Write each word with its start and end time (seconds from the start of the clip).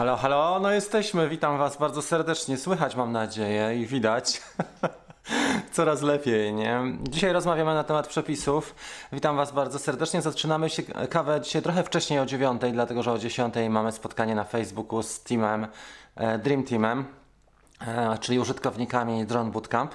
Halo, 0.00 0.16
halo, 0.16 0.60
no 0.60 0.70
jesteśmy. 0.70 1.28
Witam 1.28 1.58
Was 1.58 1.76
bardzo 1.76 2.02
serdecznie. 2.02 2.56
Słychać, 2.56 2.96
mam 2.96 3.12
nadzieję, 3.12 3.76
i 3.76 3.86
widać. 3.86 4.42
Coraz 5.72 6.02
lepiej, 6.02 6.54
nie? 6.54 6.82
Dzisiaj 7.02 7.32
rozmawiamy 7.32 7.74
na 7.74 7.84
temat 7.84 8.06
przepisów. 8.06 8.74
Witam 9.12 9.36
Was 9.36 9.52
bardzo 9.52 9.78
serdecznie. 9.78 10.22
Zaczynamy 10.22 10.70
się 10.70 10.82
kawę 10.82 11.40
dzisiaj 11.40 11.62
trochę 11.62 11.82
wcześniej 11.84 12.20
o 12.20 12.26
9, 12.26 12.62
dlatego 12.72 13.02
że 13.02 13.12
o 13.12 13.18
10 13.18 13.54
mamy 13.70 13.92
spotkanie 13.92 14.34
na 14.34 14.44
Facebooku 14.44 15.02
z 15.02 15.22
teamem, 15.22 15.66
e, 16.16 16.38
Dream 16.38 16.64
Teamem, 16.64 17.04
e, 17.86 18.18
czyli 18.18 18.38
użytkownikami 18.38 19.26
Drone 19.26 19.50
Bootcamp 19.50 19.94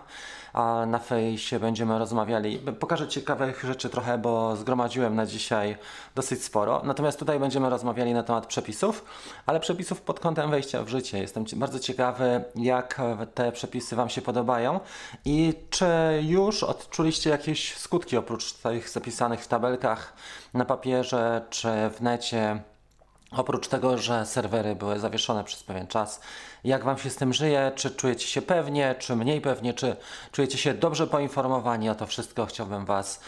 a 0.55 0.85
na 0.85 0.99
fejsie 0.99 1.59
będziemy 1.59 1.99
rozmawiali. 1.99 2.59
Pokażę 2.79 3.07
ciekawych 3.07 3.63
rzeczy 3.63 3.89
trochę, 3.89 4.17
bo 4.17 4.55
zgromadziłem 4.55 5.15
na 5.15 5.25
dzisiaj 5.25 5.77
dosyć 6.15 6.43
sporo. 6.43 6.81
Natomiast 6.83 7.19
tutaj 7.19 7.39
będziemy 7.39 7.69
rozmawiali 7.69 8.13
na 8.13 8.23
temat 8.23 8.45
przepisów, 8.45 9.05
ale 9.45 9.59
przepisów 9.59 10.01
pod 10.01 10.19
kątem 10.19 10.51
wejścia 10.51 10.83
w 10.83 10.89
życie. 10.89 11.17
Jestem 11.17 11.45
bardzo 11.55 11.79
ciekawy, 11.79 12.43
jak 12.55 13.01
te 13.33 13.51
przepisy 13.51 13.95
Wam 13.95 14.09
się 14.09 14.21
podobają 14.21 14.79
i 15.25 15.53
czy 15.69 15.85
już 16.21 16.63
odczuliście 16.63 17.29
jakieś 17.29 17.77
skutki 17.77 18.17
oprócz 18.17 18.53
tych 18.53 18.89
zapisanych 18.89 19.43
w 19.43 19.47
tabelkach 19.47 20.13
na 20.53 20.65
papierze 20.65 21.45
czy 21.49 21.69
w 21.89 22.01
necie. 22.01 22.61
Oprócz 23.31 23.67
tego, 23.67 23.97
że 23.97 24.25
serwery 24.25 24.75
były 24.75 24.99
zawieszone 24.99 25.43
przez 25.43 25.63
pewien 25.63 25.87
czas, 25.87 26.21
jak 26.65 26.83
Wam 26.83 26.97
się 26.97 27.09
z 27.09 27.15
tym 27.15 27.33
żyje? 27.33 27.71
Czy 27.75 27.91
czujecie 27.91 28.27
się 28.27 28.41
pewnie, 28.41 28.95
czy 28.99 29.15
mniej 29.15 29.41
pewnie, 29.41 29.73
czy 29.73 29.95
czujecie 30.31 30.57
się 30.57 30.73
dobrze 30.73 31.07
poinformowani 31.07 31.89
o 31.89 31.95
to 31.95 32.05
wszystko? 32.07 32.45
Chciałbym 32.45 32.85
Was 32.85 33.19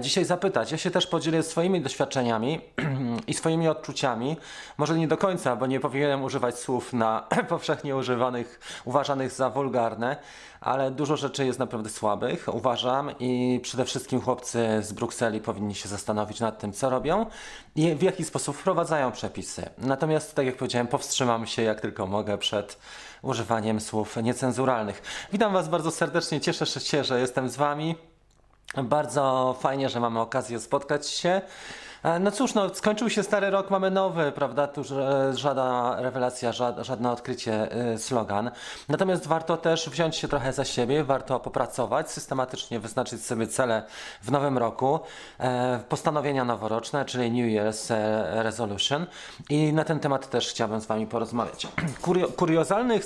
dzisiaj 0.00 0.24
zapytać. 0.24 0.72
Ja 0.72 0.78
się 0.78 0.90
też 0.90 1.06
podzielę 1.06 1.42
swoimi 1.42 1.80
doświadczeniami 1.80 2.60
i 3.26 3.34
swoimi 3.34 3.68
odczuciami. 3.68 4.36
Może 4.78 4.98
nie 4.98 5.08
do 5.08 5.16
końca, 5.16 5.56
bo 5.56 5.66
nie 5.66 5.80
powinienem 5.80 6.22
używać 6.22 6.58
słów 6.58 6.92
na 6.92 7.28
powszechnie 7.48 7.96
używanych, 7.96 8.60
uważanych 8.84 9.32
za 9.32 9.50
wulgarne, 9.50 10.16
ale 10.60 10.90
dużo 10.90 11.16
rzeczy 11.16 11.46
jest 11.46 11.58
naprawdę 11.58 11.90
słabych, 11.90 12.54
uważam, 12.54 13.10
i 13.18 13.60
przede 13.62 13.84
wszystkim 13.84 14.20
chłopcy 14.20 14.68
z 14.82 14.92
Brukseli 14.92 15.40
powinni 15.40 15.74
się 15.74 15.88
zastanowić 15.88 16.40
nad 16.40 16.58
tym, 16.58 16.72
co 16.72 16.90
robią 16.90 17.26
i 17.76 17.94
w 17.94 18.02
jaki 18.02 18.24
sposób 18.24 18.56
wprowadzają 18.56 19.12
przepisy. 19.12 19.70
Natomiast, 19.78 20.34
tak 20.34 20.46
jak 20.46 20.56
powiedziałem, 20.56 20.86
powstrzymam 20.86 21.46
się 21.46 21.62
jak 21.62 21.80
tylko 21.80 22.06
mogę 22.06 22.38
przed 22.38 22.78
używaniem 23.22 23.80
słów 23.80 24.16
niecenzuralnych. 24.16 25.02
Witam 25.32 25.52
Was 25.52 25.68
bardzo 25.68 25.90
serdecznie, 25.90 26.40
cieszę 26.40 26.66
się, 26.66 27.04
że 27.04 27.20
jestem 27.20 27.48
z 27.48 27.56
Wami. 27.56 28.13
Bardzo 28.82 29.56
fajnie, 29.60 29.88
że 29.88 30.00
mamy 30.00 30.20
okazję 30.20 30.60
spotkać 30.60 31.08
się. 31.08 31.40
E, 32.04 32.18
no 32.18 32.30
cóż, 32.30 32.54
no, 32.54 32.74
skończył 32.74 33.10
się 33.10 33.22
stary 33.22 33.50
rok, 33.50 33.70
mamy 33.70 33.90
nowy, 33.90 34.32
prawda? 34.32 34.66
Tu 34.66 34.82
żadna 35.34 35.96
rewelacja, 35.98 36.52
żadne 36.82 37.10
odkrycie, 37.10 37.76
y, 37.94 37.98
slogan. 37.98 38.50
Natomiast 38.88 39.26
warto 39.26 39.56
też 39.56 39.90
wziąć 39.90 40.16
się 40.16 40.28
trochę 40.28 40.52
za 40.52 40.64
siebie, 40.64 41.04
warto 41.04 41.40
popracować, 41.40 42.10
systematycznie 42.10 42.80
wyznaczyć 42.80 43.24
sobie 43.24 43.46
cele 43.46 43.82
w 44.22 44.30
nowym 44.30 44.58
roku, 44.58 45.00
e, 45.38 45.80
postanowienia 45.88 46.44
noworoczne, 46.44 47.04
czyli 47.04 47.42
New 47.42 47.52
Year's 47.52 47.94
e, 47.94 48.42
Resolution. 48.42 49.06
I 49.50 49.72
na 49.72 49.84
ten 49.84 50.00
temat 50.00 50.30
też 50.30 50.48
chciałbym 50.48 50.80
z 50.80 50.86
Wami 50.86 51.06
porozmawiać. 51.06 51.66
Kurio 52.02 52.28
kuriozalnych, 52.28 53.04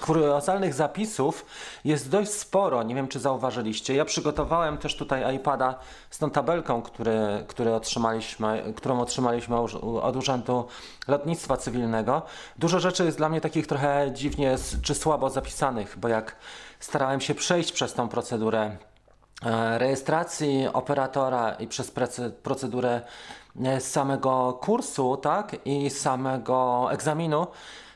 kuriozalnych 0.00 0.74
zapisów 0.74 1.46
jest 1.84 2.10
dość 2.10 2.30
sporo, 2.30 2.82
nie 2.82 2.94
wiem 2.94 3.08
czy 3.08 3.18
zauważyliście. 3.18 3.94
Ja 3.94 4.04
przygotowałem 4.04 4.78
też 4.78 4.96
tutaj 4.96 5.36
iPada 5.36 5.74
z 6.10 6.18
tą 6.18 6.30
tabelką, 6.30 6.82
który, 6.82 7.44
który 7.48 7.74
otrzymałem 7.74 7.97
otrzymaliśmy, 7.98 8.72
którą 8.76 9.00
otrzymaliśmy 9.00 9.56
od 10.02 10.16
Urzędu 10.16 10.66
Lotnictwa 11.08 11.56
Cywilnego. 11.56 12.22
Dużo 12.58 12.80
rzeczy 12.80 13.04
jest 13.04 13.16
dla 13.16 13.28
mnie 13.28 13.40
takich 13.40 13.66
trochę 13.66 14.10
dziwnie 14.14 14.56
czy 14.82 14.94
słabo 14.94 15.30
zapisanych, 15.30 15.98
bo 15.98 16.08
jak 16.08 16.36
starałem 16.80 17.20
się 17.20 17.34
przejść 17.34 17.72
przez 17.72 17.94
tą 17.94 18.08
procedurę 18.08 18.76
e, 19.42 19.78
rejestracji 19.78 20.68
operatora 20.72 21.52
i 21.52 21.66
przez 21.66 21.92
procedurę 22.42 23.00
e, 23.64 23.80
samego 23.80 24.58
kursu, 24.62 25.16
tak, 25.16 25.56
i 25.64 25.90
samego 25.90 26.88
egzaminu, 26.92 27.46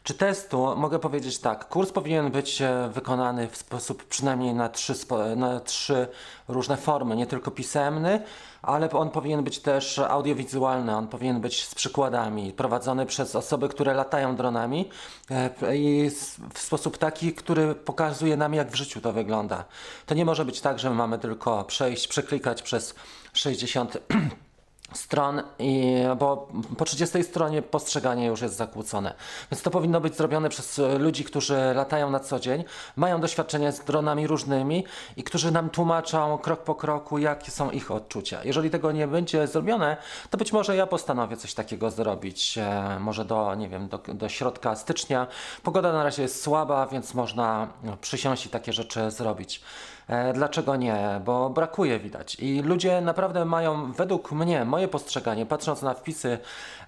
czy 0.02 0.14
testu 0.14 0.76
mogę 0.76 0.98
powiedzieć 0.98 1.38
tak, 1.38 1.68
kurs 1.68 1.92
powinien 1.92 2.30
być 2.30 2.62
e, 2.62 2.90
wykonany 2.94 3.48
w 3.48 3.56
sposób 3.56 4.04
przynajmniej 4.04 4.54
na 4.54 4.68
trzy, 4.68 4.94
na 5.36 5.60
trzy 5.60 6.08
różne 6.48 6.76
formy, 6.76 7.16
nie 7.16 7.26
tylko 7.26 7.50
pisemny, 7.50 8.22
ale 8.62 8.90
on 8.90 9.10
powinien 9.10 9.44
być 9.44 9.58
też 9.58 9.98
audiowizualny, 9.98 10.96
on 10.96 11.08
powinien 11.08 11.40
być 11.40 11.64
z 11.64 11.74
przykładami, 11.74 12.52
prowadzony 12.52 13.06
przez 13.06 13.36
osoby, 13.36 13.68
które 13.68 13.94
latają 13.94 14.36
dronami 14.36 14.88
e, 15.30 15.76
i 15.76 16.10
w 16.54 16.58
sposób 16.58 16.98
taki, 16.98 17.32
który 17.32 17.74
pokazuje 17.74 18.36
nam, 18.36 18.54
jak 18.54 18.70
w 18.70 18.74
życiu 18.74 19.00
to 19.00 19.12
wygląda. 19.12 19.64
To 20.06 20.14
nie 20.14 20.24
może 20.24 20.44
być 20.44 20.60
tak, 20.60 20.78
że 20.78 20.90
mamy 20.90 21.18
tylko 21.18 21.64
przejść, 21.64 22.08
przeklikać 22.08 22.62
przez 22.62 22.94
60 23.32 23.98
stron, 24.94 25.42
i, 25.58 25.94
bo 26.18 26.48
po 26.78 26.84
30 26.84 27.24
stronie 27.24 27.62
postrzeganie 27.62 28.26
już 28.26 28.40
jest 28.40 28.56
zakłócone. 28.56 29.14
Więc 29.50 29.62
to 29.62 29.70
powinno 29.70 30.00
być 30.00 30.16
zrobione 30.16 30.48
przez 30.48 30.80
ludzi, 30.98 31.24
którzy 31.24 31.56
latają 31.74 32.10
na 32.10 32.20
co 32.20 32.40
dzień, 32.40 32.64
mają 32.96 33.20
doświadczenie 33.20 33.72
z 33.72 33.80
dronami 33.80 34.26
różnymi 34.26 34.84
i 35.16 35.22
którzy 35.22 35.50
nam 35.50 35.70
tłumaczą 35.70 36.38
krok 36.38 36.64
po 36.64 36.74
kroku, 36.74 37.18
jakie 37.18 37.50
są 37.50 37.70
ich 37.70 37.90
odczucia. 37.90 38.44
Jeżeli 38.44 38.70
tego 38.70 38.92
nie 38.92 39.06
będzie 39.06 39.46
zrobione, 39.46 39.96
to 40.30 40.38
być 40.38 40.52
może 40.52 40.76
ja 40.76 40.86
postanowię 40.86 41.36
coś 41.36 41.54
takiego 41.54 41.90
zrobić. 41.90 42.58
E, 42.58 42.98
może 43.00 43.24
do, 43.24 43.54
nie 43.54 43.68
wiem, 43.68 43.88
do, 43.88 43.98
do 43.98 44.28
środka 44.28 44.76
stycznia. 44.76 45.26
Pogoda 45.62 45.92
na 45.92 46.04
razie 46.04 46.22
jest 46.22 46.42
słaba, 46.42 46.86
więc 46.86 47.14
można 47.14 47.68
przysiąść 48.00 48.46
i 48.46 48.48
takie 48.48 48.72
rzeczy 48.72 49.10
zrobić. 49.10 49.62
E, 50.12 50.32
dlaczego 50.32 50.76
nie? 50.76 51.20
Bo 51.24 51.50
brakuje 51.50 51.98
widać. 51.98 52.34
I 52.34 52.62
ludzie 52.62 53.00
naprawdę 53.00 53.44
mają, 53.44 53.92
według 53.92 54.32
mnie, 54.32 54.64
moje 54.64 54.88
postrzeganie, 54.88 55.46
patrząc 55.46 55.82
na 55.82 55.94
wpisy 55.94 56.38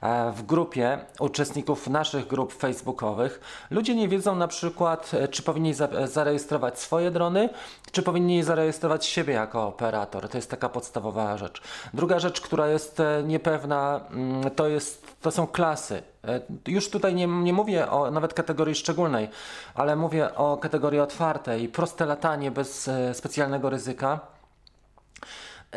e, 0.00 0.32
w 0.32 0.42
grupie 0.42 0.98
uczestników 1.18 1.88
naszych 1.88 2.26
grup 2.26 2.52
facebookowych, 2.52 3.40
ludzie 3.70 3.94
nie 3.94 4.08
wiedzą 4.08 4.36
na 4.36 4.48
przykład, 4.48 5.10
e, 5.14 5.28
czy 5.28 5.42
powinni 5.42 5.74
zarejestrować 6.04 6.80
swoje 6.80 7.10
drony, 7.10 7.48
czy 7.92 8.02
powinni 8.02 8.42
zarejestrować 8.42 9.06
siebie 9.06 9.34
jako 9.34 9.66
operator. 9.66 10.28
To 10.28 10.38
jest 10.38 10.50
taka 10.50 10.68
podstawowa 10.68 11.36
rzecz. 11.36 11.62
Druga 11.94 12.18
rzecz, 12.18 12.40
która 12.40 12.68
jest 12.68 13.02
niepewna, 13.24 14.00
mm, 14.10 14.50
to, 14.50 14.68
jest, 14.68 15.16
to 15.22 15.30
są 15.30 15.46
klasy. 15.46 16.13
E, 16.28 16.40
już 16.68 16.90
tutaj 16.90 17.14
nie, 17.14 17.26
nie 17.26 17.52
mówię 17.52 17.90
o 17.90 18.10
nawet 18.10 18.34
kategorii 18.34 18.74
szczególnej, 18.74 19.28
ale 19.74 19.96
mówię 19.96 20.34
o 20.34 20.56
kategorii 20.56 21.00
otwartej, 21.00 21.68
proste 21.68 22.06
latanie 22.06 22.50
bez 22.50 22.88
e, 22.88 23.14
specjalnego 23.14 23.70
ryzyka. 23.70 24.20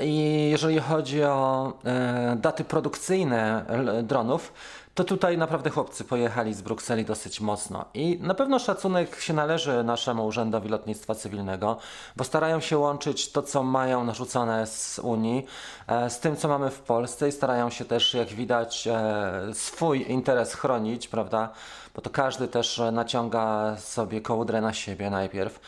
I 0.02 0.48
jeżeli 0.52 0.80
chodzi 0.80 1.24
o 1.24 1.74
e, 1.86 2.36
daty 2.40 2.64
produkcyjne 2.64 3.66
dronów, 4.04 4.54
to 4.98 5.04
tutaj 5.04 5.38
naprawdę 5.38 5.70
chłopcy 5.70 6.04
pojechali 6.04 6.54
z 6.54 6.62
Brukseli 6.62 7.06
dosyć 7.06 7.42
mocno. 7.42 7.86
I 7.94 8.20
na 8.22 8.34
pewno 8.34 8.60
szacunek 8.60 9.20
się 9.20 9.34
należy 9.34 9.84
naszemu 9.84 10.26
Urzędowi 10.26 10.70
Lotnictwa 10.70 11.16
Cywilnego, 11.16 11.78
bo 12.16 12.24
starają 12.24 12.60
się 12.60 12.78
łączyć 12.78 13.32
to, 13.32 13.42
co 13.42 13.64
mają 13.64 14.04
narzucone 14.04 14.68
z 14.68 15.00
Unii, 15.00 15.46
e, 15.88 16.10
z 16.10 16.20
tym, 16.20 16.36
co 16.36 16.48
mamy 16.48 16.70
w 16.70 16.80
Polsce 16.80 17.28
i 17.28 17.32
starają 17.32 17.70
się 17.70 17.86
też, 17.86 18.14
jak 18.14 18.28
widać, 18.28 18.88
e, 18.88 19.54
swój 19.54 20.12
interes 20.12 20.54
chronić, 20.54 21.08
prawda? 21.08 21.50
Bo 21.96 22.02
to 22.02 22.10
każdy 22.10 22.48
też 22.48 22.82
naciąga 22.92 23.76
sobie 23.80 24.22
kołdrę 24.22 24.62
na 24.62 24.74
siebie 24.74 25.10
najpierw. 25.10 25.60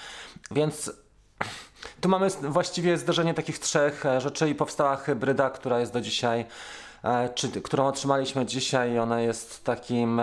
Więc 0.52 0.92
tu 2.02 2.10
mamy 2.10 2.30
właściwie 2.30 2.98
zderzenie 2.98 3.34
takich 3.34 3.60
trzech 3.60 4.06
e, 4.06 4.22
rzeczy 4.22 4.50
i 4.50 4.56
powstała 4.56 4.96
hybryda, 4.96 5.50
która 5.50 5.80
jest 5.80 5.94
do 5.94 6.02
dzisiaj 6.02 6.40
E, 6.40 6.89
czy, 7.36 7.62
którą 7.62 7.88
otrzymaliśmy 7.88 8.46
dzisiaj, 8.46 9.00
ona 9.00 9.22
jest 9.22 9.64
takim 9.64 10.22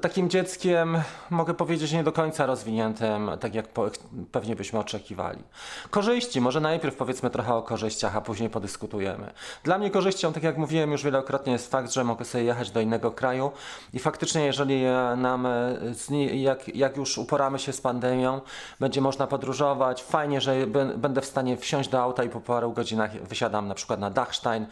takim 0.00 0.30
dzieckiem, 0.30 1.02
mogę 1.30 1.54
powiedzieć, 1.54 1.92
nie 1.92 2.04
do 2.04 2.12
końca 2.12 2.46
rozwiniętym, 2.46 3.30
tak 3.40 3.54
jak 3.54 3.68
po, 3.68 3.90
pewnie 4.32 4.56
byśmy 4.56 4.78
oczekiwali. 4.78 5.42
Korzyści, 5.90 6.40
może 6.40 6.60
najpierw 6.60 6.96
powiedzmy 6.96 7.30
trochę 7.30 7.54
o 7.54 7.62
korzyściach, 7.62 8.16
a 8.16 8.20
później 8.20 8.50
podyskutujemy. 8.50 9.32
Dla 9.64 9.78
mnie 9.78 9.90
korzyścią, 9.90 10.32
tak 10.32 10.42
jak 10.42 10.58
mówiłem 10.58 10.92
już 10.92 11.04
wielokrotnie, 11.04 11.52
jest 11.52 11.70
fakt, 11.70 11.92
że 11.92 12.04
mogę 12.04 12.24
sobie 12.24 12.44
jechać 12.44 12.70
do 12.70 12.80
innego 12.80 13.10
kraju 13.10 13.52
i 13.92 13.98
faktycznie, 13.98 14.44
jeżeli 14.44 14.84
e, 14.84 15.16
nam, 15.16 15.46
e, 15.46 16.36
jak, 16.36 16.76
jak 16.76 16.96
już 16.96 17.18
uporamy 17.18 17.58
się 17.58 17.72
z 17.72 17.80
pandemią, 17.80 18.40
będzie 18.80 19.00
można 19.00 19.26
podróżować, 19.26 20.02
fajnie, 20.02 20.40
że 20.40 20.66
będę 20.96 21.20
w 21.20 21.26
stanie 21.26 21.56
wsiąść 21.56 21.88
do 21.88 22.02
auta 22.02 22.24
i 22.24 22.28
po 22.28 22.40
paru 22.40 22.72
godzinach 22.72 23.22
wysiadam 23.22 23.68
na 23.68 23.74
przykład 23.74 24.00
na 24.00 24.10
Dachstein 24.10 24.66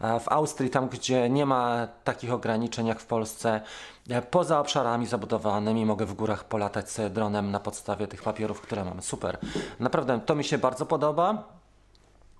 e, 0.00 0.20
w 0.20 0.28
Austrii, 0.28 0.70
tam 0.70 0.88
gdzie 0.88 1.30
nie 1.30 1.46
ma 1.46 1.88
takich 2.04 2.32
ograniczeń 2.32 2.86
jak 2.86 3.00
w 3.00 3.06
Polsce. 3.06 3.60
Poza 4.30 4.60
obszarami 4.60 5.06
zabudowanymi 5.06 5.86
mogę 5.86 6.06
w 6.06 6.14
górach 6.14 6.44
polatać 6.44 6.86
dronem 7.10 7.50
na 7.50 7.60
podstawie 7.60 8.06
tych 8.06 8.22
papierów, 8.22 8.60
które 8.60 8.84
mam. 8.84 9.02
Super. 9.02 9.38
Naprawdę 9.80 10.20
to 10.20 10.34
mi 10.34 10.44
się 10.44 10.58
bardzo 10.58 10.86
podoba. 10.86 11.61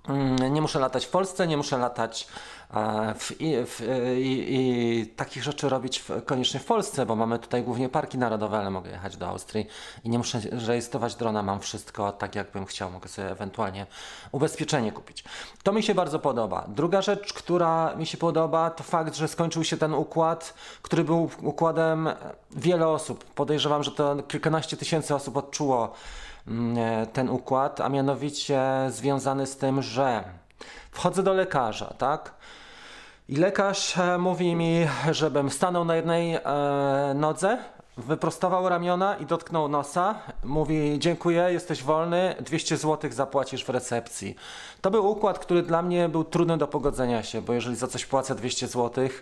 Mm, 0.09 0.55
nie 0.55 0.61
muszę 0.61 0.79
latać 0.79 1.07
w 1.07 1.11
Polsce, 1.11 1.47
nie 1.47 1.57
muszę 1.57 1.79
latać 1.79 2.27
e, 2.75 3.15
w, 3.19 3.41
i, 3.41 3.67
w, 3.67 3.81
e, 3.81 4.21
i, 4.21 4.55
i, 4.55 5.07
takich 5.07 5.43
rzeczy 5.43 5.69
robić 5.69 5.99
w, 5.99 6.25
koniecznie 6.25 6.61
w 6.61 6.65
Polsce, 6.65 7.07
bo 7.07 7.17
mamy 7.17 7.39
tutaj 7.39 7.63
głównie 7.63 7.89
parki 7.89 8.19
narodowe, 8.19 8.59
ale 8.59 8.71
mogę 8.71 8.91
jechać 8.91 9.17
do 9.17 9.29
Austrii 9.29 9.67
i 10.05 10.09
nie 10.09 10.19
muszę 10.19 10.41
rejestrować 10.51 11.15
drona, 11.15 11.43
mam 11.43 11.61
wszystko 11.61 12.13
tak 12.13 12.35
jakbym 12.35 12.67
chciał, 12.67 12.91
mogę 12.91 13.09
sobie 13.09 13.31
ewentualnie 13.31 13.87
ubezpieczenie 14.33 14.93
kupić. 14.93 15.25
To 15.63 15.73
mi 15.73 15.83
się 15.83 15.95
bardzo 15.95 16.19
podoba. 16.19 16.65
Druga 16.69 17.03
rzecz, 17.03 17.33
która 17.33 17.95
mi 17.97 18.07
się 18.07 18.19
podoba, 18.19 18.71
to 18.71 18.85
fakt, 18.85 19.17
że 19.17 19.29
skończył 19.29 19.65
się 19.65 19.77
ten 19.77 19.95
układ, 19.95 20.55
który 20.83 21.05
był 21.05 21.31
układem 21.43 22.09
wiele 22.51 22.89
osób. 22.89 23.25
Podejrzewam, 23.25 23.83
że 23.83 23.91
to 23.91 24.17
kilkanaście 24.23 24.77
tysięcy 24.77 25.15
osób 25.15 25.37
odczuło 25.37 25.93
ten 27.13 27.31
układ, 27.31 27.81
a 27.81 27.89
mianowicie 27.89 28.63
związany 28.89 29.47
z 29.47 29.57
tym, 29.57 29.83
że 29.83 30.25
wchodzę 30.91 31.23
do 31.23 31.33
lekarza, 31.33 31.95
tak? 31.99 32.35
I 33.29 33.37
lekarz 33.37 33.99
e, 33.99 34.19
mówi 34.19 34.55
mi, 34.55 34.87
żebym 35.11 35.51
stanął 35.51 35.85
na 35.85 35.97
jednej 35.97 36.35
e, 36.35 36.43
nodze, 37.15 37.59
wyprostował 37.97 38.69
ramiona 38.69 39.17
i 39.17 39.27
dotknął 39.27 39.69
nosa. 39.69 40.15
Mówi: 40.45 40.99
Dziękuję, 40.99 41.47
jesteś 41.51 41.83
wolny, 41.83 42.35
200 42.41 42.77
zł 42.77 43.11
zapłacisz 43.13 43.65
w 43.65 43.69
recepcji. 43.69 44.37
To 44.81 44.91
był 44.91 45.11
układ, 45.11 45.39
który 45.39 45.63
dla 45.63 45.83
mnie 45.83 46.09
był 46.09 46.25
trudny 46.25 46.59
do 46.59 46.69
pogodzenia 46.69 47.23
się, 47.23 47.43
bo 47.43 47.53
jeżeli 47.53 47.77
za 47.77 47.89
coś 47.89 48.07
płacę 48.07 48.35
200 48.35 48.69
zł, 48.69 48.91
Mm, 49.01 49.13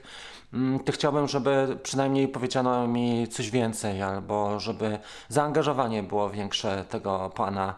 to 0.85 0.93
chciałbym, 0.93 1.29
żeby 1.29 1.79
przynajmniej 1.83 2.29
powiedziano 2.29 2.87
mi 2.87 3.29
coś 3.29 3.51
więcej, 3.51 4.03
albo 4.03 4.61
żeby 4.61 4.99
zaangażowanie 5.29 6.03
było 6.03 6.31
większe 6.31 6.85
tego 6.85 7.31
pana 7.35 7.75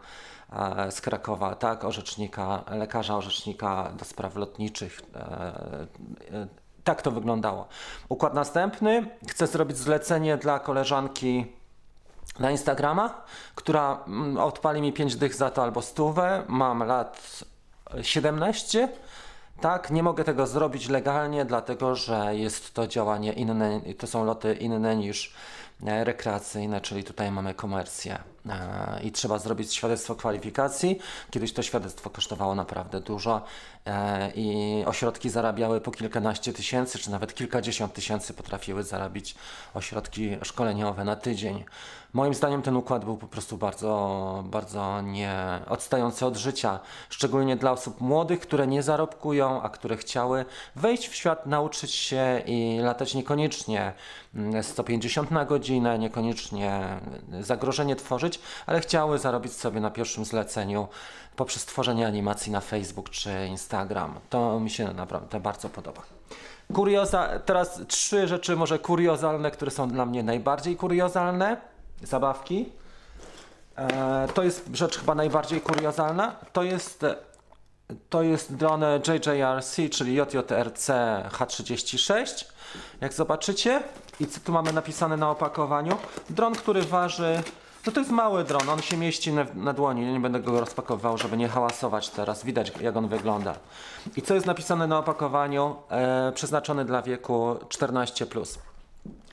e, 0.52 0.90
z 0.92 1.00
Krakowa, 1.00 1.54
tak, 1.54 1.84
orzecznika, 1.84 2.64
lekarza 2.70 3.16
orzecznika 3.16 3.92
do 3.98 4.04
spraw 4.04 4.36
lotniczych. 4.36 5.00
E, 5.14 5.18
e, 5.20 6.46
tak 6.84 7.02
to 7.02 7.10
wyglądało. 7.10 7.68
Układ 8.08 8.34
następny. 8.34 9.06
Chcę 9.28 9.46
zrobić 9.46 9.76
zlecenie 9.76 10.36
dla 10.36 10.58
koleżanki 10.58 11.46
na 12.38 12.50
Instagrama, 12.50 13.22
która 13.54 14.04
mm, 14.06 14.38
odpali 14.38 14.80
mi 14.80 14.92
5 14.92 15.16
dych 15.16 15.34
za 15.34 15.50
to 15.50 15.62
albo 15.62 15.82
stówę. 15.82 16.44
Mam 16.48 16.82
lat 16.82 17.44
17 18.02 18.88
tak, 19.62 19.90
nie 19.90 20.02
mogę 20.02 20.24
tego 20.24 20.46
zrobić 20.46 20.88
legalnie, 20.88 21.44
dlatego 21.44 21.96
że 21.96 22.36
jest 22.36 22.74
to 22.74 22.86
działanie 22.86 23.32
inne, 23.32 23.80
to 23.98 24.06
są 24.06 24.24
loty 24.24 24.54
inne 24.54 24.96
niż 24.96 25.34
e, 25.86 26.04
rekreacyjne, 26.04 26.80
czyli 26.80 27.04
tutaj 27.04 27.30
mamy 27.30 27.54
komercję 27.54 28.31
i 29.02 29.12
trzeba 29.12 29.38
zrobić 29.38 29.74
świadectwo 29.74 30.14
kwalifikacji. 30.14 30.98
Kiedyś 31.30 31.52
to 31.52 31.62
świadectwo 31.62 32.10
kosztowało 32.10 32.54
naprawdę 32.54 33.00
dużo 33.00 33.42
e, 33.86 34.30
i 34.34 34.84
ośrodki 34.86 35.30
zarabiały 35.30 35.80
po 35.80 35.90
kilkanaście 35.90 36.52
tysięcy, 36.52 36.98
czy 36.98 37.10
nawet 37.10 37.34
kilkadziesiąt 37.34 37.92
tysięcy 37.92 38.34
potrafiły 38.34 38.82
zarabić 38.82 39.34
ośrodki 39.74 40.36
szkoleniowe 40.42 41.04
na 41.04 41.16
tydzień. 41.16 41.64
Moim 42.12 42.34
zdaniem 42.34 42.62
ten 42.62 42.76
układ 42.76 43.04
był 43.04 43.16
po 43.16 43.28
prostu 43.28 43.56
bardzo, 43.56 44.44
bardzo 44.46 45.00
nie 45.00 45.60
odstający 45.68 46.26
od 46.26 46.36
życia, 46.36 46.80
szczególnie 47.10 47.56
dla 47.56 47.72
osób 47.72 48.00
młodych, 48.00 48.40
które 48.40 48.66
nie 48.66 48.82
zarobkują, 48.82 49.62
a 49.62 49.68
które 49.68 49.96
chciały 49.96 50.44
wejść 50.76 51.08
w 51.08 51.14
świat, 51.14 51.46
nauczyć 51.46 51.94
się 51.94 52.42
i 52.46 52.78
latać 52.82 53.14
niekoniecznie 53.14 53.92
150 54.62 55.28
mm, 55.28 55.42
na 55.42 55.44
godzinę, 55.44 55.98
niekoniecznie 55.98 57.00
zagrożenie 57.40 57.96
tworzyć, 57.96 58.31
ale 58.66 58.80
chciały 58.80 59.18
zarobić 59.18 59.52
sobie 59.52 59.80
na 59.80 59.90
pierwszym 59.90 60.24
zleceniu 60.24 60.88
poprzez 61.36 61.64
tworzenie 61.64 62.06
animacji 62.06 62.52
na 62.52 62.60
Facebook 62.60 63.10
czy 63.10 63.30
Instagram. 63.48 64.14
To 64.30 64.60
mi 64.60 64.70
się 64.70 64.92
naprawdę 64.92 65.40
bardzo 65.40 65.68
podoba. 65.68 66.02
Kurioza, 66.74 67.28
teraz 67.44 67.80
trzy 67.88 68.28
rzeczy 68.28 68.56
może 68.56 68.78
kuriozalne, 68.78 69.50
które 69.50 69.70
są 69.70 69.88
dla 69.88 70.06
mnie 70.06 70.22
najbardziej 70.22 70.76
kuriozalne 70.76 71.56
zabawki. 72.02 72.72
E, 73.76 74.28
to 74.34 74.42
jest 74.42 74.68
rzecz 74.72 74.98
chyba 74.98 75.14
najbardziej 75.14 75.60
kuriozalna. 75.60 76.36
To 76.52 76.62
jest, 76.62 77.06
to 78.10 78.22
jest 78.22 78.54
dron 78.54 78.82
JJRC, 79.08 79.76
czyli 79.90 80.14
JJRC 80.14 80.88
H36. 81.30 82.44
Jak 83.00 83.12
zobaczycie, 83.12 83.82
i 84.20 84.26
co 84.26 84.40
tu 84.40 84.52
mamy 84.52 84.72
napisane 84.72 85.16
na 85.16 85.30
opakowaniu? 85.30 85.98
Dron, 86.30 86.54
który 86.54 86.82
waży 86.82 87.42
no 87.86 87.92
to 87.92 88.00
jest 88.00 88.12
mały 88.12 88.44
dron, 88.44 88.68
on 88.68 88.82
się 88.82 88.96
mieści 88.96 89.32
na, 89.32 89.46
na 89.54 89.72
dłoni, 89.72 90.12
nie 90.12 90.20
będę 90.20 90.40
go 90.40 90.60
rozpakowywał, 90.60 91.18
żeby 91.18 91.36
nie 91.36 91.48
hałasować 91.48 92.08
teraz, 92.08 92.44
widać 92.44 92.72
jak 92.80 92.96
on 92.96 93.08
wygląda. 93.08 93.54
I 94.16 94.22
co 94.22 94.34
jest 94.34 94.46
napisane 94.46 94.86
na 94.86 94.98
opakowaniu? 94.98 95.76
E, 95.90 96.32
przeznaczony 96.34 96.84
dla 96.84 97.02
wieku 97.02 97.54
14+. 97.68 98.26
Plus. 98.26 98.58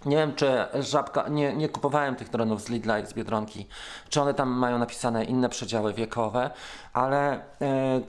Nie 0.06 0.18
wiem, 0.18 0.36
czy 0.36 0.66
żabka, 0.80 1.28
nie, 1.28 1.54
nie 1.54 1.70
kupowałem 1.70 2.16
tych 2.16 2.30
dronów 2.30 2.62
z 2.62 2.70
Lidla 2.70 3.00
i 3.00 3.06
z 3.06 3.14
Biedronki, 3.14 3.68
czy 4.10 4.22
one 4.22 4.34
tam 4.34 4.50
mają 4.50 4.78
napisane 4.78 5.24
inne 5.24 5.50
przedziały 5.50 5.94
wiekowe, 5.94 6.50
ale 6.94 7.32
e, 7.34 7.40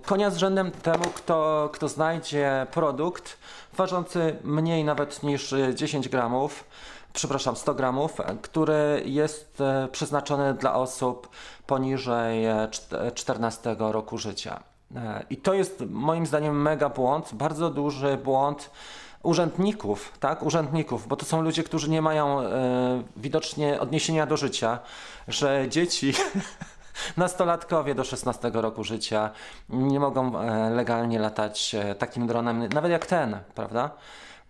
konia 0.06 0.30
z 0.30 0.36
rzędem 0.36 0.70
temu, 0.70 1.04
kto, 1.04 1.68
kto 1.72 1.88
znajdzie 1.88 2.66
produkt 2.70 3.38
ważący 3.72 4.36
mniej 4.44 4.84
nawet 4.84 5.22
niż 5.22 5.54
10 5.74 6.08
gramów, 6.08 6.64
przepraszam, 7.12 7.56
100 7.56 7.74
gramów, 7.74 8.16
który 8.42 9.02
jest 9.04 9.60
e, 9.60 9.88
przeznaczony 9.92 10.54
dla 10.54 10.74
osób 10.74 11.28
poniżej 11.66 12.44
14 13.14 13.70
e, 13.70 13.92
roku 13.92 14.18
życia. 14.18 14.60
E, 14.96 15.24
I 15.30 15.36
to 15.36 15.54
jest 15.54 15.84
moim 15.90 16.26
zdaniem 16.26 16.62
mega 16.62 16.88
błąd, 16.88 17.30
bardzo 17.32 17.70
duży 17.70 18.16
błąd 18.16 18.70
urzędników, 19.22 20.12
tak, 20.20 20.42
urzędników, 20.42 21.08
bo 21.08 21.16
to 21.16 21.24
są 21.24 21.42
ludzie, 21.42 21.62
którzy 21.62 21.90
nie 21.90 22.02
mają 22.02 22.38
widocznie 23.16 23.80
odniesienia 23.80 24.26
do 24.26 24.36
życia, 24.36 24.78
że 25.28 25.66
dzieci 25.68 26.12
nastolatkowie 27.16 27.94
do 27.94 28.04
16 28.04 28.50
roku 28.54 28.84
życia 28.84 29.30
nie 29.68 30.00
mogą 30.00 30.32
legalnie 30.74 31.18
latać 31.18 31.76
takim 31.98 32.26
dronem, 32.26 32.68
nawet 32.68 32.92
jak 32.92 33.06
ten, 33.06 33.38
prawda? 33.54 33.90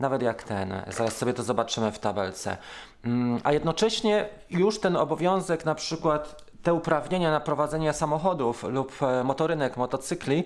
Nawet 0.01 0.23
jak 0.23 0.43
ten. 0.43 0.83
Zaraz 0.89 1.17
sobie 1.17 1.35
to 1.35 1.43
zobaczymy 1.43 1.93
w 1.93 1.99
tabelce. 1.99 2.57
Mm, 3.05 3.41
a 3.45 3.53
jednocześnie 3.53 4.29
już 4.51 4.81
ten 4.81 4.97
obowiązek 4.97 5.65
na 5.65 5.75
przykład 5.75 6.51
te 6.63 6.75
uprawnienia 6.75 7.31
na 7.31 7.41
prowadzenie 7.41 7.93
samochodów 7.93 8.63
lub 8.63 9.03
e, 9.03 9.25
motorynek, 9.25 9.77
motocykli, 9.77 10.45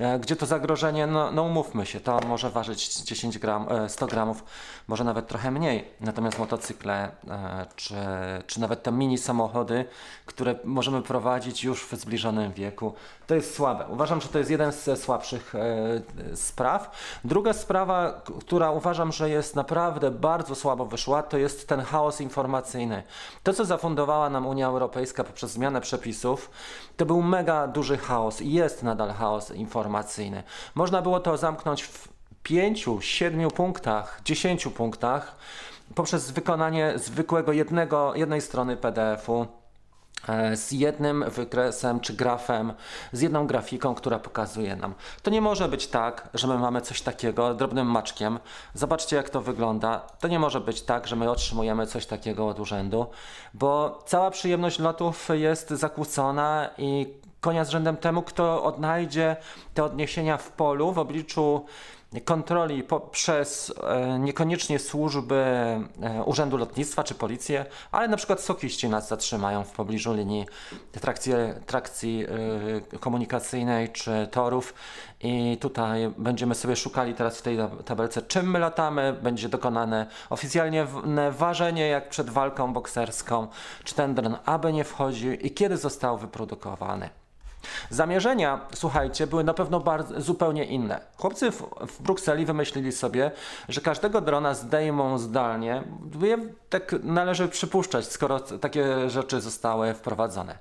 e, 0.00 0.18
gdzie 0.18 0.36
to 0.36 0.46
zagrożenie, 0.46 1.06
no, 1.06 1.32
no 1.32 1.42
umówmy 1.42 1.86
się, 1.86 2.00
to 2.00 2.20
może 2.26 2.50
ważyć 2.50 3.02
10 3.02 3.38
gram, 3.38 3.66
100 3.88 4.06
e, 4.06 4.08
gramów, 4.08 4.44
może 4.88 5.04
nawet 5.04 5.28
trochę 5.28 5.50
mniej. 5.50 5.88
Natomiast 6.00 6.38
motocykle, 6.38 7.10
czy, 7.76 7.94
czy 8.46 8.60
nawet 8.60 8.82
te 8.82 8.92
mini 8.92 9.18
samochody, 9.18 9.84
które 10.26 10.54
możemy 10.64 11.02
prowadzić 11.02 11.64
już 11.64 11.86
w 11.86 11.96
zbliżonym 11.96 12.52
wieku, 12.52 12.94
to 13.28 13.34
jest 13.34 13.54
słabe. 13.54 13.84
Uważam, 13.88 14.20
że 14.20 14.28
to 14.28 14.38
jest 14.38 14.50
jeden 14.50 14.72
z 14.72 15.02
słabszych 15.02 15.54
spraw. 16.34 16.90
Druga 17.24 17.52
sprawa, 17.52 18.22
która 18.40 18.70
uważam, 18.70 19.12
że 19.12 19.30
jest 19.30 19.56
naprawdę 19.56 20.10
bardzo 20.10 20.54
słabo 20.54 20.86
wyszła, 20.86 21.22
to 21.22 21.38
jest 21.38 21.68
ten 21.68 21.80
chaos 21.80 22.20
informacyjny. 22.20 23.02
To, 23.42 23.52
co 23.52 23.64
zafundowała 23.64 24.30
nam 24.30 24.46
Unia 24.46 24.66
Europejska 24.66 25.24
poprzez 25.24 25.38
przez 25.38 25.52
zmianę 25.52 25.80
przepisów, 25.80 26.50
to 26.96 27.06
był 27.06 27.22
mega 27.22 27.66
duży 27.66 27.96
chaos 27.96 28.40
i 28.40 28.52
jest 28.52 28.82
nadal 28.82 29.12
chaos 29.12 29.50
informacyjny. 29.50 30.42
Można 30.74 31.02
było 31.02 31.20
to 31.20 31.36
zamknąć 31.36 31.82
w 31.82 32.08
pięciu, 32.42 33.00
siedmiu 33.00 33.50
punktach, 33.50 34.20
dziesięciu 34.24 34.70
punktach 34.70 35.36
poprzez 35.94 36.30
wykonanie 36.30 36.92
zwykłego 36.96 37.52
jednego, 37.52 38.14
jednej 38.14 38.40
strony 38.40 38.76
PDF-u 38.76 39.42
E, 39.42 39.57
z 40.54 40.72
jednym 40.72 41.24
wykresem 41.30 42.00
czy 42.00 42.12
grafem, 42.12 42.72
z 43.12 43.20
jedną 43.20 43.46
grafiką, 43.46 43.94
która 43.94 44.18
pokazuje 44.18 44.76
nam. 44.76 44.94
To 45.22 45.30
nie 45.30 45.40
może 45.40 45.68
być 45.68 45.86
tak, 45.86 46.28
że 46.34 46.46
my 46.46 46.58
mamy 46.58 46.80
coś 46.80 47.02
takiego 47.02 47.54
drobnym 47.54 47.86
maczkiem. 47.86 48.38
Zobaczcie, 48.74 49.16
jak 49.16 49.30
to 49.30 49.40
wygląda. 49.40 49.98
To 50.20 50.28
nie 50.28 50.38
może 50.38 50.60
być 50.60 50.82
tak, 50.82 51.06
że 51.06 51.16
my 51.16 51.30
otrzymujemy 51.30 51.86
coś 51.86 52.06
takiego 52.06 52.48
od 52.48 52.60
urzędu, 52.60 53.06
bo 53.54 54.02
cała 54.06 54.30
przyjemność 54.30 54.78
lotów 54.78 55.28
jest 55.32 55.70
zakłócona 55.70 56.70
i 56.78 57.14
konia 57.40 57.64
z 57.64 57.70
rzędem 57.70 57.96
temu, 57.96 58.22
kto 58.22 58.64
odnajdzie 58.64 59.36
te 59.74 59.84
odniesienia 59.84 60.36
w 60.36 60.52
polu 60.52 60.92
w 60.92 60.98
obliczu 60.98 61.66
kontroli 62.24 62.82
poprzez 62.82 63.74
e, 63.82 64.18
niekoniecznie 64.18 64.78
służby 64.78 65.34
e, 65.36 66.22
Urzędu 66.24 66.56
Lotnictwa 66.56 67.04
czy 67.04 67.14
policję, 67.14 67.66
ale 67.92 68.08
na 68.08 68.16
przykład 68.16 68.40
sokiści 68.40 68.88
nas 68.88 69.08
zatrzymają 69.08 69.64
w 69.64 69.70
pobliżu 69.70 70.14
linii 70.14 70.46
trakcji, 70.92 71.32
trakcji 71.66 72.24
e, 72.92 72.98
komunikacyjnej 72.98 73.88
czy 73.88 74.28
torów 74.30 74.74
i 75.20 75.58
tutaj 75.60 76.12
będziemy 76.18 76.54
sobie 76.54 76.76
szukali 76.76 77.14
teraz 77.14 77.38
w 77.38 77.42
tej 77.42 77.58
tabelce 77.84 78.22
czym 78.22 78.50
my 78.50 78.58
latamy, 78.58 79.16
będzie 79.22 79.48
dokonane 79.48 80.06
oficjalnie 80.30 80.86
ważenie 81.30 81.88
jak 81.88 82.08
przed 82.08 82.30
walką 82.30 82.72
bokserską, 82.72 83.48
czy 83.84 83.94
ten 83.94 84.14
dron 84.14 84.36
aby 84.44 84.72
nie 84.72 84.84
wchodził 84.84 85.32
i 85.32 85.50
kiedy 85.50 85.76
został 85.76 86.18
wyprodukowany. 86.18 87.10
Zamierzenia, 87.90 88.60
słuchajcie, 88.74 89.26
były 89.26 89.44
na 89.44 89.54
pewno 89.54 89.80
bardzo, 89.80 90.20
zupełnie 90.20 90.64
inne. 90.64 91.00
Chłopcy 91.16 91.50
w, 91.50 91.62
w 91.88 92.02
Brukseli 92.02 92.46
wymyślili 92.46 92.92
sobie, 92.92 93.30
że 93.68 93.80
każdego 93.80 94.20
drona 94.20 94.54
zdejmą 94.54 95.18
zdalnie. 95.18 95.82
Tak 96.70 96.94
należy 97.02 97.48
przypuszczać, 97.48 98.06
skoro 98.06 98.40
takie 98.40 99.10
rzeczy 99.10 99.40
zostały 99.40 99.94
wprowadzone. 99.94 100.58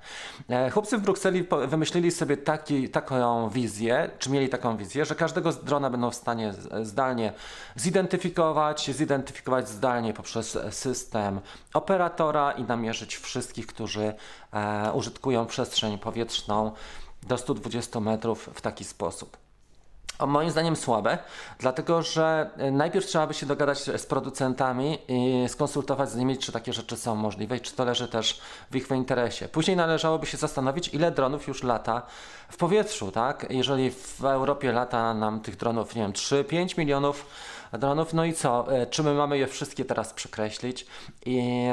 E, 0.49 0.69
chłopcy 0.69 0.97
w 0.97 1.01
Brukseli 1.01 1.47
wymyślili 1.67 2.11
sobie 2.11 2.37
taki, 2.37 2.89
taką 2.89 3.49
wizję, 3.49 4.09
czy 4.19 4.29
mieli 4.29 4.49
taką 4.49 4.77
wizję, 4.77 5.05
że 5.05 5.15
każdego 5.15 5.51
drona 5.51 5.89
będą 5.89 6.11
w 6.11 6.15
stanie 6.15 6.53
zdalnie 6.81 7.33
zidentyfikować, 7.75 8.91
zidentyfikować 8.91 9.69
zdalnie 9.69 10.13
poprzez 10.13 10.57
system 10.69 11.39
operatora 11.73 12.51
i 12.51 12.63
namierzyć 12.63 13.17
wszystkich, 13.17 13.67
którzy 13.67 14.13
e, 14.57 14.91
użytkują 14.93 15.45
przestrzeń 15.45 15.97
powietrzną 15.97 16.71
do 17.23 17.37
120 17.37 17.99
metrów 17.99 18.49
w 18.53 18.61
taki 18.61 18.83
sposób. 18.83 19.37
O, 20.19 20.27
moim 20.27 20.51
zdaniem 20.51 20.75
słabe, 20.75 21.17
dlatego 21.59 22.01
że 22.01 22.49
e, 22.57 22.71
najpierw 22.71 23.05
trzeba 23.05 23.27
by 23.27 23.33
się 23.33 23.45
dogadać 23.45 23.79
z 23.83 24.05
producentami 24.05 24.97
i 25.07 25.49
skonsultować 25.49 26.09
z 26.09 26.15
nimi, 26.15 26.37
czy 26.37 26.51
takie 26.51 26.73
rzeczy 26.73 26.97
są 26.97 27.15
możliwe 27.15 27.57
i 27.57 27.61
czy 27.61 27.75
to 27.75 27.85
leży 27.85 28.07
też 28.07 28.41
w 28.71 28.75
ich 28.75 28.89
interesie. 28.91 29.47
Później 29.47 29.77
należałoby 29.77 30.25
się 30.25 30.37
zastanowić, 30.37 30.93
ile 30.93 31.11
dronów 31.11 31.47
już 31.47 31.63
lata 31.63 32.01
w 32.49 32.57
powietrzu, 32.57 33.11
tak? 33.11 33.47
Jeżeli 33.49 33.91
w 33.91 34.25
Europie 34.25 34.71
lata 34.71 35.13
nam 35.13 35.39
tych 35.39 35.55
dronów, 35.55 35.95
nie 35.95 36.01
wiem, 36.01 36.13
3-5 36.13 36.77
milionów 36.77 37.25
dronów, 37.73 38.13
no 38.13 38.25
i 38.25 38.33
co? 38.33 38.73
E, 38.73 38.87
czy 38.87 39.03
my 39.03 39.13
mamy 39.13 39.37
je 39.37 39.47
wszystkie 39.47 39.85
teraz 39.85 40.13
przekreślić? 40.13 40.85
I 41.25 41.67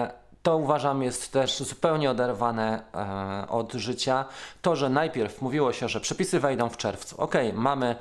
to 0.44 0.56
uważam 0.56 1.02
jest 1.02 1.32
też 1.32 1.58
zupełnie 1.58 2.10
oderwane 2.10 2.82
e, 2.94 3.48
od 3.48 3.72
życia. 3.72 4.24
To, 4.62 4.76
że 4.76 4.88
najpierw 4.88 5.42
mówiło 5.42 5.72
się, 5.72 5.88
że 5.88 6.00
przepisy 6.00 6.40
wejdą 6.40 6.68
w 6.68 6.76
czerwcu. 6.76 7.20
Ok, 7.20 7.34
mamy, 7.52 7.96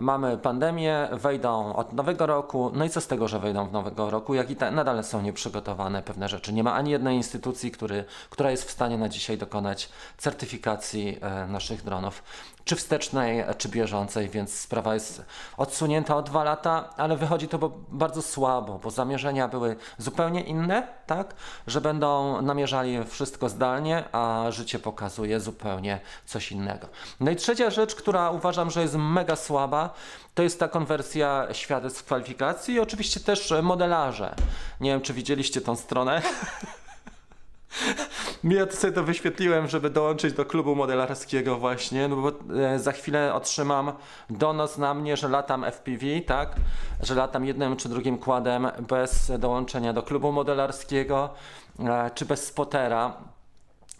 mamy 0.00 0.38
pandemię, 0.38 1.08
wejdą 1.12 1.74
od 1.74 1.92
nowego 1.92 2.26
roku. 2.26 2.70
No 2.74 2.84
i 2.84 2.90
co 2.90 3.00
z 3.00 3.06
tego, 3.06 3.28
że 3.28 3.38
wejdą 3.38 3.66
w 3.66 3.72
nowego 3.72 4.10
roku, 4.10 4.34
jak 4.34 4.50
i 4.50 4.56
ta, 4.56 4.70
nadal 4.70 5.04
są 5.04 5.22
nieprzygotowane 5.22 6.02
pewne 6.02 6.28
rzeczy. 6.28 6.52
Nie 6.52 6.64
ma 6.64 6.74
ani 6.74 6.90
jednej 6.90 7.16
instytucji, 7.16 7.70
który, 7.70 8.04
która 8.30 8.50
jest 8.50 8.68
w 8.68 8.70
stanie 8.70 8.98
na 8.98 9.08
dzisiaj 9.08 9.38
dokonać 9.38 9.88
certyfikacji 10.18 11.18
e, 11.20 11.46
naszych 11.46 11.84
dronów 11.84 12.22
czy 12.64 12.76
wstecznej, 12.76 13.44
czy 13.58 13.68
bieżącej, 13.68 14.28
więc 14.28 14.60
sprawa 14.60 14.94
jest 14.94 15.22
odsunięta 15.56 16.16
o 16.16 16.22
dwa 16.22 16.44
lata, 16.44 16.90
ale 16.96 17.16
wychodzi 17.16 17.48
to 17.48 17.72
bardzo 17.88 18.22
słabo, 18.22 18.78
bo 18.78 18.90
zamierzenia 18.90 19.48
były 19.48 19.76
zupełnie 19.98 20.40
inne, 20.40 20.88
tak, 21.06 21.34
że 21.66 21.80
będą 21.80 22.42
namierzali 22.42 23.04
wszystko 23.04 23.48
zdalnie, 23.48 24.04
a 24.12 24.46
życie 24.50 24.78
pokazuje 24.78 25.40
zupełnie 25.40 26.00
coś 26.26 26.52
innego. 26.52 26.88
No 27.20 27.30
i 27.30 27.36
trzecia 27.36 27.70
rzecz, 27.70 27.94
która 27.94 28.30
uważam, 28.30 28.70
że 28.70 28.82
jest 28.82 28.94
mega 28.94 29.36
słaba, 29.36 29.94
to 30.34 30.42
jest 30.42 30.60
ta 30.60 30.68
konwersja 30.68 31.46
świadectw 31.52 32.04
kwalifikacji 32.04 32.74
i 32.74 32.80
oczywiście 32.80 33.20
też 33.20 33.54
modelarze. 33.62 34.34
Nie 34.80 34.90
wiem, 34.90 35.00
czy 35.00 35.14
widzieliście 35.14 35.60
tą 35.60 35.76
stronę. 35.76 36.22
Ja 38.44 38.66
to 38.66 38.76
sobie 38.76 38.92
to 38.92 39.04
wyświetliłem, 39.04 39.68
żeby 39.68 39.90
dołączyć 39.90 40.34
do 40.34 40.44
klubu 40.44 40.74
modelarskiego 40.74 41.58
właśnie, 41.58 42.08
no 42.08 42.16
bo 42.16 42.32
e, 42.56 42.78
za 42.78 42.92
chwilę 42.92 43.34
otrzymam 43.34 43.92
donos 44.30 44.78
na 44.78 44.94
mnie, 44.94 45.16
że 45.16 45.28
latam 45.28 45.64
FPV, 45.64 46.06
tak? 46.26 46.56
Że 47.02 47.14
latam 47.14 47.44
jednym 47.44 47.76
czy 47.76 47.88
drugim 47.88 48.18
kładem 48.18 48.68
bez 48.88 49.32
dołączenia 49.38 49.92
do 49.92 50.02
klubu 50.02 50.32
modelarskiego, 50.32 51.30
e, 51.78 52.10
czy 52.14 52.24
bez 52.24 52.46
spotera. 52.46 53.16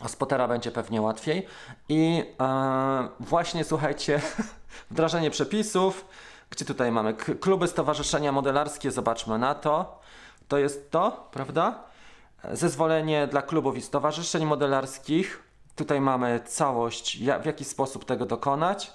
A 0.01 0.09
spotera 0.09 0.49
będzie 0.49 0.71
pewnie 0.71 1.03
łatwiej. 1.03 1.47
I 1.89 2.25
e, 2.41 3.09
właśnie 3.21 3.65
słuchajcie, 3.65 4.21
wdrażanie 4.91 5.31
przepisów. 5.31 6.05
Gdzie 6.51 6.65
tutaj 6.65 6.93
mamy 6.93 7.15
kluby, 7.15 7.69
stowarzyszenia 7.69 8.33
modelarskie, 8.33 8.91
zobaczmy 8.91 9.39
na 9.39 9.55
to. 9.55 10.01
To 10.49 10.59
jest 10.59 10.91
to, 10.91 11.29
prawda? 11.31 11.94
Zezwolenie 12.53 13.27
dla 13.27 13.43
klubów 13.43 13.77
i 13.77 13.83
stowarzyszeń 13.83 14.45
modelarskich. 14.45 15.43
Tutaj 15.77 16.01
mamy 16.01 16.41
całość, 16.47 17.19
w 17.43 17.47
jaki 17.47 17.65
sposób 17.65 18.05
tego 18.05 18.27
dokonać. 18.27 18.93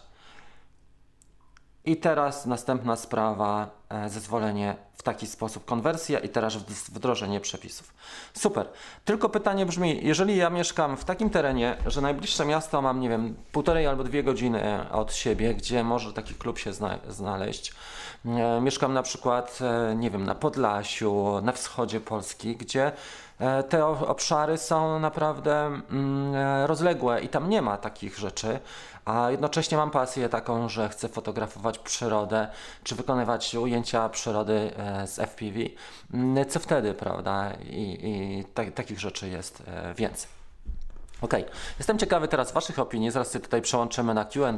I 1.86 1.98
teraz 1.98 2.46
następna 2.46 2.96
sprawa, 2.96 3.70
e, 3.90 4.10
zezwolenie 4.10 4.76
w 4.94 5.04
taki 5.04 5.28
sposób, 5.28 5.66
konwersja 5.66 6.20
i 6.20 6.30
teraz 6.30 6.56
wdrożenie 6.90 7.40
przepisów. 7.40 7.94
Super. 8.34 8.70
Tylko 9.06 9.30
pytanie 9.30 9.66
brzmi, 9.66 10.00
jeżeli 10.04 10.38
ja 10.38 10.50
mieszkam 10.50 10.98
w 10.98 11.06
takim 11.06 11.30
terenie, 11.30 11.78
że 11.86 12.02
najbliższe 12.02 12.46
miasto 12.46 12.82
mam, 12.82 13.00
nie 13.00 13.10
wiem, 13.10 13.36
półtorej 13.52 13.88
albo 13.88 14.04
dwie 14.04 14.24
godziny 14.24 14.92
od 14.92 15.14
siebie, 15.14 15.54
gdzie 15.54 15.84
może 15.84 16.14
taki 16.14 16.34
klub 16.34 16.58
się 16.58 16.74
zna 16.74 17.00
znaleźć. 17.08 17.74
E, 18.26 18.62
mieszkam 18.62 18.94
na 18.94 19.04
przykład, 19.04 19.60
e, 19.62 19.96
nie 19.96 20.12
wiem, 20.12 20.24
na 20.24 20.36
Podlasiu, 20.36 21.42
na 21.42 21.52
wschodzie 21.52 22.00
Polski, 22.02 22.56
gdzie 22.56 22.86
E, 22.88 22.94
te 23.70 23.86
obszary 23.86 24.58
są 24.58 25.00
naprawdę 25.00 25.66
mm, 25.66 26.36
e, 26.36 26.68
rozległe 26.68 27.22
i 27.22 27.30
tam 27.30 27.50
nie 27.50 27.62
ma 27.62 27.78
takich 27.78 28.18
rzeczy, 28.18 28.60
a 29.06 29.32
jednocześnie 29.32 29.78
mam 29.78 29.92
pasję 29.92 30.30
taką, 30.30 30.70
że 30.70 30.90
chcę 30.90 31.10
fotografować 31.10 31.80
przyrodę, 31.80 32.48
czy 32.84 32.96
wykonywać 32.96 33.56
ujęcia 33.56 34.10
przyrody 34.10 34.72
e, 34.78 35.08
z 35.08 35.20
FPV. 35.20 35.60
Mm, 36.14 36.50
co 36.50 36.60
wtedy, 36.60 36.94
prawda? 36.94 37.54
I, 37.54 38.00
i 38.04 38.46
tak, 38.54 38.74
takich 38.74 39.00
rzeczy 39.00 39.30
jest 39.30 39.64
więcej. 39.96 40.30
Ok, 41.22 41.34
jestem 41.78 41.98
ciekawy 41.98 42.28
teraz 42.28 42.52
Waszych 42.52 42.80
opinii, 42.80 43.12
zaraz 43.12 43.34
się 43.34 43.40
tutaj 43.40 43.62
przełączymy 43.62 44.14
na 44.14 44.26
QA 44.26 44.54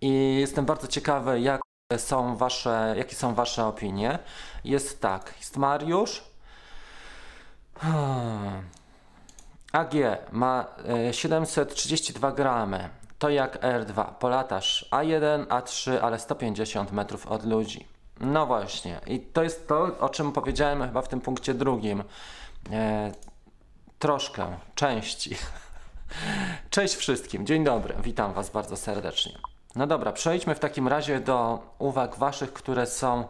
i 0.00 0.36
jestem 0.40 0.64
bardzo 0.64 0.86
ciekawy, 0.86 1.40
jak 1.40 1.60
są 1.96 2.36
wasze, 2.36 2.94
jakie 2.98 3.16
są 3.16 3.34
Wasze 3.34 3.66
opinie. 3.66 4.18
Jest 4.64 5.00
tak, 5.00 5.34
jest 5.38 5.56
Mariusz, 5.56 6.33
AG 9.72 9.94
ma 10.32 10.66
732 11.12 12.28
e, 12.28 12.32
gramy. 12.32 12.88
To 13.18 13.28
jak 13.28 13.62
R2. 13.62 14.14
Polatasz 14.14 14.88
A1, 14.90 15.46
A3, 15.46 15.98
ale 16.02 16.18
150 16.18 16.92
metrów 16.92 17.26
od 17.26 17.46
ludzi. 17.46 17.86
No 18.20 18.46
właśnie. 18.46 19.00
I 19.06 19.20
to 19.20 19.42
jest 19.42 19.68
to, 19.68 19.98
o 20.00 20.08
czym 20.08 20.32
powiedziałem 20.32 20.82
chyba 20.82 21.02
w 21.02 21.08
tym 21.08 21.20
punkcie 21.20 21.54
drugim. 21.54 22.04
E, 22.72 23.12
troszkę, 23.98 24.56
części. 24.74 25.36
Cześć 26.70 26.94
wszystkim. 26.94 27.46
Dzień 27.46 27.64
dobry. 27.64 27.94
Witam 28.02 28.32
Was 28.32 28.50
bardzo 28.50 28.76
serdecznie. 28.76 29.32
No 29.76 29.86
dobra, 29.86 30.12
przejdźmy 30.12 30.54
w 30.54 30.58
takim 30.58 30.88
razie 30.88 31.20
do 31.20 31.62
uwag 31.78 32.16
Waszych, 32.16 32.52
które 32.52 32.86
są 32.86 33.24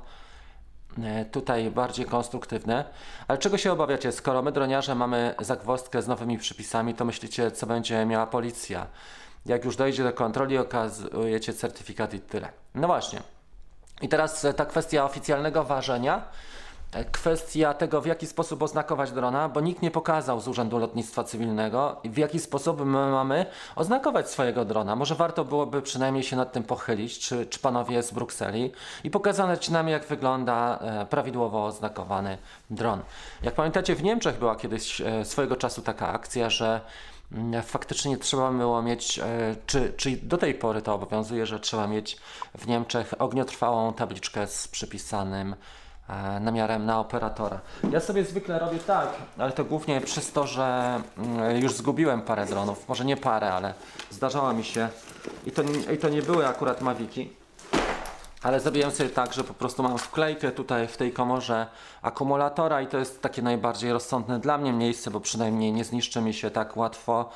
tutaj 1.32 1.70
bardziej 1.70 2.06
konstruktywne. 2.06 2.84
Ale 3.28 3.38
czego 3.38 3.58
się 3.58 3.72
obawiacie? 3.72 4.12
Skoro 4.12 4.42
my 4.42 4.52
droniarze 4.52 4.94
mamy 4.94 5.34
zagwozdkę 5.40 6.02
z 6.02 6.08
nowymi 6.08 6.38
przepisami, 6.38 6.94
to 6.94 7.04
myślicie, 7.04 7.50
co 7.50 7.66
będzie 7.66 8.06
miała 8.06 8.26
policja? 8.26 8.86
Jak 9.46 9.64
już 9.64 9.76
dojdzie 9.76 10.04
do 10.04 10.12
kontroli, 10.12 10.58
okazujecie 10.58 11.52
certyfikat 11.52 12.14
i 12.14 12.20
tyle. 12.20 12.48
No 12.74 12.86
właśnie. 12.86 13.22
I 14.02 14.08
teraz 14.08 14.46
ta 14.56 14.66
kwestia 14.66 15.04
oficjalnego 15.04 15.64
ważenia 15.64 16.22
kwestia 17.12 17.74
tego, 17.74 18.00
w 18.00 18.06
jaki 18.06 18.26
sposób 18.26 18.62
oznakować 18.62 19.12
drona, 19.12 19.48
bo 19.48 19.60
nikt 19.60 19.82
nie 19.82 19.90
pokazał 19.90 20.40
z 20.40 20.48
Urzędu 20.48 20.78
Lotnictwa 20.78 21.24
Cywilnego, 21.24 22.00
w 22.04 22.18
jaki 22.18 22.40
sposób 22.40 22.78
my 22.78 23.10
mamy 23.10 23.46
oznakować 23.76 24.30
swojego 24.30 24.64
drona. 24.64 24.96
Może 24.96 25.14
warto 25.14 25.44
byłoby 25.44 25.82
przynajmniej 25.82 26.22
się 26.22 26.36
nad 26.36 26.52
tym 26.52 26.62
pochylić, 26.62 27.18
czy, 27.18 27.46
czy 27.46 27.58
panowie 27.58 28.02
z 28.02 28.12
Brukseli, 28.12 28.72
i 29.04 29.10
pokazać 29.10 29.68
nam, 29.68 29.88
jak 29.88 30.06
wygląda 30.06 30.78
e, 30.78 31.06
prawidłowo 31.06 31.64
oznakowany 31.64 32.38
dron. 32.70 33.00
Jak 33.42 33.54
pamiętacie, 33.54 33.94
w 33.94 34.02
Niemczech 34.02 34.38
była 34.38 34.56
kiedyś 34.56 35.00
e, 35.00 35.24
swojego 35.24 35.56
czasu 35.56 35.82
taka 35.82 36.08
akcja, 36.08 36.50
że 36.50 36.80
mm, 37.32 37.62
faktycznie 37.62 38.16
trzeba 38.16 38.50
było 38.50 38.82
mieć, 38.82 39.18
e, 39.18 39.24
czy, 39.66 39.92
czy 39.96 40.16
do 40.16 40.38
tej 40.38 40.54
pory 40.54 40.82
to 40.82 40.94
obowiązuje, 40.94 41.46
że 41.46 41.60
trzeba 41.60 41.86
mieć 41.86 42.16
w 42.58 42.66
Niemczech 42.66 43.14
ogniotrwałą 43.18 43.92
tabliczkę 43.92 44.46
z 44.46 44.68
przypisanym 44.68 45.54
E, 45.54 45.83
namiarem 46.40 46.86
na 46.86 47.00
operatora. 47.00 47.60
Ja 47.90 48.00
sobie 48.00 48.24
zwykle 48.24 48.58
robię 48.58 48.78
tak, 48.78 49.08
ale 49.38 49.52
to 49.52 49.64
głównie 49.64 50.00
przez 50.00 50.32
to, 50.32 50.46
że 50.46 51.00
mm, 51.18 51.56
już 51.56 51.72
zgubiłem 51.72 52.22
parę 52.22 52.46
dronów. 52.46 52.88
Może 52.88 53.04
nie 53.04 53.16
parę, 53.16 53.52
ale 53.52 53.74
zdarzało 54.10 54.52
mi 54.52 54.64
się. 54.64 54.88
I 55.46 55.50
to, 55.50 55.62
i 55.94 55.98
to 55.98 56.08
nie 56.08 56.22
były 56.22 56.48
akurat 56.48 56.80
Maviki. 56.80 57.32
Ale 58.42 58.60
zrobiłem 58.60 58.90
sobie 58.90 59.10
tak, 59.10 59.32
że 59.32 59.44
po 59.44 59.54
prostu 59.54 59.82
mam 59.82 59.98
wklejkę 59.98 60.52
tutaj 60.52 60.88
w 60.88 60.96
tej 60.96 61.12
komorze 61.12 61.66
akumulatora 62.02 62.82
i 62.82 62.86
to 62.86 62.98
jest 62.98 63.22
takie 63.22 63.42
najbardziej 63.42 63.92
rozsądne 63.92 64.40
dla 64.40 64.58
mnie 64.58 64.72
miejsce, 64.72 65.10
bo 65.10 65.20
przynajmniej 65.20 65.72
nie 65.72 65.84
zniszczy 65.84 66.20
mi 66.20 66.34
się 66.34 66.50
tak 66.50 66.76
łatwo 66.76 67.30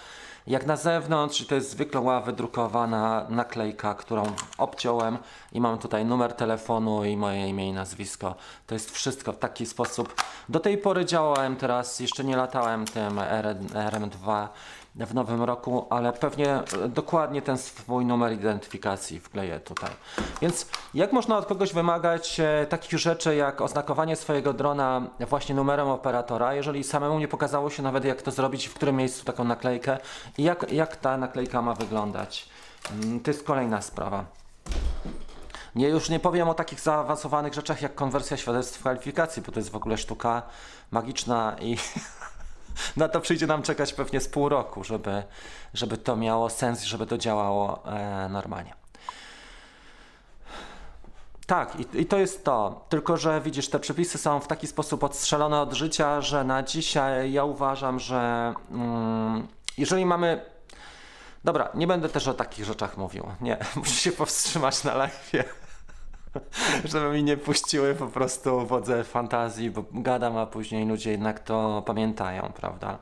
jak 0.49 0.67
na 0.67 0.77
zewnątrz, 0.77 1.47
to 1.47 1.55
jest 1.55 1.71
zwykła 1.71 2.21
wydrukowana 2.21 3.27
naklejka, 3.29 3.95
którą 3.95 4.23
obciąłem 4.59 5.19
i 5.53 5.61
mam 5.61 5.79
tutaj 5.79 6.05
numer 6.05 6.33
telefonu 6.33 7.05
i 7.05 7.17
moje 7.17 7.49
imię 7.49 7.69
i 7.69 7.73
nazwisko. 7.73 8.35
To 8.67 8.75
jest 8.75 8.91
wszystko 8.91 9.33
w 9.33 9.39
taki 9.39 9.67
sposób. 9.67 10.15
Do 10.49 10.61
tej 10.61 10.79
pory 10.79 11.05
działałem 11.05 11.57
teraz, 11.57 12.01
jeszcze 12.01 12.25
nie 12.25 12.37
latałem 12.37 12.85
tym 12.85 13.17
RM2 13.73 14.49
w 14.95 15.15
nowym 15.15 15.43
roku, 15.43 15.87
ale 15.91 16.13
pewnie 16.13 16.55
e, 16.55 16.89
dokładnie 16.89 17.43
ten 17.43 17.59
swój 17.59 18.05
numer 18.05 18.33
identyfikacji 18.33 19.21
wkleję 19.21 19.61
tutaj. 19.61 19.91
Więc 20.43 20.67
jak 20.95 21.13
można 21.13 21.39
od 21.39 21.47
kogoś 21.47 21.73
wymagać 21.73 22.41
e, 22.41 22.67
takich 22.69 22.99
rzeczy 22.99 23.37
jak 23.37 23.61
oznakowanie 23.61 24.17
swojego 24.17 24.53
drona 24.53 25.03
właśnie 25.29 25.55
numerem 25.55 25.89
operatora, 25.89 26.55
jeżeli 26.55 26.85
samemu 26.85 27.19
nie 27.19 27.29
pokazało 27.29 27.71
się 27.71 27.83
nawet 27.83 28.05
jak 28.05 28.23
to 28.23 28.31
zrobić, 28.31 28.67
w 28.67 28.75
którym 28.75 28.97
miejscu 28.97 29.25
taką 29.25 29.45
naklejkę 29.45 29.99
i 30.39 30.43
jak, 30.43 30.73
jak 30.73 30.97
ta 30.97 31.17
naklejka 31.17 31.63
ma 31.63 31.75
wyglądać. 31.75 32.49
Mm, 32.93 33.21
to 33.21 33.31
jest 33.31 33.45
kolejna 33.45 33.83
sprawa. 33.83 34.25
Nie, 35.75 35.89
już 35.89 36.09
nie 36.09 36.21
powiem 36.21 36.49
o 36.49 36.55
takich 36.55 36.81
zaawansowanych 36.81 37.55
rzeczach 37.55 37.83
jak 37.83 37.95
konwersja 37.95 38.37
świadectw 38.37 38.79
kwalifikacji, 38.79 39.43
bo 39.43 39.53
to 39.53 39.61
jest 39.61 39.71
w 39.71 39.77
ogóle 39.77 39.97
sztuka 39.97 40.43
magiczna 40.91 41.57
i 41.61 41.77
na 42.97 43.09
to 43.09 43.21
przyjdzie 43.21 43.47
nam 43.47 43.63
czekać 43.63 43.93
pewnie 43.93 44.21
z 44.21 44.29
pół 44.29 44.49
roku, 44.49 44.85
żeby, 44.85 45.23
żeby 45.75 45.99
to 45.99 46.17
miało 46.17 46.51
sens 46.51 46.85
i 46.85 46.87
żeby 46.87 47.07
to 47.07 47.19
działało 47.19 47.83
e, 47.87 48.29
normalnie. 48.29 48.75
Tak, 51.47 51.77
i, 51.81 52.01
i, 52.01 52.07
to 52.07 52.19
jest 52.19 52.45
to. 52.45 52.85
Tylko, 52.89 53.17
że 53.17 53.41
widzisz, 53.41 53.69
te 53.69 53.79
przepisy 53.79 54.19
są 54.19 54.41
w 54.41 54.47
taki 54.47 54.67
sposób 54.67 55.05
odstrzelone 55.05 55.61
od 55.61 55.73
życia, 55.73 56.21
że 56.21 56.45
na 56.45 56.63
dzisiaj 56.63 57.33
ja 57.33 57.45
uważam, 57.45 58.01
że 58.01 58.55
mm, 58.71 59.49
jeżeli 59.79 60.07
mamy. 60.07 60.45
Dobra, 61.45 61.69
nie 61.75 61.87
będę 61.87 62.09
też 62.09 62.29
o 62.29 62.35
takich 62.35 62.65
rzeczach 62.65 62.97
mówił. 62.97 63.27
Nie, 63.41 63.57
muszę 63.77 63.95
się 63.95 64.13
powstrzymać 64.13 64.85
na 64.85 64.95
live. 64.95 65.31
żeby 66.85 67.11
mi 67.11 67.25
nie 67.25 67.37
puściły 67.37 67.95
po 67.95 68.07
prostu 68.07 68.67
wodze 68.67 69.05
fantazji, 69.05 69.71
bo 69.71 69.85
gadam, 69.93 70.37
a 70.37 70.47
później 70.47 70.87
ludzie 70.87 71.11
jednak 71.11 71.41
to 71.41 71.83
pamiętają, 71.87 72.53
prawda? 72.55 72.99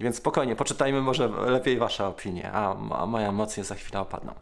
Więc 0.00 0.16
spokojnie, 0.16 0.56
poczytajmy 0.56 1.00
może 1.00 1.28
lepiej 1.28 1.78
Wasze 1.78 2.06
opinie, 2.06 2.52
a, 2.52 2.76
a 2.90 3.06
moje 3.06 3.28
emocje 3.28 3.64
za 3.64 3.74
chwilę 3.74 4.00
opadną. 4.00 4.34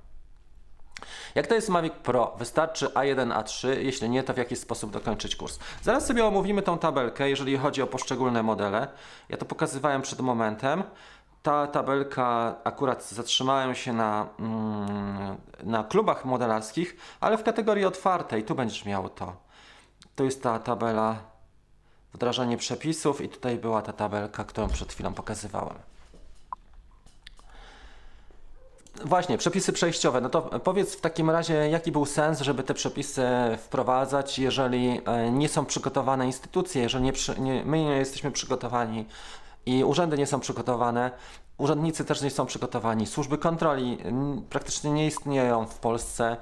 Jak 1.34 1.46
to 1.46 1.54
jest 1.54 1.68
Mavic 1.68 1.92
Pro? 1.94 2.34
Wystarczy 2.38 2.86
A1, 2.86 3.42
A3, 3.42 3.68
jeśli 3.68 4.10
nie, 4.10 4.22
to 4.22 4.34
w 4.34 4.36
jaki 4.36 4.56
sposób 4.56 4.90
dokończyć 4.90 5.36
kurs? 5.36 5.58
Zaraz 5.82 6.06
sobie 6.06 6.26
omówimy 6.26 6.62
tą 6.62 6.78
tabelkę, 6.78 7.30
jeżeli 7.30 7.56
chodzi 7.56 7.82
o 7.82 7.86
poszczególne 7.86 8.42
modele. 8.42 8.88
Ja 9.28 9.36
to 9.36 9.44
pokazywałem 9.44 10.02
przed 10.02 10.20
momentem 10.20 10.82
ta 11.42 11.66
tabelka 11.66 12.56
akurat 12.64 13.10
zatrzymałem 13.10 13.74
się 13.74 13.92
na, 13.92 14.28
mm, 14.38 15.36
na 15.62 15.84
klubach 15.84 16.24
modelarskich, 16.24 16.96
ale 17.20 17.38
w 17.38 17.42
kategorii 17.42 17.84
otwartej, 17.84 18.44
tu 18.44 18.54
będziesz 18.54 18.84
miał 18.84 19.08
to. 19.08 19.36
To 20.16 20.24
jest 20.24 20.42
ta 20.42 20.58
tabela 20.58 21.18
wdrażanie 22.14 22.56
przepisów 22.56 23.20
i 23.20 23.28
tutaj 23.28 23.58
była 23.58 23.82
ta 23.82 23.92
tabelka, 23.92 24.44
którą 24.44 24.68
przed 24.68 24.92
chwilą 24.92 25.14
pokazywałem. 25.14 25.76
Właśnie, 29.04 29.38
przepisy 29.38 29.72
przejściowe. 29.72 30.20
No 30.20 30.28
to 30.28 30.42
powiedz 30.42 30.96
w 30.96 31.00
takim 31.00 31.30
razie, 31.30 31.54
jaki 31.54 31.92
był 31.92 32.06
sens, 32.06 32.40
żeby 32.40 32.62
te 32.62 32.74
przepisy 32.74 33.26
wprowadzać, 33.58 34.38
jeżeli 34.38 35.00
e, 35.06 35.30
nie 35.30 35.48
są 35.48 35.66
przygotowane 35.66 36.26
instytucje, 36.26 36.82
jeżeli 36.82 37.12
nie, 37.38 37.64
my 37.64 37.78
nie 37.84 37.96
jesteśmy 37.96 38.30
przygotowani 38.30 39.06
i 39.66 39.84
urzędy 39.84 40.18
nie 40.18 40.26
są 40.26 40.40
przygotowane, 40.40 41.10
urzędnicy 41.58 42.04
też 42.04 42.22
nie 42.22 42.30
są 42.30 42.46
przygotowani, 42.46 43.06
służby 43.06 43.38
kontroli 43.38 43.98
praktycznie 44.50 44.90
nie 44.90 45.06
istnieją 45.06 45.66
w 45.66 45.78
Polsce 45.78 46.36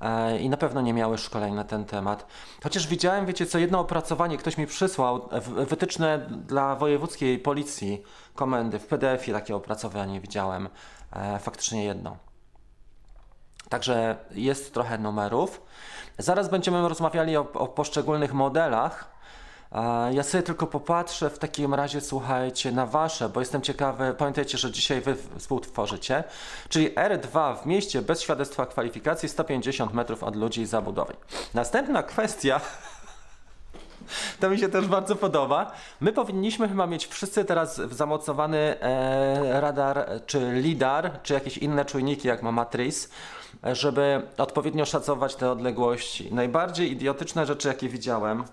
e, 0.00 0.38
i 0.38 0.48
na 0.48 0.56
pewno 0.56 0.80
nie 0.80 0.94
miały 0.94 1.18
szkoleń 1.18 1.54
na 1.54 1.64
ten 1.64 1.84
temat. 1.84 2.26
Chociaż 2.62 2.86
widziałem, 2.86 3.26
wiecie 3.26 3.46
co, 3.46 3.58
jedno 3.58 3.80
opracowanie 3.80 4.36
ktoś 4.36 4.58
mi 4.58 4.66
przysłał, 4.66 5.28
wytyczne 5.56 6.18
dla 6.46 6.76
wojewódzkiej 6.76 7.38
policji, 7.38 8.02
komendy, 8.34 8.78
w 8.78 8.86
PDF-ie 8.86 9.38
takie 9.38 9.56
opracowanie 9.56 10.20
widziałem, 10.20 10.68
e, 11.12 11.38
faktycznie 11.38 11.84
jedno. 11.84 12.16
Także 13.68 14.16
jest 14.30 14.74
trochę 14.74 14.98
numerów. 14.98 15.62
Zaraz 16.18 16.48
będziemy 16.48 16.88
rozmawiali 16.88 17.36
o, 17.36 17.52
o 17.52 17.68
poszczególnych 17.68 18.34
modelach, 18.34 19.19
ja 20.12 20.22
sobie 20.22 20.42
tylko 20.42 20.66
popatrzę 20.66 21.30
w 21.30 21.38
takim 21.38 21.74
razie, 21.74 22.00
słuchajcie, 22.00 22.72
na 22.72 22.86
wasze, 22.86 23.28
bo 23.28 23.40
jestem 23.40 23.62
ciekawy, 23.62 24.14
pamiętajcie, 24.18 24.58
że 24.58 24.70
dzisiaj 24.70 25.00
wy 25.00 25.16
współtworzycie, 25.38 26.24
czyli 26.68 26.94
R2 26.94 27.56
w 27.56 27.66
mieście 27.66 28.02
bez 28.02 28.20
świadectwa 28.20 28.66
kwalifikacji 28.66 29.28
150 29.28 29.94
metrów 29.94 30.22
od 30.22 30.36
ludzi 30.36 30.66
zabudowej. 30.66 31.16
Następna 31.54 32.02
kwestia, 32.02 32.60
to 34.40 34.50
mi 34.50 34.58
się 34.58 34.68
też 34.68 34.86
bardzo 34.86 35.16
podoba. 35.16 35.72
My 36.00 36.12
powinniśmy 36.12 36.68
chyba 36.68 36.86
mieć 36.86 37.06
wszyscy 37.06 37.44
teraz 37.44 37.76
zamocowany 37.76 38.80
e, 38.80 39.60
radar, 39.60 40.06
czy 40.26 40.52
lidar, 40.52 41.22
czy 41.22 41.34
jakieś 41.34 41.58
inne 41.58 41.84
czujniki, 41.84 42.28
jak 42.28 42.42
ma 42.42 42.52
Matrix, 42.52 43.08
żeby 43.72 44.22
odpowiednio 44.38 44.86
szacować 44.86 45.36
te 45.36 45.50
odległości. 45.50 46.34
Najbardziej 46.34 46.92
idiotyczne 46.92 47.46
rzeczy, 47.46 47.68
jakie 47.68 47.88
widziałem, 47.88 48.44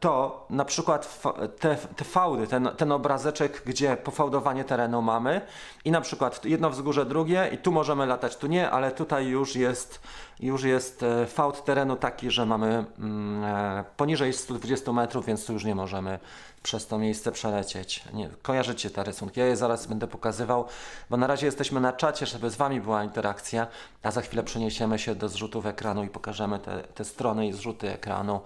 to 0.00 0.46
na 0.50 0.64
przykład 0.64 1.22
te, 1.60 1.76
te 1.96 2.04
fałdy, 2.04 2.46
ten, 2.46 2.70
ten 2.76 2.92
obrazeczek, 2.92 3.62
gdzie 3.66 3.96
pofałdowanie 3.96 4.64
terenu 4.64 5.02
mamy 5.02 5.40
i 5.84 5.90
na 5.90 6.00
przykład 6.00 6.44
jedno 6.44 6.70
wzgórze, 6.70 7.06
drugie 7.06 7.50
i 7.52 7.58
tu 7.58 7.72
możemy 7.72 8.06
latać, 8.06 8.36
tu 8.36 8.46
nie, 8.46 8.70
ale 8.70 8.92
tutaj 8.92 9.26
już 9.26 9.56
jest, 9.56 10.00
już 10.40 10.62
jest 10.62 11.02
e, 11.02 11.26
fałd 11.26 11.64
terenu 11.64 11.96
taki, 11.96 12.30
że 12.30 12.46
mamy 12.46 12.84
mm, 12.98 13.44
e, 13.44 13.84
poniżej 13.96 14.32
120 14.32 14.92
metrów, 14.92 15.26
więc 15.26 15.46
tu 15.46 15.52
już 15.52 15.64
nie 15.64 15.74
możemy 15.74 16.18
przez 16.64 16.86
to 16.86 16.98
miejsce 16.98 17.32
przelecieć. 17.32 18.04
Nie, 18.12 18.28
kojarzycie 18.42 18.90
te 18.90 19.04
rysunki, 19.04 19.40
ja 19.40 19.46
je 19.46 19.56
zaraz 19.56 19.86
będę 19.86 20.06
pokazywał, 20.06 20.64
bo 21.10 21.16
na 21.16 21.26
razie 21.26 21.46
jesteśmy 21.46 21.80
na 21.80 21.92
czacie, 21.92 22.26
żeby 22.26 22.50
z 22.50 22.56
Wami 22.56 22.80
była 22.80 23.04
interakcja, 23.04 23.66
a 24.02 24.10
za 24.10 24.20
chwilę 24.20 24.42
przeniesiemy 24.42 24.98
się 24.98 25.14
do 25.14 25.28
zrzutów 25.28 25.66
ekranu 25.66 26.04
i 26.04 26.08
pokażemy 26.08 26.58
te, 26.58 26.82
te 26.82 27.04
strony 27.04 27.46
i 27.46 27.52
zrzuty 27.52 27.90
ekranu 27.92 28.40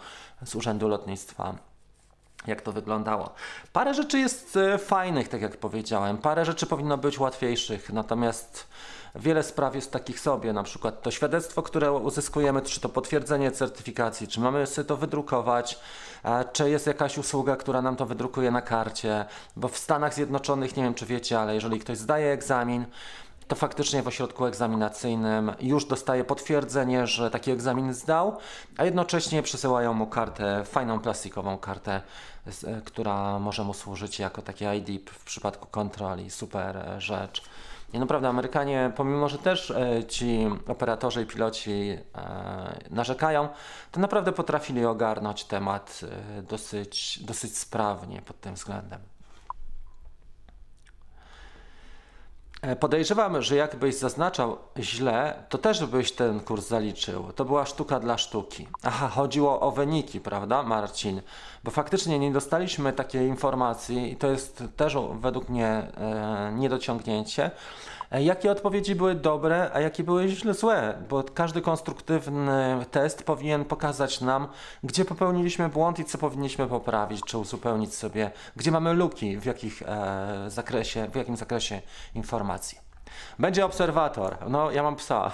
z 0.45 0.55
Urzędu 0.55 0.89
Lotnictwa. 0.89 1.55
Jak 2.47 2.63
to 2.63 2.73
wyglądało. 2.73 3.31
Parę 3.73 3.95
rzeczy 3.95 4.19
jest 4.19 4.57
e, 4.57 4.79
fajnych, 4.79 5.29
tak 5.29 5.43
jak 5.43 5.57
powiedziałem, 5.57 6.19
parę 6.19 6.45
rzeczy 6.45 6.67
powinno 6.67 6.99
być 6.99 7.19
łatwiejszych, 7.19 7.93
natomiast 7.93 8.67
wiele 9.15 9.43
spraw 9.43 9.75
jest 9.75 9.93
takich 9.93 10.21
sobie, 10.21 10.53
na 10.53 10.63
przykład 10.63 11.03
to 11.03 11.11
świadectwo, 11.11 11.63
które 11.63 11.93
uzyskujemy, 11.93 12.63
czy 12.63 12.81
to 12.81 12.89
potwierdzenie 12.89 13.51
certyfikacji, 13.51 14.29
czy 14.29 14.41
mamy 14.41 14.67
sobie 14.67 14.89
to 14.89 14.97
wydrukować, 14.97 15.79
czy 16.53 16.71
jest 16.71 16.87
jakaś 16.87 17.19
usługa, 17.19 17.57
która 17.57 17.83
nam 17.83 17.97
to 17.97 18.07
wydrukuje 18.07 18.51
na 18.51 18.63
karcie, 18.63 19.25
bo 19.57 19.69
w 19.69 19.79
Stanach 19.79 20.15
Zjednoczonych, 20.15 20.77
nie 20.77 20.83
wiem 20.83 20.95
czy 20.95 21.07
wiecie, 21.07 21.41
ale 21.41 21.55
jeżeli 21.55 21.81
ktoś 21.81 21.99
zdaje 21.99 22.33
egzamin, 22.33 22.87
to 23.49 23.57
faktycznie 23.57 24.03
w 24.03 24.09
ośrodku 24.09 24.47
egzaminacyjnym 24.47 25.53
już 25.61 25.85
dostaje 25.85 26.25
potwierdzenie, 26.25 27.07
że 27.07 27.31
taki 27.31 27.51
egzamin 27.51 27.95
zdał, 27.95 28.39
a 28.77 28.85
jednocześnie 28.85 29.43
przesyłają 29.43 29.95
mu 29.95 30.07
kartę, 30.07 30.65
fajną 30.65 31.01
plastikową 31.01 31.59
kartę, 31.59 32.03
która 32.85 33.39
może 33.39 33.65
mu 33.65 33.75
służyć 33.75 34.19
jako 34.19 34.43
takie 34.43 34.77
ID 34.77 35.11
w 35.11 35.25
przypadku 35.25 35.67
kontroli. 35.67 36.31
Super 36.31 36.77
e, 36.77 37.01
rzecz. 37.01 37.43
I 37.93 37.99
naprawdę 37.99 38.29
Amerykanie, 38.29 38.93
pomimo 38.97 39.29
że 39.29 39.39
też 39.39 39.71
e, 39.71 40.05
ci 40.05 40.47
operatorzy 40.67 41.23
i 41.23 41.27
piloci 41.27 41.71
e, 41.71 41.99
narzekają, 42.91 43.49
to 43.93 44.01
naprawdę 44.01 44.33
potrafili 44.33 44.85
ogarnąć 44.85 45.45
temat 45.45 46.01
e, 46.39 46.43
dosyć, 46.43 47.19
dosyć 47.23 47.59
sprawnie 47.59 48.23
pod 48.23 48.41
tym 48.41 48.55
względem. 48.55 49.01
E, 49.01 49.19
podejrzewam, 52.81 53.43
że 53.43 53.57
jakbyś 53.57 53.95
zaznaczał 53.95 54.59
źle, 54.79 55.43
to 55.49 55.59
też 55.59 55.87
byś 55.87 56.13
ten 56.13 56.41
kurs 56.41 56.69
zaliczył. 56.69 57.33
To 57.33 57.45
była 57.45 57.67
sztuka 57.67 58.01
dla 58.01 58.19
sztuki. 58.19 58.67
Aha, 58.83 59.09
chodziło 59.09 59.61
o 59.61 59.71
wyniki, 59.71 60.21
prawda, 60.21 60.63
Marcin? 60.63 61.23
Bo 61.65 61.71
faktycznie 61.71 62.19
nie 62.19 62.33
dostaliśmy 62.33 62.93
takiej 62.93 63.29
informacji 63.29 64.13
i 64.13 64.17
to 64.17 64.31
jest 64.31 64.65
też 64.77 64.97
według 65.21 65.49
mnie 65.49 65.67
e, 65.67 66.53
niedociągnięcie. 66.55 67.51
E, 68.11 68.23
jakie 68.23 68.51
odpowiedzi 68.51 68.95
były 68.95 69.15
dobre, 69.15 69.71
a 69.75 69.81
jakie 69.81 70.05
były 70.05 70.29
źle 70.29 70.55
złe, 70.55 70.95
bo 71.09 71.25
każdy 71.35 71.61
konstruktywny 71.61 72.87
test 72.91 73.23
powinien 73.23 73.65
pokazać 73.65 74.21
nam, 74.21 74.49
gdzie 74.85 75.05
popełniliśmy 75.05 75.69
błąd 75.69 75.99
i 75.99 76.05
co 76.05 76.19
powinniśmy 76.19 76.67
poprawić, 76.67 77.23
czy 77.27 77.39
uzupełnić 77.39 77.95
sobie, 77.95 78.31
gdzie 78.57 78.71
mamy 78.71 78.93
luki, 78.93 79.37
w, 79.37 79.45
jakich, 79.45 79.83
e, 79.83 80.45
zakresie, 80.49 81.09
w 81.13 81.17
jakim 81.17 81.37
zakresie 81.37 81.81
informacji. 82.15 82.79
Będzie 83.39 83.65
obserwator. 83.65 84.37
No, 84.49 84.71
ja 84.71 84.83
mam 84.83 84.97
psa. 84.97 85.31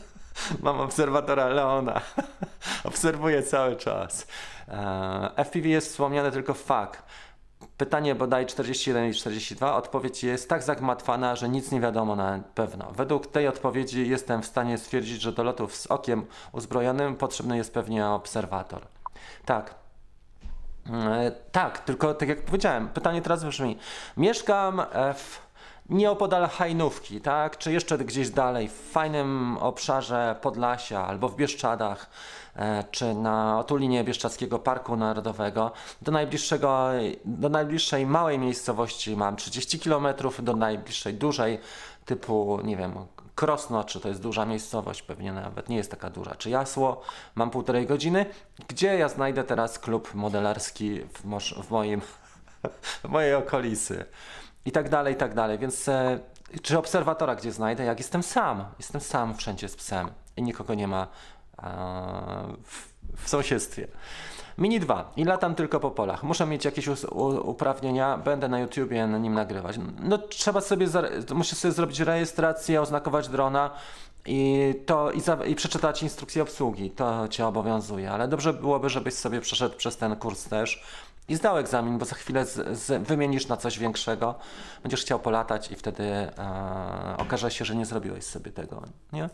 mam 0.62 0.80
obserwatora 0.80 1.48
Leona. 1.48 2.00
Obserwuję 2.84 3.42
cały 3.42 3.76
czas. 3.76 4.26
E, 4.72 5.44
FPV 5.44 5.68
jest 5.68 5.88
wspomniane 5.88 6.30
tylko 6.30 6.54
FAK. 6.54 7.02
Pytanie 7.76 8.14
bodaj 8.14 8.46
41 8.46 9.10
i 9.10 9.14
42. 9.14 9.76
Odpowiedź 9.76 10.24
jest 10.24 10.48
tak 10.48 10.62
zagmatwana, 10.62 11.36
że 11.36 11.48
nic 11.48 11.72
nie 11.72 11.80
wiadomo 11.80 12.16
na 12.16 12.40
pewno. 12.54 12.92
Według 12.92 13.26
tej 13.26 13.48
odpowiedzi 13.48 14.08
jestem 14.08 14.42
w 14.42 14.46
stanie 14.46 14.78
stwierdzić, 14.78 15.22
że 15.22 15.32
do 15.32 15.42
lotów 15.42 15.76
z 15.76 15.86
okiem 15.86 16.26
uzbrojonym 16.52 17.16
potrzebny 17.16 17.56
jest 17.56 17.74
pewnie 17.74 18.06
obserwator. 18.06 18.82
Tak. 19.44 19.74
E, 20.90 21.32
tak, 21.52 21.78
tylko 21.78 22.14
tak 22.14 22.28
jak 22.28 22.44
powiedziałem, 22.44 22.88
pytanie 22.88 23.22
teraz 23.22 23.44
brzmi. 23.44 23.78
Mieszkam 24.16 24.82
w 25.14 25.51
nieopodal 25.88 26.48
Hajnówki, 26.48 27.20
tak? 27.20 27.58
czy 27.58 27.72
jeszcze 27.72 27.98
gdzieś 27.98 28.30
dalej, 28.30 28.68
w 28.68 28.90
fajnym 28.90 29.58
obszarze 29.58 30.36
Podlasia 30.42 31.06
albo 31.06 31.28
w 31.28 31.36
Bieszczadach, 31.36 32.10
e, 32.56 32.84
czy 32.90 33.14
na 33.14 33.58
otulinie 33.58 34.04
Bieszczadzkiego 34.04 34.58
Parku 34.58 34.96
Narodowego, 34.96 35.72
do, 36.02 36.12
najbliższego, 36.12 36.88
do 37.24 37.48
najbliższej 37.48 38.06
małej 38.06 38.38
miejscowości 38.38 39.16
mam 39.16 39.36
30 39.36 39.80
km, 39.80 40.06
do 40.38 40.56
najbliższej 40.56 41.14
dużej, 41.14 41.58
typu, 42.04 42.60
nie 42.64 42.76
wiem, 42.76 42.94
Krosno, 43.34 43.84
czy 43.84 44.00
to 44.00 44.08
jest 44.08 44.20
duża 44.20 44.46
miejscowość, 44.46 45.02
pewnie 45.02 45.32
nawet 45.32 45.68
nie 45.68 45.76
jest 45.76 45.90
taka 45.90 46.10
duża, 46.10 46.34
czy 46.34 46.50
Jasło, 46.50 47.02
mam 47.34 47.50
półtorej 47.50 47.86
godziny, 47.86 48.26
gdzie 48.68 48.98
ja 48.98 49.08
znajdę 49.08 49.44
teraz 49.44 49.78
klub 49.78 50.14
modelarski 50.14 51.00
w, 51.00 51.22
w 51.66 51.70
moim, 51.70 52.00
w 53.04 53.08
mojej 53.08 53.34
okolicy 53.34 54.04
i 54.64 54.72
tak 54.72 54.88
dalej, 54.88 55.14
i 55.14 55.16
tak 55.16 55.34
dalej, 55.34 55.58
więc 55.58 55.88
e, 55.88 56.18
czy 56.62 56.78
obserwatora 56.78 57.34
gdzie 57.34 57.52
znajdę, 57.52 57.84
jak 57.84 57.98
jestem 57.98 58.22
sam, 58.22 58.64
jestem 58.78 59.00
sam 59.00 59.34
wszędzie 59.34 59.68
z 59.68 59.76
psem 59.76 60.10
i 60.36 60.42
nikogo 60.42 60.74
nie 60.74 60.88
ma 60.88 61.06
e, 61.62 61.66
w, 62.64 62.92
w 63.16 63.28
sąsiedztwie. 63.28 63.88
Mini 64.58 64.80
2 64.80 65.12
i 65.16 65.24
latam 65.24 65.54
tylko 65.54 65.80
po 65.80 65.90
polach. 65.90 66.22
Muszę 66.22 66.46
mieć 66.46 66.64
jakieś 66.64 66.88
uprawnienia, 67.42 68.18
będę 68.18 68.48
na 68.48 68.60
YouTubie 68.60 69.06
na 69.06 69.18
nim 69.18 69.34
nagrywać. 69.34 69.76
No 70.00 70.18
trzeba 70.18 70.60
sobie, 70.60 70.86
muszę 71.34 71.56
sobie 71.56 71.72
zrobić 71.72 72.00
rejestrację, 72.00 72.82
oznakować 72.82 73.28
drona 73.28 73.70
i, 74.26 74.74
to, 74.86 75.12
i, 75.12 75.20
za, 75.20 75.34
i 75.34 75.54
przeczytać 75.54 76.02
instrukcję 76.02 76.42
obsługi. 76.42 76.90
To 76.90 77.28
cię 77.28 77.46
obowiązuje, 77.46 78.10
ale 78.10 78.28
dobrze 78.28 78.52
byłoby, 78.52 78.88
żebyś 78.88 79.14
sobie 79.14 79.40
przeszedł 79.40 79.76
przez 79.76 79.96
ten 79.96 80.16
kurs 80.16 80.44
też 80.44 80.84
i 81.28 81.36
zdał 81.36 81.58
egzamin, 81.58 81.98
bo 81.98 82.04
za 82.04 82.14
chwilę 82.14 82.46
z, 82.46 82.78
z, 82.78 83.06
wymienisz 83.06 83.46
na 83.46 83.56
coś 83.56 83.78
większego, 83.78 84.34
będziesz 84.82 85.02
chciał 85.02 85.20
polatać 85.20 85.70
i 85.70 85.76
wtedy 85.76 86.04
e, 86.04 87.14
okaże 87.18 87.50
się, 87.50 87.64
że 87.64 87.74
nie 87.74 87.86
zrobiłeś 87.86 88.24
sobie 88.24 88.52
tego, 88.52 88.82
nie? 89.12 89.28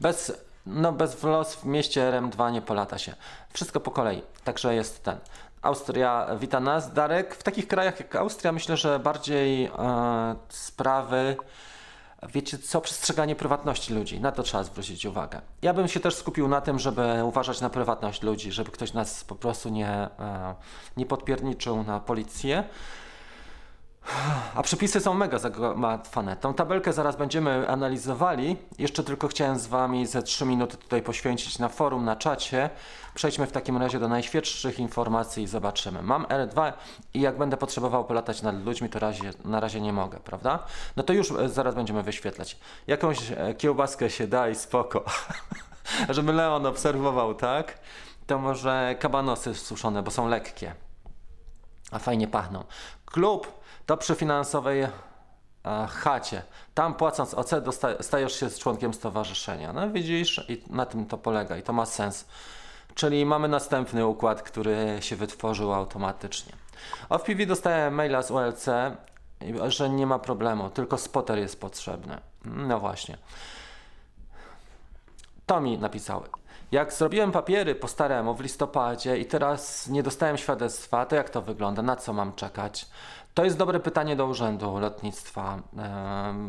Bez 0.00 0.32
no 0.66 0.92
bez 0.92 1.22
los 1.22 1.54
w 1.54 1.64
mieście 1.64 2.10
RM2 2.10 2.52
nie 2.52 2.62
polata 2.62 2.98
się. 2.98 3.14
Wszystko 3.52 3.80
po 3.80 3.90
kolei. 3.90 4.22
Także 4.44 4.74
jest 4.74 5.04
ten. 5.04 5.18
Austria 5.62 6.26
wita 6.40 6.60
nas. 6.60 6.92
Darek, 6.92 7.34
w 7.34 7.42
takich 7.42 7.68
krajach 7.68 8.00
jak 8.00 8.16
Austria 8.16 8.52
myślę, 8.52 8.76
że 8.76 8.98
bardziej 8.98 9.64
e, 9.64 9.70
sprawy 10.48 11.36
wiecie 12.32 12.58
co, 12.58 12.80
przestrzeganie 12.80 13.36
prywatności 13.36 13.94
ludzi. 13.94 14.20
Na 14.20 14.32
to 14.32 14.42
trzeba 14.42 14.64
zwrócić 14.64 15.06
uwagę. 15.06 15.40
Ja 15.62 15.74
bym 15.74 15.88
się 15.88 16.00
też 16.00 16.14
skupił 16.14 16.48
na 16.48 16.60
tym, 16.60 16.78
żeby 16.78 17.24
uważać 17.24 17.60
na 17.60 17.70
prywatność 17.70 18.22
ludzi, 18.22 18.52
żeby 18.52 18.70
ktoś 18.70 18.92
nas 18.92 19.24
po 19.24 19.34
prostu 19.34 19.68
nie, 19.68 19.88
e, 19.88 20.54
nie 20.96 21.06
podpierniczył 21.06 21.82
na 21.82 22.00
policję. 22.00 22.64
A 24.54 24.62
przepisy 24.62 25.00
są 25.00 25.14
mega 25.14 25.38
zagmatwane. 25.38 26.36
Tą 26.36 26.54
tabelkę 26.54 26.92
zaraz 26.92 27.16
będziemy 27.16 27.68
analizowali. 27.68 28.56
Jeszcze 28.78 29.04
tylko 29.04 29.28
chciałem 29.28 29.58
z 29.58 29.66
Wami 29.66 30.06
ze 30.06 30.22
3 30.22 30.44
minuty 30.44 30.76
tutaj 30.76 31.02
poświęcić 31.02 31.58
na 31.58 31.68
forum, 31.68 32.04
na 32.04 32.16
czacie. 32.16 32.70
Przejdźmy 33.14 33.46
w 33.46 33.52
takim 33.52 33.76
razie 33.76 33.98
do 33.98 34.08
najświeższych 34.08 34.78
informacji 34.78 35.44
i 35.44 35.46
zobaczymy. 35.46 36.02
Mam 36.02 36.24
R2 36.24 36.72
i 37.14 37.20
jak 37.20 37.38
będę 37.38 37.56
potrzebował 37.56 38.04
polatać 38.04 38.42
nad 38.42 38.64
ludźmi, 38.64 38.88
to 38.88 38.98
razie, 38.98 39.30
na 39.44 39.60
razie 39.60 39.80
nie 39.80 39.92
mogę, 39.92 40.18
prawda? 40.20 40.58
No 40.96 41.02
to 41.02 41.12
już 41.12 41.30
e, 41.30 41.48
zaraz 41.48 41.74
będziemy 41.74 42.02
wyświetlać. 42.02 42.58
Jakąś 42.86 43.32
e, 43.32 43.54
kiełbaskę 43.54 44.10
się 44.10 44.26
da 44.26 44.48
i 44.48 44.54
spoko. 44.54 45.04
Żeby 46.08 46.32
Leon 46.32 46.66
obserwował, 46.66 47.34
tak? 47.34 47.78
To 48.26 48.38
może 48.38 48.96
kabanosy 49.00 49.54
suszone, 49.54 50.02
bo 50.02 50.10
są 50.10 50.28
lekkie. 50.28 50.74
A 51.90 51.98
fajnie 51.98 52.28
pachną. 52.28 52.64
Klub 53.04 53.65
to 53.86 53.96
przy 53.96 54.14
finansowej 54.14 54.82
e, 54.82 54.90
chacie. 55.90 56.42
Tam 56.74 56.94
płacąc 56.94 57.34
OC 57.34 57.50
stajesz 58.00 58.40
się 58.40 58.50
członkiem 58.50 58.94
stowarzyszenia. 58.94 59.72
No 59.72 59.90
widzisz, 59.90 60.44
i 60.48 60.62
na 60.70 60.86
tym 60.86 61.06
to 61.06 61.18
polega 61.18 61.56
i 61.56 61.62
to 61.62 61.72
ma 61.72 61.86
sens. 61.86 62.24
Czyli 62.94 63.26
mamy 63.26 63.48
następny 63.48 64.06
układ, 64.06 64.42
który 64.42 64.98
się 65.00 65.16
wytworzył 65.16 65.72
automatycznie. 65.72 66.52
O 67.08 67.18
PV 67.18 67.46
dostałem 67.46 67.94
maila 67.94 68.22
z 68.22 68.30
ULC, 68.30 68.66
że 69.68 69.90
nie 69.90 70.06
ma 70.06 70.18
problemu, 70.18 70.70
tylko 70.70 70.98
spotter 70.98 71.38
jest 71.38 71.60
potrzebny. 71.60 72.18
No 72.44 72.80
właśnie. 72.80 73.18
To 75.46 75.60
mi 75.60 75.78
napisały. 75.78 76.28
Jak 76.72 76.92
zrobiłem 76.92 77.32
papiery 77.32 77.74
po 77.74 77.88
staremu 77.88 78.34
w 78.34 78.40
listopadzie 78.40 79.18
i 79.18 79.26
teraz 79.26 79.88
nie 79.88 80.02
dostałem 80.02 80.38
świadectwa, 80.38 81.06
to 81.06 81.16
jak 81.16 81.30
to 81.30 81.42
wygląda? 81.42 81.82
Na 81.82 81.96
co 81.96 82.12
mam 82.12 82.32
czekać? 82.32 82.86
To 83.36 83.44
jest 83.44 83.56
dobre 83.56 83.80
pytanie 83.80 84.16
do 84.16 84.26
Urzędu 84.26 84.78
Lotnictwa. 84.78 85.58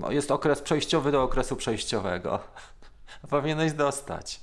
Jest 0.10 0.32
okres 0.32 0.62
przejściowy 0.62 1.12
do 1.12 1.24
okresu 1.24 1.56
przejściowego. 1.56 2.40
Powinieneś 3.30 3.74
dostać. 3.74 4.40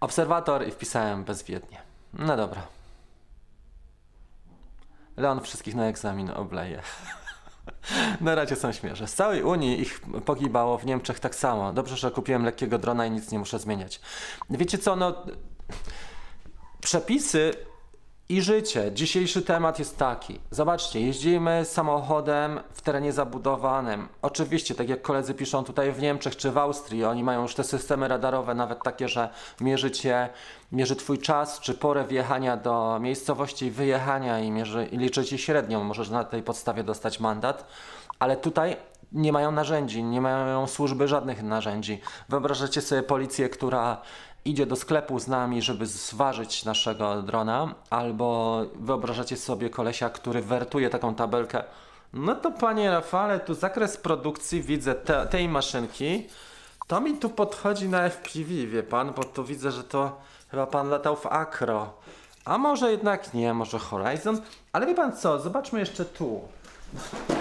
Obserwator 0.00 0.68
i 0.68 0.70
wpisałem 0.70 1.24
bezwiednie. 1.24 1.82
No 2.12 2.36
dobra. 2.36 2.62
Leon 5.16 5.40
wszystkich 5.40 5.74
na 5.74 5.86
egzamin 5.86 6.30
obleje. 6.30 6.82
Na 8.20 8.34
razie 8.34 8.56
są 8.56 8.72
śmieszne. 8.72 9.08
Z 9.08 9.14
całej 9.14 9.42
Unii 9.42 9.80
ich 9.80 10.00
pogibało, 10.24 10.78
w 10.78 10.86
Niemczech 10.86 11.20
tak 11.20 11.34
samo. 11.34 11.72
Dobrze, 11.72 11.96
że 11.96 12.10
kupiłem 12.10 12.44
lekkiego 12.44 12.78
drona 12.78 13.06
i 13.06 13.10
nic 13.10 13.30
nie 13.30 13.38
muszę 13.38 13.58
zmieniać. 13.58 14.00
Wiecie 14.50 14.78
co, 14.78 14.96
no... 14.96 15.26
Przepisy 16.80 17.71
i 18.28 18.42
życie. 18.42 18.92
Dzisiejszy 18.92 19.42
temat 19.42 19.78
jest 19.78 19.98
taki. 19.98 20.40
Zobaczcie, 20.50 21.00
jeździmy 21.00 21.64
samochodem 21.64 22.60
w 22.72 22.82
terenie 22.82 23.12
zabudowanym. 23.12 24.08
Oczywiście, 24.22 24.74
tak 24.74 24.88
jak 24.88 25.02
koledzy 25.02 25.34
piszą 25.34 25.64
tutaj 25.64 25.92
w 25.92 26.02
Niemczech 26.02 26.36
czy 26.36 26.50
w 26.50 26.58
Austrii, 26.58 27.04
oni 27.04 27.24
mają 27.24 27.42
już 27.42 27.54
te 27.54 27.64
systemy 27.64 28.08
radarowe, 28.08 28.54
nawet 28.54 28.82
takie, 28.82 29.08
że 29.08 29.28
mierzy 29.60 29.90
cię, 29.90 30.28
mierzy 30.72 30.96
twój 30.96 31.18
czas 31.18 31.60
czy 31.60 31.74
porę 31.74 32.04
wjechania 32.04 32.56
do 32.56 32.98
miejscowości 33.00 33.70
wyjechania 33.70 34.40
i, 34.40 34.50
mierzy, 34.50 34.88
i 34.92 34.96
liczy 34.96 35.24
ci 35.24 35.38
średnią. 35.38 35.84
Możesz 35.84 36.10
na 36.10 36.24
tej 36.24 36.42
podstawie 36.42 36.84
dostać 36.84 37.20
mandat. 37.20 37.66
Ale 38.18 38.36
tutaj 38.36 38.76
nie 39.12 39.32
mają 39.32 39.50
narzędzi, 39.52 40.04
nie 40.04 40.20
mają 40.20 40.66
służby 40.66 41.08
żadnych 41.08 41.42
narzędzi. 41.42 42.00
Wyobrażacie 42.28 42.80
sobie 42.80 43.02
policję, 43.02 43.48
która 43.48 44.00
idzie 44.44 44.66
do 44.66 44.76
sklepu 44.76 45.18
z 45.18 45.28
nami, 45.28 45.62
żeby 45.62 45.86
zważyć 45.86 46.64
naszego 46.64 47.22
drona, 47.22 47.74
albo 47.90 48.60
wyobrażacie 48.74 49.36
sobie 49.36 49.70
kolesia, 49.70 50.10
który 50.10 50.42
wertuje 50.42 50.90
taką 50.90 51.14
tabelkę. 51.14 51.64
No 52.12 52.34
to 52.34 52.50
panie 52.50 52.90
Rafale, 52.90 53.40
tu 53.40 53.54
zakres 53.54 53.96
produkcji 53.96 54.62
widzę 54.62 54.94
te, 54.94 55.26
tej 55.26 55.48
maszynki. 55.48 56.26
To 56.86 57.00
mi 57.00 57.18
tu 57.18 57.30
podchodzi 57.30 57.88
na 57.88 58.10
FPV, 58.10 58.66
wie 58.66 58.82
pan, 58.82 59.12
bo 59.12 59.24
tu 59.24 59.44
widzę, 59.44 59.70
że 59.70 59.84
to 59.84 60.20
chyba 60.50 60.66
pan 60.66 60.88
latał 60.88 61.16
w 61.16 61.26
Acro. 61.26 61.92
A 62.44 62.58
może 62.58 62.90
jednak 62.90 63.34
nie, 63.34 63.54
może 63.54 63.78
Horizon. 63.78 64.40
Ale 64.72 64.86
wie 64.86 64.94
pan 64.94 65.16
co, 65.16 65.40
zobaczmy 65.40 65.80
jeszcze 65.80 66.04
tu. 66.04 66.40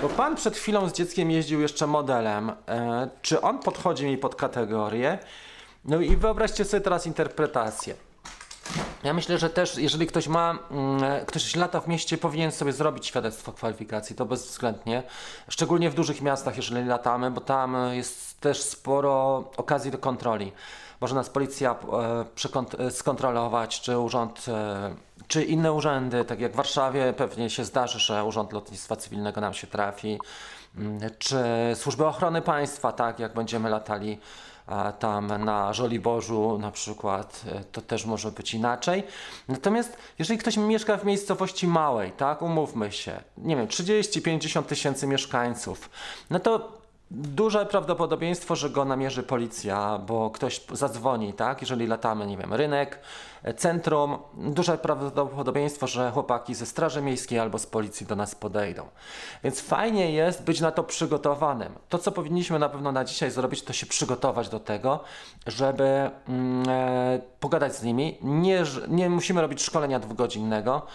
Bo 0.02 0.10
pan 0.10 0.36
przed 0.36 0.58
chwilą 0.58 0.90
z 0.90 0.94
dzieckiem 0.94 1.32
jeździł 1.32 1.62
jeszcze 1.62 1.88
modelem. 1.88 2.52
E, 2.68 3.10
czy 3.22 3.42
on 3.42 3.60
podchodzi 3.60 4.06
mi 4.06 4.18
pod 4.18 4.36
kategorię? 4.36 5.20
No 5.86 6.02
i 6.02 6.18
wyobraźcie 6.18 6.66
sobie 6.66 6.82
teraz 6.82 7.08
interpretację. 7.08 7.96
Ja 9.04 9.14
myślę, 9.14 9.38
że 9.38 9.50
też 9.50 9.78
jeżeli 9.78 10.08
ktoś 10.08 10.28
ma, 10.28 10.60
mm, 10.72 11.26
ktoś 11.26 11.56
lata 11.56 11.80
w 11.80 11.88
mieście, 11.88 12.18
powinien 12.18 12.52
sobie 12.52 12.74
zrobić 12.74 13.08
świadectwo 13.08 13.52
kwalifikacji, 13.52 14.16
to 14.16 14.26
bezwzględnie. 14.26 15.04
Szczególnie 15.50 15.90
w 15.90 15.94
dużych 15.94 16.22
miastach, 16.22 16.58
jeżeli 16.58 16.86
latamy, 16.86 17.32
bo 17.32 17.42
tam 17.42 17.78
jest 17.92 18.40
też 18.40 18.62
sporo 18.62 19.44
okazji 19.58 19.92
do 19.92 19.98
kontroli. 19.98 20.52
Może 21.02 21.16
nas 21.16 21.30
policja 21.30 21.76
e, 22.80 22.92
skontrolować, 22.92 23.82
czy 23.82 23.98
urząd, 23.98 24.46
e, 24.48 24.96
czy 25.28 25.44
inne 25.44 25.74
urzędy, 25.74 26.26
tak 26.26 26.40
jak 26.40 26.52
w 26.52 26.56
Warszawie 26.56 27.14
pewnie 27.14 27.50
się 27.50 27.66
zdarzy, 27.66 28.00
że 28.00 28.24
Urząd 28.26 28.54
Lotnictwa 28.54 28.96
Cywilnego 28.96 29.42
nam 29.42 29.54
się 29.54 29.68
trafi, 29.68 30.20
mm, 30.78 31.00
czy 31.20 31.38
służby 31.76 32.06
ochrony 32.06 32.42
państwa, 32.42 32.92
tak 32.92 33.20
jak 33.20 33.34
będziemy 33.34 33.70
latali 33.70 34.20
tam 35.00 35.28
na 35.46 35.74
Żoliborzu 35.74 36.58
na 36.58 36.72
przykład, 36.72 37.42
e, 37.52 37.64
to 37.72 37.82
też 37.82 38.06
może 38.06 38.32
być 38.32 38.54
inaczej. 38.54 39.04
Natomiast 39.48 39.98
jeżeli 40.20 40.40
ktoś 40.40 40.58
mieszka 40.58 40.98
w 40.98 41.06
miejscowości 41.06 41.68
małej, 41.68 42.12
tak, 42.12 42.42
umówmy 42.42 42.92
się, 42.92 43.22
nie 43.38 43.56
wiem, 43.56 43.68
30-50 43.68 44.64
tysięcy 44.64 45.08
mieszkańców, 45.08 45.90
no 46.30 46.40
to 46.40 46.81
duże 47.12 47.66
prawdopodobieństwo, 47.66 48.56
że 48.56 48.70
go 48.70 48.86
namierzy 48.86 49.24
policja, 49.24 49.98
bo 50.08 50.30
ktoś 50.30 50.62
zadzwoni, 50.72 51.34
tak? 51.34 51.62
Jeżeli 51.62 51.88
latamy, 51.88 52.28
nie 52.28 52.38
wiem, 52.38 52.54
rynek, 52.54 53.00
centrum, 53.58 54.18
duże 54.34 54.78
prawdopodobieństwo, 54.78 55.88
że 55.88 56.12
chłopaki 56.12 56.56
ze 56.56 56.66
Straży 56.66 57.02
Miejskiej 57.02 57.40
albo 57.40 57.60
z 57.60 57.66
policji 57.66 58.06
do 58.06 58.16
nas 58.16 58.36
podejdą. 58.36 58.88
Więc 59.44 59.62
fajnie 59.62 60.12
jest 60.12 60.44
być 60.44 60.62
na 60.62 60.72
to 60.72 60.84
przygotowanym. 60.84 61.74
To, 61.90 61.98
co 61.98 62.12
powinniśmy 62.12 62.60
na 62.60 62.70
pewno 62.70 62.92
na 62.92 63.06
dzisiaj 63.06 63.32
zrobić, 63.32 63.64
to 63.64 63.74
się 63.74 63.86
przygotować 63.86 64.50
do 64.50 64.60
tego, 64.60 65.00
żeby 65.48 66.10
mm, 66.28 66.70
e, 66.70 67.20
pogadać 67.40 67.76
z 67.76 67.84
nimi. 67.84 68.18
Nie, 68.22 68.64
nie 68.88 69.10
musimy 69.10 69.42
robić 69.42 69.64
szkolenia 69.64 70.00
dwugodzinnego 70.00 70.88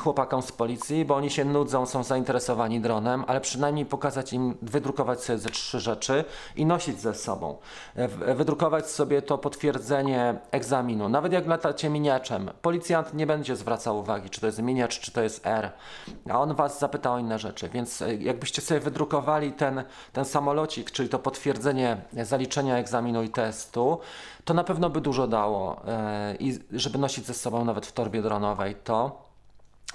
chłopakom 0.00 0.42
z 0.42 0.52
policji, 0.52 1.04
bo 1.04 1.14
oni 1.14 1.30
się 1.30 1.44
nudzą, 1.44 1.86
są 1.86 2.02
zainteresowani 2.02 2.80
dronem, 2.80 3.24
ale 3.26 3.40
przynajmniej 3.40 3.86
pokazać 3.86 4.32
im, 4.32 4.54
wydrukować 4.62 5.22
sobie 5.22 5.38
ze 5.38 5.50
trzy 5.50 5.80
rzeczy 5.80 6.24
i 6.56 6.66
nosić 6.66 7.00
ze 7.00 7.14
sobą. 7.14 7.56
E, 7.96 8.02
e, 8.02 8.34
wydrukować 8.34 8.90
sobie 8.90 9.22
to 9.22 9.38
potwierdzenie 9.38 10.38
egzaminu. 10.50 11.08
Nawet 11.08 11.32
jak 11.32 11.46
latacie 11.46 11.90
miniaczem, 11.90 12.50
policjant 12.62 13.14
nie 13.14 13.26
będzie 13.26 13.56
zwracał 13.56 13.98
uwagi, 13.98 14.30
czy 14.30 14.40
to 14.40 14.46
jest 14.46 14.62
miniacz, 14.62 15.00
czy 15.00 15.12
to 15.12 15.22
jest 15.22 15.46
R, 15.46 15.70
a 16.30 16.40
on 16.40 16.54
was 16.54 16.78
zapyta 16.78 17.12
o 17.12 17.18
inne 17.18 17.38
rzeczy. 17.38 17.68
Więc 17.68 18.02
jakbyście 18.18 18.62
sobie 18.62 18.80
wydrukowali 18.80 19.52
ten, 19.52 19.84
ten 20.12 20.24
samolocik, 20.24 20.90
czyli 20.90 21.08
to 21.08 21.18
potwierdzenie 21.18 21.96
zaliczenia 22.22 22.78
egzaminu 22.78 23.22
i 23.22 23.28
testu, 23.28 23.98
to 24.44 24.54
na 24.54 24.64
pewno 24.64 24.90
by 24.90 25.00
dużo 25.00 25.26
dało. 25.26 25.80
I 26.38 26.58
żeby 26.72 26.98
nosić 26.98 27.26
ze 27.26 27.34
sobą 27.34 27.64
nawet 27.64 27.86
w 27.86 27.92
torbie 27.92 28.22
dronowej, 28.22 28.74
to 28.84 29.23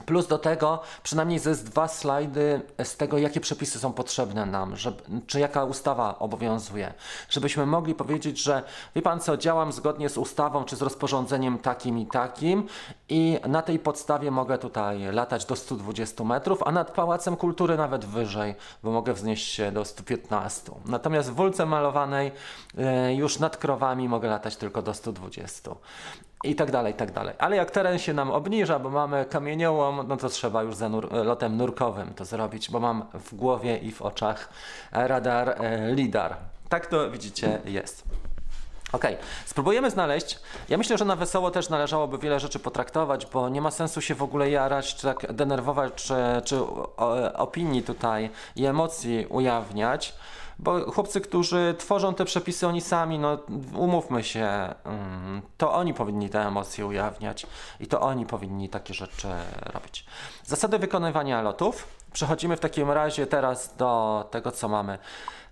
Plus 0.05 0.27
do 0.27 0.37
tego 0.37 0.79
przynajmniej 1.03 1.39
ze 1.39 1.55
dwa 1.55 1.87
slajdy 1.87 2.61
z 2.83 2.97
tego, 2.97 3.17
jakie 3.17 3.39
przepisy 3.39 3.79
są 3.79 3.93
potrzebne 3.93 4.45
nam, 4.45 4.75
żeby, 4.75 5.03
czy 5.27 5.39
jaka 5.39 5.63
ustawa 5.63 6.19
obowiązuje, 6.19 6.93
żebyśmy 7.29 7.65
mogli 7.65 7.95
powiedzieć, 7.95 8.43
że 8.43 8.63
wie 8.95 9.01
pan 9.01 9.19
co, 9.19 9.37
działam 9.37 9.71
zgodnie 9.71 10.09
z 10.09 10.17
ustawą 10.17 10.65
czy 10.65 10.75
z 10.75 10.81
rozporządzeniem 10.81 11.57
takim 11.57 11.99
i 11.99 12.05
takim 12.05 12.67
i 13.09 13.39
na 13.47 13.61
tej 13.61 13.79
podstawie 13.79 14.31
mogę 14.31 14.57
tutaj 14.57 15.11
latać 15.11 15.45
do 15.45 15.55
120 15.55 16.23
metrów, 16.23 16.63
a 16.63 16.71
nad 16.71 16.91
Pałacem 16.91 17.35
Kultury 17.35 17.77
nawet 17.77 18.05
wyżej, 18.05 18.55
bo 18.83 18.91
mogę 18.91 19.13
wznieść 19.13 19.51
się 19.53 19.71
do 19.71 19.85
115. 19.85 20.71
Natomiast 20.85 21.29
w 21.29 21.33
wulce 21.33 21.65
malowanej 21.65 22.31
e, 22.77 23.15
już 23.15 23.39
nad 23.39 23.57
krowami 23.57 24.09
mogę 24.09 24.29
latać 24.29 24.57
tylko 24.57 24.81
do 24.81 24.93
120 24.93 25.71
i 26.43 26.55
tak 26.55 26.71
dalej, 26.71 26.93
i 26.93 26.95
tak 26.95 27.11
dalej. 27.11 27.35
Ale 27.37 27.55
jak 27.55 27.71
teren 27.71 27.99
się 27.99 28.13
nam 28.13 28.31
obniża, 28.31 28.79
bo 28.79 28.89
mamy 28.89 29.25
kamieniołom, 29.25 30.07
no 30.07 30.17
to 30.17 30.29
trzeba 30.29 30.63
już 30.63 30.75
za 30.75 30.89
nur 30.89 31.11
lotem 31.11 31.57
nurkowym 31.57 32.13
to 32.13 32.25
zrobić, 32.25 32.71
bo 32.71 32.79
mam 32.79 33.05
w 33.13 33.35
głowie 33.35 33.77
i 33.77 33.91
w 33.91 34.01
oczach 34.01 34.49
radar 34.91 35.49
e, 35.49 35.95
LIDAR. 35.95 36.37
Tak 36.69 36.87
to 36.87 37.11
widzicie 37.11 37.61
jest. 37.65 38.03
Ok, 38.91 39.03
spróbujemy 39.45 39.91
znaleźć. 39.91 40.39
Ja 40.69 40.77
myślę, 40.77 40.97
że 40.97 41.05
na 41.05 41.15
wesoło 41.15 41.51
też 41.51 41.69
należałoby 41.69 42.17
wiele 42.17 42.39
rzeczy 42.39 42.59
potraktować, 42.59 43.25
bo 43.25 43.49
nie 43.49 43.61
ma 43.61 43.71
sensu 43.71 44.01
się 44.01 44.15
w 44.15 44.23
ogóle 44.23 44.49
jarać, 44.49 44.95
czy 44.95 45.01
tak 45.01 45.33
denerwować, 45.33 45.93
czy, 45.93 46.15
czy 46.45 46.59
opinii 47.33 47.83
tutaj 47.83 48.29
i 48.55 48.65
emocji 48.65 49.25
ujawniać. 49.29 50.13
Bo 50.59 50.91
chłopcy, 50.91 51.21
którzy 51.21 51.75
tworzą 51.77 52.13
te 52.13 52.25
przepisy, 52.25 52.67
oni 52.67 52.81
sami, 52.81 53.19
no 53.19 53.37
umówmy 53.75 54.23
się, 54.23 54.73
mm, 54.83 55.41
to 55.57 55.73
oni 55.73 55.93
powinni 55.93 56.29
te 56.29 56.47
emocje 56.47 56.85
ujawniać 56.85 57.47
i 57.79 57.87
to 57.87 58.01
oni 58.01 58.25
powinni 58.25 58.69
takie 58.69 58.93
rzeczy 58.93 59.27
robić. 59.73 60.05
Zasady 60.45 60.79
wykonywania 60.79 61.41
lotów. 61.41 61.87
Przechodzimy 62.13 62.57
w 62.57 62.59
takim 62.59 62.91
razie 62.91 63.27
teraz 63.27 63.75
do 63.77 64.25
tego, 64.31 64.51
co 64.51 64.67
mamy. 64.67 64.97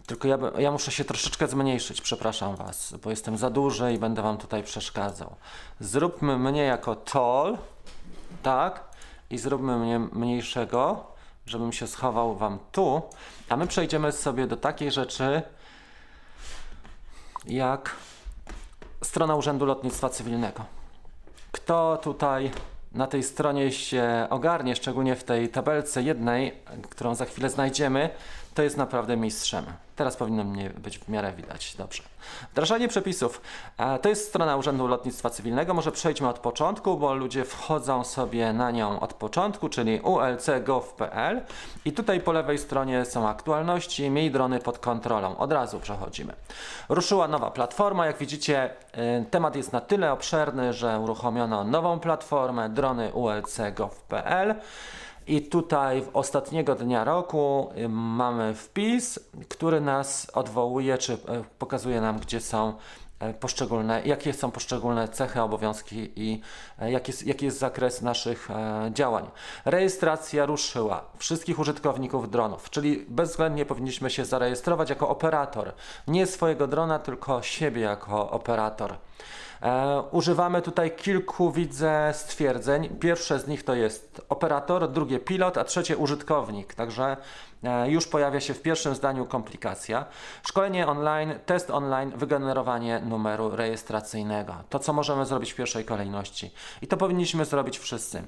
Tylko 0.06 0.28
ja, 0.28 0.38
ja 0.58 0.72
muszę 0.72 0.92
się 0.92 1.04
troszeczkę 1.06 1.48
zmniejszyć, 1.48 2.02
przepraszam 2.02 2.56
Was, 2.56 2.94
bo 3.04 3.10
jestem 3.10 3.38
za 3.38 3.50
duży 3.50 3.94
i 3.94 3.98
będę 3.98 4.22
Wam 4.22 4.38
tutaj 4.38 4.64
przeszkadzał. 4.64 5.36
Zróbmy 5.80 6.38
mnie 6.38 6.64
jako 6.64 6.96
tall, 6.96 7.58
tak? 8.44 8.84
I 9.30 9.38
zróbmy 9.38 9.78
mnie 9.80 10.00
mniejszego 10.00 11.06
żebym 11.48 11.74
się 11.74 11.88
schował 11.88 12.36
Wam 12.36 12.60
tu, 12.72 13.02
a 13.50 13.58
my 13.58 13.68
przejdziemy 13.68 14.12
sobie 14.12 14.48
do 14.48 14.58
takiej 14.58 14.92
rzeczy 14.92 15.42
jak 17.46 17.96
strona 19.04 19.36
Urzędu 19.36 19.66
Lotnictwa 19.66 20.10
Cywilnego. 20.10 20.66
Kto 21.52 22.00
tutaj 22.04 22.52
na 22.92 23.08
tej 23.08 23.24
stronie 23.24 23.72
się 23.72 24.28
ogarnie, 24.30 24.76
szczególnie 24.76 25.16
w 25.16 25.24
tej 25.24 25.50
tabelce 25.50 26.04
jednej, 26.04 26.62
którą 26.90 27.16
za 27.16 27.26
chwilę 27.26 27.50
znajdziemy, 27.50 28.10
to 28.58 28.64
jest 28.64 28.78
naprawdę 28.78 29.18
mistrzem. 29.18 29.66
Teraz 29.96 30.16
powinno 30.16 30.44
mnie 30.44 30.70
być 30.70 31.00
w 31.00 31.10
miarę 31.10 31.34
widać. 31.34 31.76
Dobrze. 31.76 32.04
Wdrażanie 32.52 32.88
przepisów. 32.88 33.42
To 34.02 34.10
jest 34.10 34.28
strona 34.28 34.58
Urzędu 34.58 34.88
Lotnictwa 34.88 35.30
Cywilnego. 35.30 35.74
Może 35.74 35.92
przejdźmy 35.92 36.30
od 36.30 36.40
początku, 36.40 36.98
bo 36.98 37.14
ludzie 37.14 37.46
wchodzą 37.46 38.04
sobie 38.04 38.54
na 38.54 38.72
nią 38.72 39.00
od 39.00 39.14
początku, 39.14 39.70
czyli 39.70 40.00
ulc.gov.pl 40.00 41.42
i 41.86 41.92
tutaj 41.92 42.22
po 42.22 42.32
lewej 42.32 42.58
stronie 42.58 43.06
są 43.06 43.28
aktualności, 43.28 44.10
miej 44.10 44.32
drony 44.32 44.60
pod 44.60 44.80
kontrolą. 44.80 45.38
Od 45.38 45.52
razu 45.52 45.80
przechodzimy. 45.80 46.34
Ruszyła 46.90 47.28
nowa 47.28 47.52
platforma. 47.52 48.06
Jak 48.06 48.18
widzicie, 48.18 48.70
y, 48.70 49.26
temat 49.32 49.56
jest 49.56 49.74
na 49.74 49.82
tyle 49.82 50.12
obszerny, 50.12 50.74
że 50.74 51.00
uruchomiono 51.00 51.64
nową 51.64 52.00
platformę 52.00 52.70
drony 52.70 53.14
ulc.gov.pl. 53.14 54.56
I 55.28 55.42
tutaj 55.42 56.04
ostatniego 56.14 56.76
dnia 56.76 57.04
roku 57.04 57.70
y, 57.78 57.90
mamy 57.90 58.54
wpis, 58.54 59.20
który 59.50 59.82
nas 59.82 60.28
odwołuje, 60.34 60.98
czy 60.98 61.14
e, 61.14 61.18
pokazuje 61.60 62.02
nam, 62.02 62.20
gdzie 62.20 62.42
są 62.42 62.74
e, 63.20 63.34
poszczególne, 63.34 64.02
jakie 64.06 64.34
są 64.34 64.52
poszczególne 64.52 65.08
cechy, 65.08 65.42
obowiązki 65.42 66.12
i 66.16 66.42
jaki 66.82 67.12
jest, 67.12 67.28
jaki 67.28 67.46
jest 67.46 67.60
zakres 67.60 68.02
naszych 68.02 68.50
działań. 68.92 69.30
Rejestracja 69.66 70.46
ruszyła 70.46 71.06
wszystkich 71.18 71.60
użytkowników 71.60 72.32
dronów, 72.32 72.70
czyli 72.70 73.06
bezwzględnie 73.10 73.66
powinniśmy 73.66 74.10
się 74.10 74.26
zarejestrować 74.26 74.90
jako 74.90 75.10
operator. 75.10 75.74
Nie 76.08 76.26
swojego 76.26 76.68
drona, 76.68 77.00
tylko 77.00 77.42
siebie 77.42 77.82
jako 77.82 78.32
operator. 78.32 78.98
E, 79.62 80.02
używamy 80.12 80.62
tutaj 80.62 80.92
kilku, 80.96 81.52
widzę, 81.52 82.12
stwierdzeń. 82.14 82.90
Pierwsze 83.00 83.40
z 83.40 83.48
nich 83.48 83.64
to 83.64 83.76
jest 83.76 84.22
operator, 84.30 84.92
drugie 84.92 85.20
pilot, 85.20 85.58
a 85.58 85.64
trzecie 85.64 85.98
użytkownik. 85.98 86.74
Także 86.74 87.18
e, 87.64 87.92
już 87.92 88.08
pojawia 88.08 88.40
się 88.40 88.54
w 88.54 88.62
pierwszym 88.62 88.96
zdaniu 88.96 89.26
komplikacja. 89.26 90.06
Szkolenie 90.44 90.88
online, 90.88 91.34
test 91.46 91.72
online, 91.72 92.12
wygenerowanie 92.16 93.00
numeru 93.00 93.56
rejestracyjnego. 93.56 94.56
To, 94.70 94.80
co 94.80 94.94
możemy 94.94 95.26
zrobić 95.26 95.54
w 95.54 95.56
pierwszej 95.56 95.86
kolejności. 95.86 96.52
I 96.82 96.88
to 96.88 96.98
powinniśmy 96.98 97.46
zrobić 97.46 97.80
wszyscy. 97.80 98.24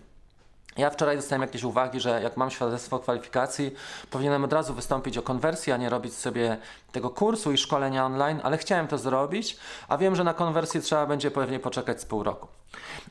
Ja 0.80 0.89
wczoraj 0.89 1.15
dostałem 1.15 1.42
jakieś 1.42 1.63
uwagi, 1.63 2.00
że 2.00 2.22
jak 2.24 2.38
mam 2.38 2.52
świadectwo 2.52 3.00
kwalifikacji, 3.00 3.72
powinienem 4.10 4.44
od 4.44 4.54
razu 4.54 4.74
wystąpić 4.74 5.18
o 5.18 5.22
konwersję, 5.22 5.74
a 5.74 5.78
nie 5.78 5.89
robić 5.89 6.13
sobie 6.13 6.58
tego 6.92 7.10
kursu 7.10 7.52
i 7.52 7.58
szkolenia 7.58 8.06
online, 8.06 8.39
ale 8.44 8.58
chciałem 8.58 8.88
to 8.88 8.98
zrobić, 8.98 9.58
a 9.88 9.98
wiem, 9.98 10.15
że 10.15 10.24
na 10.24 10.34
konwersję 10.34 10.82
trzeba 10.82 11.06
będzie 11.06 11.32
pewnie 11.32 11.60
poczekać 11.60 12.02
z 12.02 12.06
pół 12.06 12.24
roku. 12.24 12.59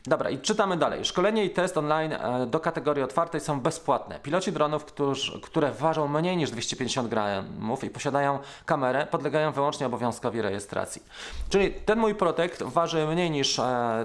Dobra, 0.07 0.31
i 0.31 0.39
czytamy 0.39 0.77
dalej. 0.77 1.05
Szkolenie 1.05 1.45
i 1.45 1.51
test 1.51 1.77
online 1.77 2.13
e, 2.13 2.47
do 2.47 2.61
kategorii 2.61 3.03
otwartej 3.03 3.41
są 3.41 3.61
bezpłatne. 3.61 4.21
Piloci 4.21 4.53
dronów, 4.53 4.85
którzy, 4.85 5.41
które 5.41 5.73
ważą 5.73 6.09
mniej 6.09 6.37
niż 6.37 6.51
250 6.51 7.09
gramów 7.09 7.85
i 7.85 7.91
posiadają 7.91 8.39
kamerę, 8.67 9.07
podlegają 9.11 9.53
wyłącznie 9.53 9.87
obowiązkowi 9.87 10.43
rejestracji. 10.43 11.03
Czyli 11.49 11.73
ten 11.73 11.99
mój 11.99 12.15
protekt 12.15 12.63
waży 12.63 13.07
mniej 13.07 13.31
niż 13.31 13.61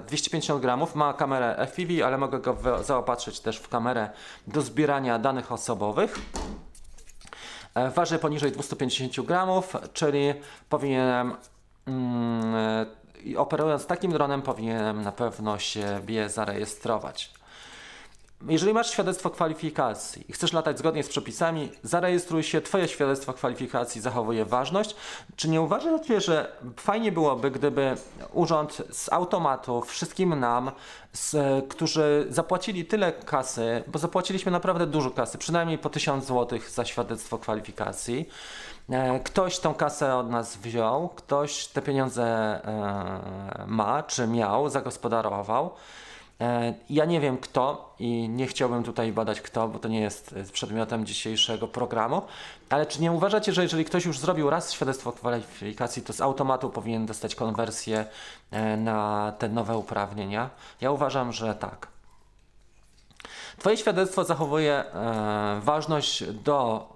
250 0.08 0.58
e, 0.58 0.62
gramów, 0.62 0.96
ma 0.96 1.14
kamerę 1.14 1.68
FPV, 1.68 2.06
ale 2.06 2.18
mogę 2.18 2.40
go 2.40 2.58
zaopatrzyć 2.84 3.40
też 3.40 3.58
w 3.58 3.70
kamerę 3.70 4.10
do 4.48 4.62
zbierania 4.62 5.20
danych 5.20 5.52
osobowych. 5.52 6.20
E, 7.76 7.90
waży 7.90 8.20
poniżej 8.20 8.52
250 8.52 9.28
gramów, 9.28 9.76
czyli 9.94 10.34
powinienem 10.70 11.36
mm, 11.88 12.86
operując 13.38 13.86
takim 13.86 14.12
dronem 14.12 14.42
powinienem 14.42 15.02
na 15.02 15.12
pewno 15.12 15.60
siebie 15.60 16.30
zarejestrować. 16.30 17.34
Jeżeli 18.50 18.74
masz 18.74 18.92
świadectwo 18.92 19.30
kwalifikacji 19.30 20.26
i 20.30 20.34
chcesz 20.34 20.54
latać 20.54 20.80
zgodnie 20.80 21.04
z 21.04 21.10
przepisami, 21.10 21.72
zarejestruj 21.84 22.44
się, 22.44 22.62
Twoje 22.62 22.88
świadectwo 22.88 23.34
kwalifikacji 23.34 24.02
zachowuje 24.02 24.46
ważność. 24.46 24.96
Czy 25.36 25.50
nie 25.50 25.62
uważacie, 25.62 26.22
że 26.22 26.52
fajnie 26.78 27.12
byłoby, 27.12 27.52
gdyby 27.52 27.96
urząd 28.34 28.82
z 28.92 29.14
automatu 29.14 29.82
wszystkim 29.82 30.40
nam, 30.40 30.72
z, 31.14 31.36
którzy 31.70 32.28
zapłacili 32.30 32.86
tyle 32.86 33.12
kasy, 33.12 33.84
bo 33.88 34.00
zapłaciliśmy 34.00 34.52
naprawdę 34.52 34.88
dużo 34.88 35.12
kasy, 35.12 35.38
przynajmniej 35.38 35.78
po 35.78 35.90
1000 35.90 36.26
zł 36.26 36.60
za 36.70 36.86
świadectwo 36.86 37.38
kwalifikacji, 37.38 38.30
Ktoś 39.24 39.60
tą 39.60 39.74
kasę 39.74 40.16
od 40.16 40.30
nas 40.30 40.58
wziął, 40.58 41.10
ktoś 41.10 41.68
te 41.68 41.82
pieniądze 41.82 42.26
e, 42.26 43.66
ma, 43.68 44.04
czy 44.04 44.28
miał, 44.28 44.70
zagospodarował 44.70 45.72
E, 46.42 46.74
ja 46.90 47.06
nie 47.06 47.20
wiem 47.20 47.38
kto 47.38 47.96
i 48.00 48.30
nie 48.30 48.48
chciałbym 48.48 48.84
tutaj 48.84 49.12
badać 49.12 49.42
kto, 49.42 49.68
bo 49.68 49.80
to 49.80 49.88
nie 49.88 50.02
jest 50.02 50.36
e, 50.38 50.44
przedmiotem 50.44 51.06
dzisiejszego 51.06 51.68
programu, 51.68 52.22
ale 52.70 52.86
czy 52.86 53.02
nie 53.02 53.12
uważacie, 53.12 53.54
że 53.54 53.64
jeżeli 53.64 53.86
ktoś 53.86 54.06
już 54.06 54.20
zrobił 54.20 54.50
raz 54.50 54.72
świadectwo 54.72 55.12
kwalifikacji, 55.12 56.02
to 56.02 56.14
z 56.14 56.22
automatu 56.22 56.70
powinien 56.70 57.06
dostać 57.06 57.36
konwersję 57.36 58.06
e, 58.52 58.78
na 58.78 59.34
te 59.40 59.50
nowe 59.50 59.78
uprawnienia? 59.78 60.50
Ja 60.82 60.92
uważam, 60.92 61.34
że 61.34 61.56
tak. 61.56 61.88
Twoje 63.58 63.78
świadectwo 63.78 64.24
zachowuje 64.24 64.84
ważność 65.62 66.24
do 66.24 66.88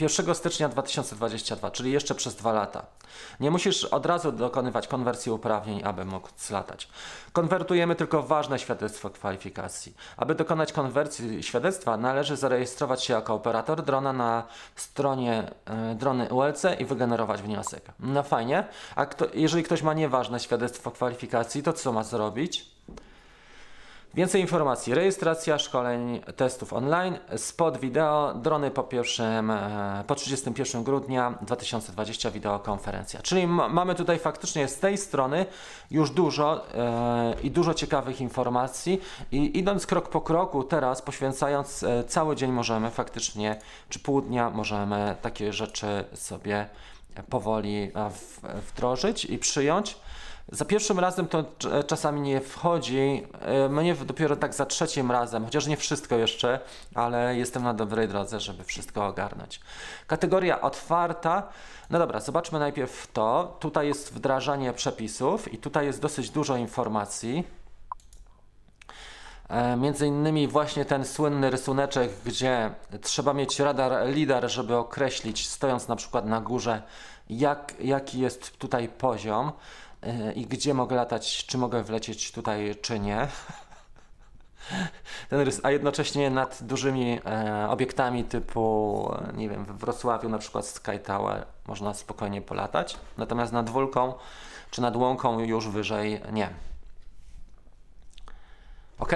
1 0.00 0.34
stycznia 0.34 0.68
2022, 0.68 1.70
czyli 1.70 1.92
jeszcze 1.92 2.14
przez 2.14 2.34
dwa 2.34 2.52
lata. 2.52 2.86
Nie 3.40 3.50
musisz 3.50 3.84
od 3.84 4.06
razu 4.06 4.32
dokonywać 4.32 4.88
konwersji 4.88 5.32
uprawnień, 5.32 5.80
aby 5.84 6.04
móc 6.04 6.50
latać. 6.50 6.88
Konwertujemy 7.32 7.94
tylko 7.94 8.22
ważne 8.22 8.58
świadectwo 8.58 9.10
kwalifikacji. 9.10 9.94
Aby 10.16 10.34
dokonać 10.34 10.72
konwersji 10.72 11.42
świadectwa, 11.42 11.96
należy 11.96 12.36
zarejestrować 12.36 13.04
się 13.04 13.14
jako 13.14 13.34
operator 13.34 13.82
drona 13.82 14.12
na 14.12 14.42
stronie 14.76 15.50
y, 15.92 15.94
drony 15.94 16.28
ULC 16.28 16.62
i 16.78 16.84
wygenerować 16.84 17.42
wniosek. 17.42 17.84
No 18.00 18.22
fajnie. 18.22 18.64
A 18.96 19.06
kto, 19.06 19.26
jeżeli 19.34 19.62
ktoś 19.62 19.82
ma 19.82 19.94
nieważne 19.94 20.40
świadectwo 20.40 20.90
kwalifikacji, 20.90 21.62
to 21.62 21.72
co 21.72 21.92
ma 21.92 22.04
zrobić? 22.04 22.77
Więcej 24.14 24.40
informacji. 24.40 24.94
Rejestracja 24.94 25.58
szkoleń 25.58 26.20
testów 26.36 26.72
online, 26.72 27.18
spot 27.36 27.78
wideo, 27.78 28.34
drony 28.34 28.70
po, 28.70 28.82
pierwszym, 28.82 29.50
e, 29.50 30.04
po 30.06 30.14
31 30.14 30.84
grudnia 30.84 31.38
2020 31.42 32.30
wideokonferencja. 32.30 33.22
Czyli 33.22 33.46
mamy 33.46 33.94
tutaj 33.94 34.18
faktycznie 34.18 34.68
z 34.68 34.78
tej 34.78 34.98
strony 34.98 35.46
już 35.90 36.10
dużo 36.10 36.74
e, 36.74 37.34
i 37.42 37.50
dużo 37.50 37.74
ciekawych 37.74 38.20
informacji 38.20 39.00
i 39.32 39.58
idąc 39.58 39.86
krok 39.86 40.08
po 40.08 40.20
kroku 40.20 40.64
teraz, 40.64 41.02
poświęcając 41.02 41.82
e, 41.82 42.04
cały 42.04 42.36
dzień 42.36 42.52
możemy 42.52 42.90
faktycznie, 42.90 43.58
czy 43.88 43.98
pół 43.98 44.20
dnia 44.20 44.50
możemy 44.50 45.16
takie 45.22 45.52
rzeczy 45.52 46.04
sobie 46.14 46.68
powoli 47.30 47.92
wdrożyć 48.68 49.24
i 49.24 49.38
przyjąć. 49.38 49.96
Za 50.52 50.64
pierwszym 50.64 50.98
razem 50.98 51.28
to 51.28 51.44
czasami 51.86 52.20
nie 52.20 52.40
wchodzi, 52.40 53.26
e, 53.40 53.68
mnie 53.68 53.94
dopiero 53.94 54.36
tak 54.36 54.54
za 54.54 54.66
trzecim 54.66 55.10
razem, 55.10 55.44
chociaż 55.44 55.66
nie 55.66 55.76
wszystko 55.76 56.16
jeszcze, 56.16 56.60
ale 56.94 57.36
jestem 57.36 57.62
na 57.62 57.74
dobrej 57.74 58.08
drodze, 58.08 58.40
żeby 58.40 58.64
wszystko 58.64 59.06
ogarnąć. 59.06 59.60
Kategoria 60.06 60.60
otwarta. 60.60 61.48
No 61.90 61.98
dobra, 61.98 62.20
zobaczmy 62.20 62.58
najpierw 62.58 63.12
to. 63.12 63.56
Tutaj 63.60 63.86
jest 63.86 64.12
wdrażanie 64.14 64.72
przepisów 64.72 65.52
i 65.52 65.58
tutaj 65.58 65.86
jest 65.86 66.00
dosyć 66.00 66.30
dużo 66.30 66.56
informacji. 66.56 67.44
E, 69.48 69.76
między 69.76 70.06
innymi 70.06 70.48
właśnie 70.48 70.84
ten 70.84 71.04
słynny 71.04 71.50
rysuneczek, 71.50 72.10
gdzie 72.24 72.70
trzeba 73.02 73.34
mieć 73.34 73.60
radar 73.60 74.08
lidar, 74.08 74.50
żeby 74.50 74.76
określić, 74.76 75.48
stojąc 75.48 75.88
na 75.88 75.96
przykład 75.96 76.26
na 76.26 76.40
górze, 76.40 76.82
jak, 77.30 77.74
jaki 77.80 78.20
jest 78.20 78.58
tutaj 78.58 78.88
poziom. 78.88 79.52
E, 80.02 80.32
i 80.32 80.46
gdzie 80.46 80.74
mogę 80.74 80.96
latać, 80.96 81.46
czy 81.46 81.58
mogę 81.58 81.82
wlecieć 81.82 82.32
tutaj, 82.32 82.74
czy 82.82 82.98
nie. 82.98 83.18
Ten 85.30 85.40
rys, 85.40 85.60
a 85.62 85.70
jednocześnie 85.70 86.30
nad 86.30 86.62
dużymi 86.62 87.20
e, 87.26 87.66
obiektami 87.70 88.24
typu, 88.24 89.12
nie 89.34 89.48
wiem, 89.48 89.64
w 89.64 89.78
Wrocławiu 89.78 90.28
na 90.28 90.38
przykład 90.38 90.66
Sky 90.66 90.98
Tower 91.04 91.46
można 91.66 91.94
spokojnie 91.94 92.42
polatać, 92.42 92.96
natomiast 93.18 93.52
nad 93.52 93.70
Wólką 93.70 94.14
czy 94.70 94.82
nad 94.82 94.96
Łąką 94.96 95.40
już 95.40 95.68
wyżej 95.68 96.20
nie. 96.32 96.50
Ok? 98.98 99.12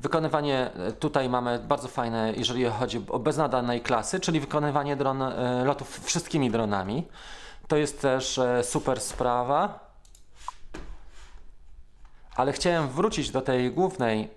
Wykonywanie 0.00 0.70
e, 0.74 0.92
tutaj 0.92 1.28
mamy 1.28 1.58
bardzo 1.58 1.88
fajne, 1.88 2.32
jeżeli 2.36 2.64
chodzi 2.64 3.04
o 3.08 3.18
beznadanej 3.18 3.80
klasy, 3.80 4.20
czyli 4.20 4.40
wykonywanie 4.40 4.96
dron, 4.96 5.22
e, 5.22 5.64
lotów 5.64 6.00
wszystkimi 6.04 6.50
dronami. 6.50 7.08
To 7.68 7.76
jest 7.76 8.00
też 8.00 8.38
e, 8.38 8.64
super 8.64 9.00
sprawa 9.00 9.83
ale 12.36 12.52
chciałem 12.52 12.88
wrócić 12.88 13.30
do 13.30 13.42
tej 13.42 13.72
głównej, 13.72 14.28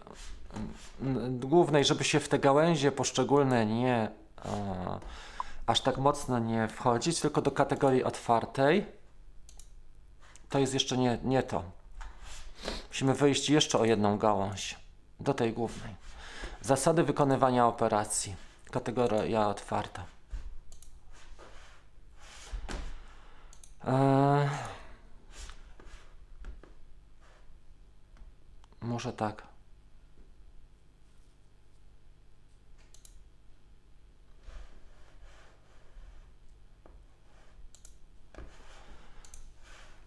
głównej, 1.29 1.85
żeby 1.85 2.03
się 2.03 2.19
w 2.19 2.29
te 2.29 2.39
gałęzie 2.39 2.91
poszczególne 2.91 3.65
nie 3.65 4.09
a, 4.37 4.49
aż 5.65 5.81
tak 5.81 5.97
mocno 5.97 6.39
nie 6.39 6.67
wchodzić, 6.67 7.21
tylko 7.21 7.41
do 7.41 7.51
kategorii 7.51 8.03
otwartej. 8.03 8.85
To 10.49 10.59
jest 10.59 10.73
jeszcze 10.73 10.97
nie, 10.97 11.17
nie 11.23 11.43
to. 11.43 11.63
Musimy 12.87 13.13
wyjść 13.13 13.49
jeszcze 13.49 13.79
o 13.79 13.85
jedną 13.85 14.17
gałąź 14.17 14.75
do 15.19 15.33
tej 15.33 15.53
głównej. 15.53 15.95
Zasady 16.61 17.03
wykonywania 17.03 17.67
operacji. 17.67 18.35
Kategoria 18.71 19.47
otwarta. 19.47 20.05
Eee. 23.87 24.76
Może 28.87 29.13
tak. 29.13 29.43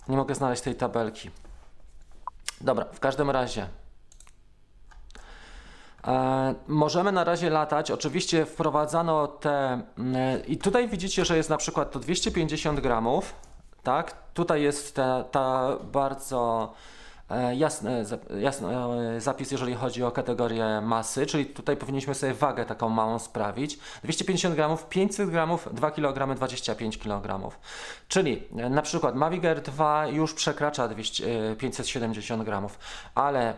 Nie 0.09 0.16
mogę 0.16 0.35
znaleźć 0.35 0.62
tej 0.62 0.75
tabelki. 0.75 1.31
Dobra, 2.61 2.85
w 2.85 3.01
każdym 3.01 3.31
razie. 3.31 3.69
E, 6.07 6.55
możemy 6.69 7.12
na 7.12 7.25
razie 7.25 7.51
latać. 7.51 7.90
Oczywiście 7.90 8.47
wprowadzano 8.47 9.27
te. 9.27 9.83
E, 10.14 10.40
I 10.40 10.59
tutaj 10.59 10.88
widzicie, 10.88 11.25
że 11.25 11.37
jest 11.37 11.51
na 11.51 11.57
przykład 11.57 11.93
to 11.93 11.99
250 11.99 12.81
gramów. 12.81 13.35
Tak? 13.83 14.33
Tutaj 14.35 14.62
jest 14.62 14.95
ta, 14.95 15.25
ta 15.25 15.77
bardzo 15.93 16.73
jasny, 17.57 18.05
jasny 18.40 18.69
e, 18.69 19.21
zapis, 19.21 19.51
jeżeli 19.51 19.75
chodzi 19.75 20.05
o 20.05 20.11
kategorię 20.11 20.81
masy, 20.81 21.27
czyli 21.27 21.47
tutaj 21.47 21.77
powinniśmy 21.77 22.14
sobie 22.14 22.35
wagę 22.35 22.64
taką 22.64 22.88
małą 22.88 23.19
sprawić. 23.19 23.79
250 24.03 24.55
gramów, 24.55 24.88
500 24.88 25.31
gramów, 25.31 25.69
2 25.73 25.90
kg, 25.90 26.35
25 26.35 26.99
kg. 26.99 27.51
Czyli 28.09 28.43
e, 28.57 28.71
na 28.71 28.83
przykład 28.83 29.14
Mavic 29.14 29.45
Air 29.45 29.62
2 29.62 30.07
już 30.07 30.35
przekracza 30.35 30.88
200, 30.88 31.57
570 31.59 32.43
gramów, 32.43 32.79
ale 33.14 33.55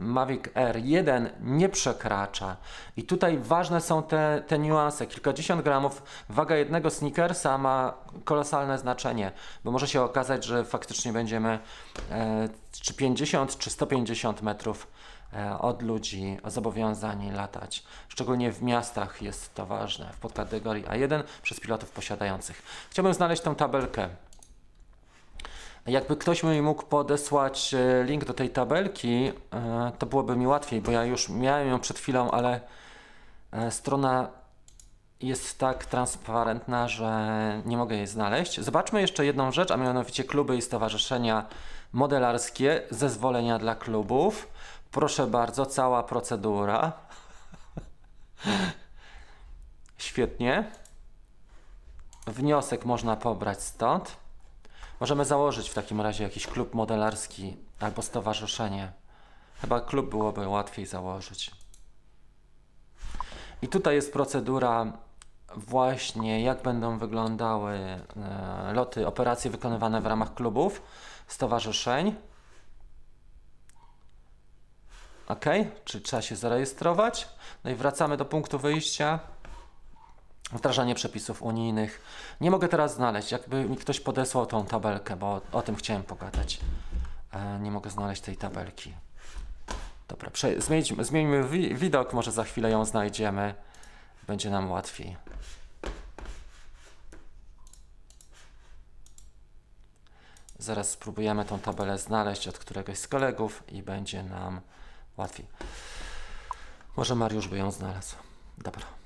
Mavic 0.00 0.42
Air 0.54 0.76
1 0.76 1.30
nie 1.40 1.68
przekracza. 1.68 2.56
I 2.96 3.02
tutaj 3.02 3.38
ważne 3.38 3.80
są 3.80 4.02
te, 4.02 4.42
te 4.46 4.58
niuanse. 4.58 5.06
Kilkadziesiąt 5.06 5.62
gramów, 5.62 6.02
waga 6.28 6.56
jednego 6.56 6.90
sneakersa 6.90 7.58
ma 7.58 7.94
kolosalne 8.24 8.78
znaczenie, 8.78 9.32
bo 9.64 9.70
może 9.70 9.88
się 9.88 10.02
okazać, 10.02 10.44
że 10.44 10.64
faktycznie 10.64 11.12
będziemy 11.12 11.58
e, 12.10 12.48
czy 12.70 12.94
50 12.94 13.58
czy 13.58 13.70
150 13.70 14.42
metrów 14.42 14.86
e, 15.32 15.58
od 15.58 15.82
ludzi 15.82 16.36
zobowiązani 16.44 17.32
latać. 17.32 17.84
Szczególnie 18.08 18.52
w 18.52 18.62
miastach 18.62 19.22
jest 19.22 19.54
to 19.54 19.66
ważne, 19.66 20.12
w 20.12 20.18
podkategorii 20.18 20.84
A1 20.84 21.22
przez 21.42 21.60
pilotów 21.60 21.90
posiadających. 21.90 22.62
Chciałbym 22.90 23.14
znaleźć 23.14 23.42
tą 23.42 23.54
tabelkę. 23.54 24.08
Jakby 25.86 26.16
ktoś 26.16 26.42
mi 26.42 26.62
mógł 26.62 26.82
podesłać 26.82 27.74
e, 27.74 28.04
link 28.04 28.24
do 28.24 28.34
tej 28.34 28.50
tabelki, 28.50 29.32
e, 29.52 29.92
to 29.98 30.06
byłoby 30.06 30.36
mi 30.36 30.46
łatwiej, 30.46 30.80
bo 30.80 30.90
ja 30.90 31.04
już 31.04 31.28
miałem 31.28 31.68
ją 31.68 31.80
przed 31.80 31.98
chwilą, 31.98 32.30
ale 32.30 32.60
strona 33.70 34.28
jest 35.20 35.58
tak 35.58 35.86
transparentna, 35.86 36.88
że 36.88 37.62
nie 37.64 37.76
mogę 37.76 37.96
jej 37.96 38.06
znaleźć. 38.06 38.60
Zobaczmy 38.60 39.00
jeszcze 39.00 39.26
jedną 39.26 39.52
rzecz, 39.52 39.70
a 39.70 39.76
mianowicie 39.76 40.24
kluby 40.24 40.56
i 40.56 40.62
stowarzyszenia 40.62 41.46
modelarskie, 41.92 42.82
zezwolenia 42.90 43.58
dla 43.58 43.74
klubów. 43.74 44.48
Proszę 44.90 45.26
bardzo, 45.26 45.66
cała 45.66 46.02
procedura. 46.02 46.92
Świetnie. 49.98 50.70
Wniosek 52.26 52.84
można 52.84 53.16
pobrać 53.16 53.62
stąd. 53.62 54.16
Możemy 55.00 55.24
założyć 55.24 55.70
w 55.70 55.74
takim 55.74 56.00
razie 56.00 56.24
jakiś 56.24 56.46
klub 56.46 56.74
modelarski 56.74 57.56
albo 57.80 58.02
stowarzyszenie. 58.02 58.92
Chyba 59.60 59.80
klub 59.80 60.10
byłoby 60.10 60.48
łatwiej 60.48 60.86
założyć. 60.86 61.50
I 63.62 63.68
tutaj 63.68 63.94
jest 63.94 64.12
procedura 64.12 64.92
właśnie, 65.56 66.42
jak 66.42 66.62
będą 66.62 66.98
wyglądały 66.98 67.74
e, 67.76 68.00
loty, 68.72 69.06
operacje 69.06 69.50
wykonywane 69.50 70.00
w 70.00 70.06
ramach 70.06 70.34
klubów 70.34 70.82
stowarzyszeń. 71.28 72.14
OK, 75.28 75.44
czyli 75.84 76.04
trzeba 76.04 76.22
się 76.22 76.36
zarejestrować. 76.36 77.28
No 77.64 77.70
i 77.70 77.74
wracamy 77.74 78.16
do 78.16 78.24
punktu 78.24 78.58
wyjścia. 78.58 79.18
Wdrażanie 80.52 80.94
przepisów 80.94 81.42
unijnych. 81.42 82.02
Nie 82.40 82.50
mogę 82.50 82.68
teraz 82.68 82.94
znaleźć, 82.94 83.32
jakby 83.32 83.64
mi 83.64 83.76
ktoś 83.76 84.00
podesłał 84.00 84.46
tą 84.46 84.66
tabelkę, 84.66 85.16
bo 85.16 85.40
o 85.52 85.62
tym 85.62 85.76
chciałem 85.76 86.02
pogadać. 86.02 86.60
E, 87.32 87.58
nie 87.58 87.70
mogę 87.70 87.90
znaleźć 87.90 88.22
tej 88.22 88.36
tabelki. 88.36 88.94
Dobra, 90.08 90.30
zmieńmy, 90.58 91.04
zmieńmy 91.04 91.48
wi- 91.48 91.74
widok, 91.74 92.12
może 92.12 92.32
za 92.32 92.44
chwilę 92.44 92.70
ją 92.70 92.84
znajdziemy. 92.84 93.54
Będzie 94.26 94.50
nam 94.50 94.70
łatwiej. 94.70 95.16
Zaraz 100.58 100.90
spróbujemy 100.90 101.44
tą 101.44 101.58
tabelę 101.58 101.98
znaleźć 101.98 102.48
od 102.48 102.58
któregoś 102.58 102.98
z 102.98 103.08
kolegów 103.08 103.62
i 103.68 103.82
będzie 103.82 104.22
nam 104.22 104.60
łatwiej. 105.16 105.46
Może 106.96 107.14
Mariusz 107.14 107.48
by 107.48 107.58
ją 107.58 107.70
znalazł. 107.70 108.16
Dobra. 108.58 108.98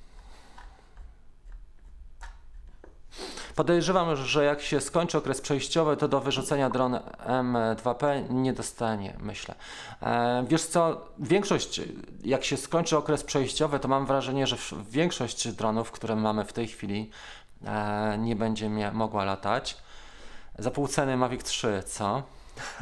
Podejrzewam, 3.55 4.17
że 4.17 4.45
jak 4.45 4.63
się 4.63 4.81
skończy 4.81 5.19
okres 5.19 5.41
przejściowy, 5.41 5.97
to 5.97 6.09
do 6.09 6.21
wyrzucenia 6.21 6.71
dron 6.71 6.99
M2P 7.27 8.31
nie 8.31 8.53
dostanie, 8.53 9.17
myślę. 9.21 9.55
E, 10.03 10.45
wiesz 10.49 10.63
co, 10.63 11.09
większość, 11.19 11.81
jak 12.25 12.45
się 12.45 12.57
skończy 12.57 12.97
okres 12.97 13.25
przejściowy, 13.25 13.79
to 13.79 13.89
mam 13.89 14.07
wrażenie, 14.07 14.47
że 14.47 14.57
większość 14.91 15.53
dronów, 15.53 15.91
które 15.91 16.17
mamy 16.17 16.45
w 16.45 16.53
tej 16.53 16.69
chwili, 16.69 17.11
e, 17.65 18.19
nie 18.19 18.37
będzie 18.37 18.71
mogła 18.93 19.25
latać. 19.25 19.77
Za 20.59 20.71
pół 20.71 20.89
ceny 20.89 21.17
Mavic 21.17 21.43
3, 21.43 21.83
co? 21.87 22.23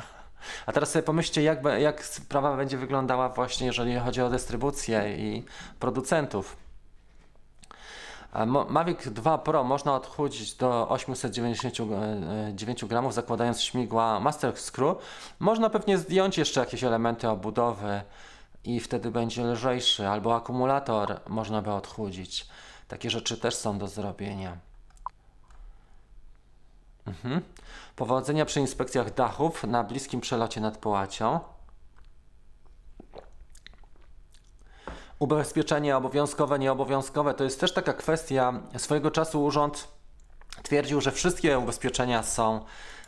A 0.67 0.73
teraz 0.73 0.91
sobie 0.91 1.03
pomyślcie, 1.03 1.43
jak, 1.43 1.59
jak 1.79 2.05
sprawa 2.05 2.57
będzie 2.57 2.79
wyglądała 2.79 3.29
właśnie, 3.29 3.67
jeżeli 3.67 3.99
chodzi 3.99 4.23
o 4.23 4.31
dystrybucję 4.31 5.17
i 5.19 5.45
producentów. 5.81 6.57
Mavic 8.69 9.09
2 9.09 9.39
Pro 9.39 9.65
można 9.65 9.95
odchudzić 9.95 10.55
do 10.55 10.89
899 10.89 12.85
gramów 12.85 13.15
zakładając 13.15 13.63
śmigła 13.63 14.21
Master 14.21 14.57
Screw. 14.57 14.97
Można 15.39 15.71
pewnie 15.71 15.99
zdjąć 15.99 16.39
jeszcze 16.39 16.61
jakieś 16.61 16.85
elementy 16.85 17.29
obudowy 17.29 18.03
i 18.65 18.81
wtedy 18.81 19.11
będzie 19.11 19.45
lżejszy, 19.45 20.09
albo 20.09 20.37
akumulator 20.37 21.21
można 21.29 21.63
by 21.63 21.73
odchudzić. 21.73 22.49
Takie 22.89 23.11
rzeczy 23.11 23.37
też 23.37 23.55
są 23.55 23.79
do 23.79 23.89
zrobienia. 23.89 24.57
Mhm. 27.07 27.43
Powodzenia 28.01 28.45
przy 28.45 28.61
inspekcjach 28.61 29.15
dachów 29.15 29.65
na 29.65 29.85
bliskim 29.85 30.21
przelocie 30.21 30.61
nad 30.61 30.79
Połacią. 30.79 31.41
Ubezpieczenie 35.19 35.97
obowiązkowe, 35.97 36.59
nieobowiązkowe 36.59 37.35
to 37.35 37.45
jest 37.45 37.61
też 37.61 37.73
taka 37.73 37.93
kwestia. 37.93 38.63
Swojego 38.77 39.11
czasu 39.11 39.45
urząd 39.45 39.89
twierdził, 40.63 41.01
że 41.01 41.13
wszystkie 41.13 41.59
ubezpieczenia 41.59 42.23
są 42.23 42.65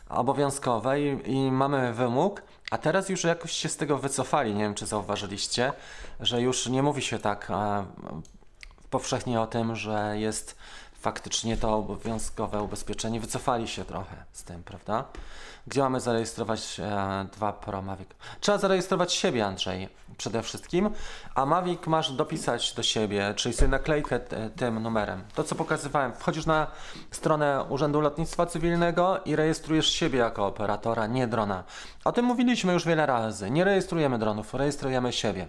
obowiązkowe 0.09 1.01
i, 1.01 1.31
i 1.31 1.51
mamy 1.51 1.93
wymóg, 1.93 2.41
a 2.71 2.77
teraz 2.77 3.09
już 3.09 3.23
jakoś 3.23 3.51
się 3.51 3.69
z 3.69 3.77
tego 3.77 3.97
wycofali. 3.97 4.53
Nie 4.53 4.63
wiem, 4.63 4.75
czy 4.75 4.85
zauważyliście, 4.85 5.73
że 6.19 6.41
już 6.41 6.67
nie 6.67 6.83
mówi 6.83 7.01
się 7.01 7.19
tak 7.19 7.51
e, 7.51 7.85
powszechnie 8.89 9.41
o 9.41 9.47
tym, 9.47 9.75
że 9.75 10.15
jest 10.17 10.57
faktycznie 11.03 11.57
to 11.57 11.75
obowiązkowe 11.75 12.61
ubezpieczenie. 12.61 13.19
Wycofali 13.19 13.67
się 13.67 13.85
trochę 13.85 14.15
z 14.31 14.43
tym, 14.43 14.63
prawda? 14.63 15.03
Gdzie 15.67 15.81
mamy 15.81 15.99
zarejestrować 15.99 16.79
e, 16.79 17.25
2 17.33 17.53
Pro 17.53 17.81
Mavic? 17.81 18.09
Trzeba 18.39 18.57
zarejestrować 18.57 19.13
siebie, 19.13 19.45
Andrzej, 19.45 19.89
przede 20.17 20.43
wszystkim, 20.43 20.89
a 21.35 21.45
Mavic 21.45 21.87
masz 21.87 22.11
dopisać 22.11 22.73
do 22.73 22.83
siebie, 22.83 23.33
czyli 23.35 23.55
sobie 23.55 23.67
naklejkę 23.67 24.19
t- 24.19 24.49
tym 24.55 24.83
numerem. 24.83 25.23
To, 25.35 25.43
co 25.43 25.55
pokazywałem, 25.55 26.13
wchodzisz 26.13 26.45
na 26.45 26.67
stronę 27.11 27.63
Urzędu 27.69 28.01
Lotnictwa 28.01 28.45
Cywilnego 28.45 29.19
i 29.25 29.35
rejestrujesz 29.35 29.89
siebie 29.89 30.19
jako 30.19 30.47
operatora, 30.47 31.07
nie 31.07 31.27
drona. 31.27 31.63
O 32.05 32.11
tym 32.11 32.25
mówiliśmy 32.25 32.73
już 32.73 32.85
wiele 32.85 33.05
razy. 33.05 33.51
Nie 33.51 33.63
rejestrujemy 33.63 34.19
dronów, 34.19 34.53
rejestrujemy 34.53 35.13
siebie. 35.13 35.47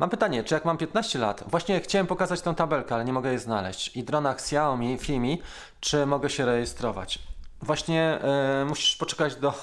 Mam 0.00 0.10
pytanie, 0.10 0.44
czy 0.44 0.54
jak 0.54 0.64
mam 0.64 0.76
15 0.76 1.18
lat, 1.18 1.44
właśnie 1.46 1.80
chciałem 1.80 2.06
pokazać 2.06 2.40
tą 2.40 2.54
tabelkę, 2.54 2.94
ale 2.94 3.04
nie 3.04 3.12
mogę 3.12 3.30
jej 3.30 3.38
znaleźć. 3.38 3.96
I 3.96 4.04
dronach 4.04 4.36
Xiaomi, 4.36 4.98
Fimi, 4.98 5.42
czy 5.80 6.06
mogę 6.06 6.30
się 6.30 6.46
rejestrować? 6.46 7.18
Właśnie 7.62 8.02
e, 8.02 8.64
musisz 8.68 8.96
poczekać 8.96 9.36
do 9.36 9.54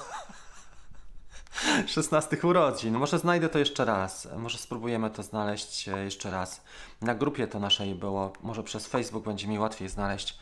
16 1.88 2.38
urodzin. 2.44 2.98
Może 2.98 3.20
znajdę 3.20 3.50
to 3.50 3.60
jeszcze 3.60 3.86
raz. 3.86 4.28
Może 4.38 4.58
spróbujemy 4.58 5.10
to 5.10 5.24
znaleźć 5.24 5.90
e, 5.90 6.04
jeszcze 6.04 6.32
raz. 6.32 6.62
Na 7.02 7.16
grupie 7.16 7.48
to 7.48 7.60
naszej 7.60 7.96
było. 7.96 8.34
Może 8.42 8.64
przez 8.64 8.88
Facebook 8.88 9.26
będzie 9.26 9.48
mi 9.48 9.60
łatwiej 9.60 9.90
znaleźć, 9.90 10.40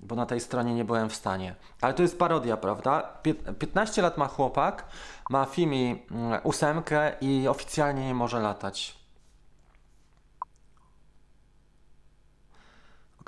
bo 0.00 0.14
na 0.14 0.26
tej 0.26 0.40
stronie 0.40 0.74
nie 0.74 0.84
byłem 0.84 1.10
w 1.10 1.16
stanie. 1.16 1.54
Ale 1.80 1.94
to 1.94 2.02
jest 2.02 2.18
parodia, 2.18 2.56
prawda? 2.56 3.12
Pię- 3.22 3.54
15 3.58 4.02
lat 4.02 4.18
ma 4.18 4.28
chłopak, 4.28 4.84
ma 5.30 5.44
Fimi 5.44 6.02
mm, 6.10 6.40
ósemkę 6.44 7.12
i 7.20 7.48
oficjalnie 7.48 8.06
nie 8.06 8.14
może 8.14 8.40
latać. 8.40 8.97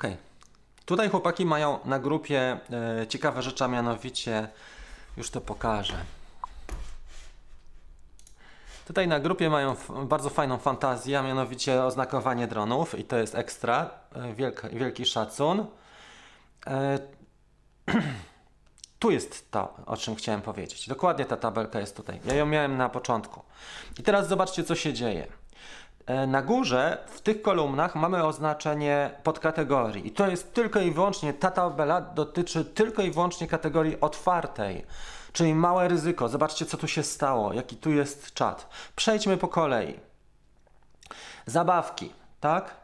Okej. 0.01 0.17
Tutaj 0.85 1.09
chłopaki 1.09 1.45
mają 1.45 1.79
na 1.85 1.99
grupie 1.99 2.57
e, 3.01 3.07
ciekawe 3.07 3.41
rzeczy, 3.41 3.63
a 3.63 3.67
mianowicie 3.67 4.47
już 5.17 5.29
to 5.29 5.41
pokażę. 5.41 5.93
Tutaj 8.87 9.07
na 9.07 9.19
grupie 9.19 9.49
mają 9.49 9.75
bardzo 10.05 10.29
fajną 10.29 10.57
fantazję, 10.57 11.19
a 11.19 11.23
mianowicie 11.23 11.83
oznakowanie 11.83 12.47
dronów 12.47 12.99
i 12.99 13.03
to 13.03 13.17
jest 13.17 13.35
ekstra, 13.35 13.89
e, 14.15 14.33
wielki 14.73 15.05
szacun. 15.05 15.65
E, 16.67 16.99
tu 18.99 19.11
jest 19.11 19.51
to, 19.51 19.75
o 19.85 19.97
czym 19.97 20.15
chciałem 20.15 20.41
powiedzieć. 20.41 20.87
Dokładnie 20.87 21.25
ta 21.25 21.37
tabelka 21.37 21.79
jest 21.79 21.95
tutaj. 21.95 22.19
Ja 22.25 22.33
ją 22.33 22.45
miałem 22.45 22.77
na 22.77 22.89
początku. 22.89 23.41
I 23.99 24.03
teraz 24.03 24.27
zobaczcie, 24.27 24.63
co 24.63 24.75
się 24.75 24.93
dzieje. 24.93 25.40
E, 26.11 26.27
Na 26.27 26.41
górze 26.41 26.97
w 27.07 27.21
tych 27.21 27.41
kolumnach 27.41 27.95
mamy 27.95 28.23
oznaczenie 28.25 29.11
podkategorii 29.23 30.07
i 30.07 30.11
to 30.11 30.27
jest 30.27 30.53
tylko 30.53 30.79
i 30.79 30.91
wyłącznie, 30.91 31.33
ta 31.33 31.51
tabela 31.51 32.01
dotyczy 32.01 32.65
tylko 32.65 33.01
i 33.01 33.11
wyłącznie 33.11 33.47
kategorii 33.47 33.99
otwartej, 34.01 34.85
czyli 35.33 35.55
małe 35.55 35.87
ryzyko. 35.87 36.29
Zobaczcie, 36.29 36.65
co 36.65 36.77
tu 36.77 36.87
się 36.87 37.03
stało, 37.03 37.53
jaki 37.53 37.75
tu 37.75 37.91
jest 37.91 38.33
czat. 38.33 38.69
Przejdźmy 38.95 39.37
po 39.37 39.47
kolei. 39.47 39.99
Zabawki, 41.45 42.13
tak? 42.39 42.75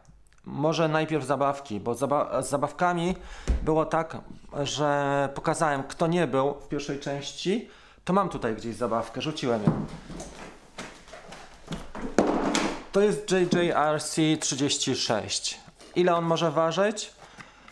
Może 0.45 0.87
najpierw 0.87 1.25
zabawki, 1.25 1.79
bo 1.79 1.95
zaba 1.95 2.41
z 2.41 2.49
zabawkami 2.49 3.15
było 3.63 3.85
tak, 3.85 4.17
że 4.63 5.29
pokazałem, 5.35 5.83
kto 5.83 6.07
nie 6.07 6.27
był 6.27 6.53
w 6.53 6.67
pierwszej 6.67 6.99
części, 6.99 7.69
to 8.03 8.13
mam 8.13 8.29
tutaj 8.29 8.55
gdzieś 8.55 8.75
zabawkę, 8.75 9.21
rzuciłem 9.21 9.63
ją. 9.63 9.85
To 12.91 13.01
jest 13.01 13.27
JJRC36. 13.27 15.55
Ile 15.95 16.15
on 16.15 16.25
może 16.25 16.51
ważyć? 16.51 17.17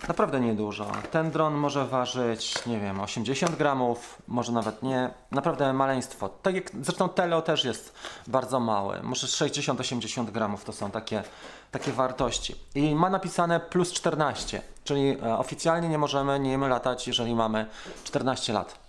Naprawdę 0.08 0.40
niedużo. 0.40 0.92
Ten 1.12 1.32
dron 1.32 1.54
może 1.54 1.86
ważyć, 1.86 2.66
nie 2.66 2.80
wiem, 2.80 3.02
80 3.02 3.56
gramów, 3.56 4.22
może 4.28 4.52
nawet 4.52 4.84
nie. 4.84 5.10
Naprawdę 5.32 5.74
maleństwo. 5.74 6.30
Tak 6.30 6.56
jak 6.56 6.72
zresztą 6.82 7.10
Telo 7.10 7.42
też 7.42 7.64
jest 7.64 7.94
bardzo 8.28 8.60
mały. 8.60 9.00
Może 9.04 9.28
60-80 9.28 10.32
gramów 10.32 10.64
to 10.64 10.74
są 10.74 10.92
takie, 10.92 11.24
takie 11.72 11.92
wartości. 11.92 12.56
I 12.76 12.96
ma 12.96 13.10
napisane 13.10 13.60
plus 13.60 13.94
14, 13.94 14.62
czyli 14.84 15.18
e, 15.24 15.38
oficjalnie 15.38 15.90
nie 15.90 15.98
możemy 15.98 16.40
nim 16.40 16.62
latać, 16.62 17.08
jeżeli 17.08 17.36
mamy 17.36 17.66
14 18.04 18.54
lat. 18.54 18.80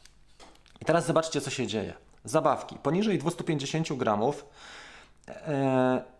I 0.80 0.84
teraz 0.84 1.06
zobaczcie, 1.06 1.40
co 1.40 1.50
się 1.50 1.66
dzieje. 1.66 1.94
Zabawki 2.24 2.76
poniżej 2.82 3.18
250 3.18 3.92
gramów. 3.92 4.46
E, 5.28 6.15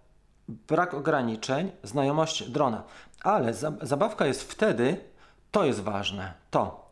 brak 0.48 0.94
ograniczeń, 0.94 1.72
znajomość 1.82 2.50
drona. 2.50 2.82
Ale 3.22 3.54
za, 3.54 3.72
zabawka 3.82 4.26
jest 4.26 4.52
wtedy, 4.52 5.00
to 5.50 5.64
jest 5.64 5.80
ważne, 5.80 6.34
to. 6.50 6.86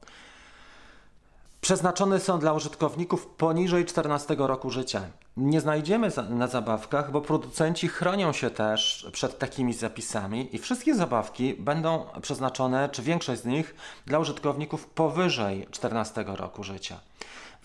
Przeznaczone 1.60 2.20
są 2.20 2.38
dla 2.38 2.52
użytkowników 2.52 3.26
poniżej 3.26 3.84
14 3.84 4.36
roku 4.38 4.70
życia. 4.70 5.02
Nie 5.36 5.60
znajdziemy 5.60 6.10
na 6.28 6.46
zabawkach, 6.46 7.10
bo 7.10 7.20
producenci 7.20 7.88
chronią 7.88 8.32
się 8.32 8.50
też 8.50 9.08
przed 9.12 9.38
takimi 9.38 9.74
zapisami 9.74 10.56
i 10.56 10.58
wszystkie 10.58 10.94
zabawki 10.94 11.54
będą 11.54 12.06
przeznaczone, 12.22 12.88
czy 12.88 13.02
większość 13.02 13.42
z 13.42 13.44
nich, 13.44 13.74
dla 14.06 14.18
użytkowników 14.18 14.86
powyżej 14.86 15.66
14 15.70 16.24
roku 16.26 16.64
życia. 16.64 17.00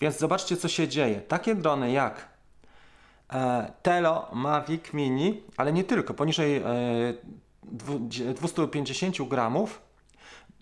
Więc 0.00 0.18
zobaczcie, 0.18 0.56
co 0.56 0.68
się 0.68 0.88
dzieje. 0.88 1.20
Takie 1.20 1.54
drony 1.54 1.92
jak 1.92 2.28
Telo, 3.82 4.26
Mavic 4.32 4.92
Mini, 4.92 5.42
ale 5.56 5.72
nie 5.72 5.84
tylko, 5.84 6.14
poniżej 6.14 6.56
e, 6.56 6.62
dwu- 7.62 7.98
250 8.34 9.28
gramów, 9.28 9.80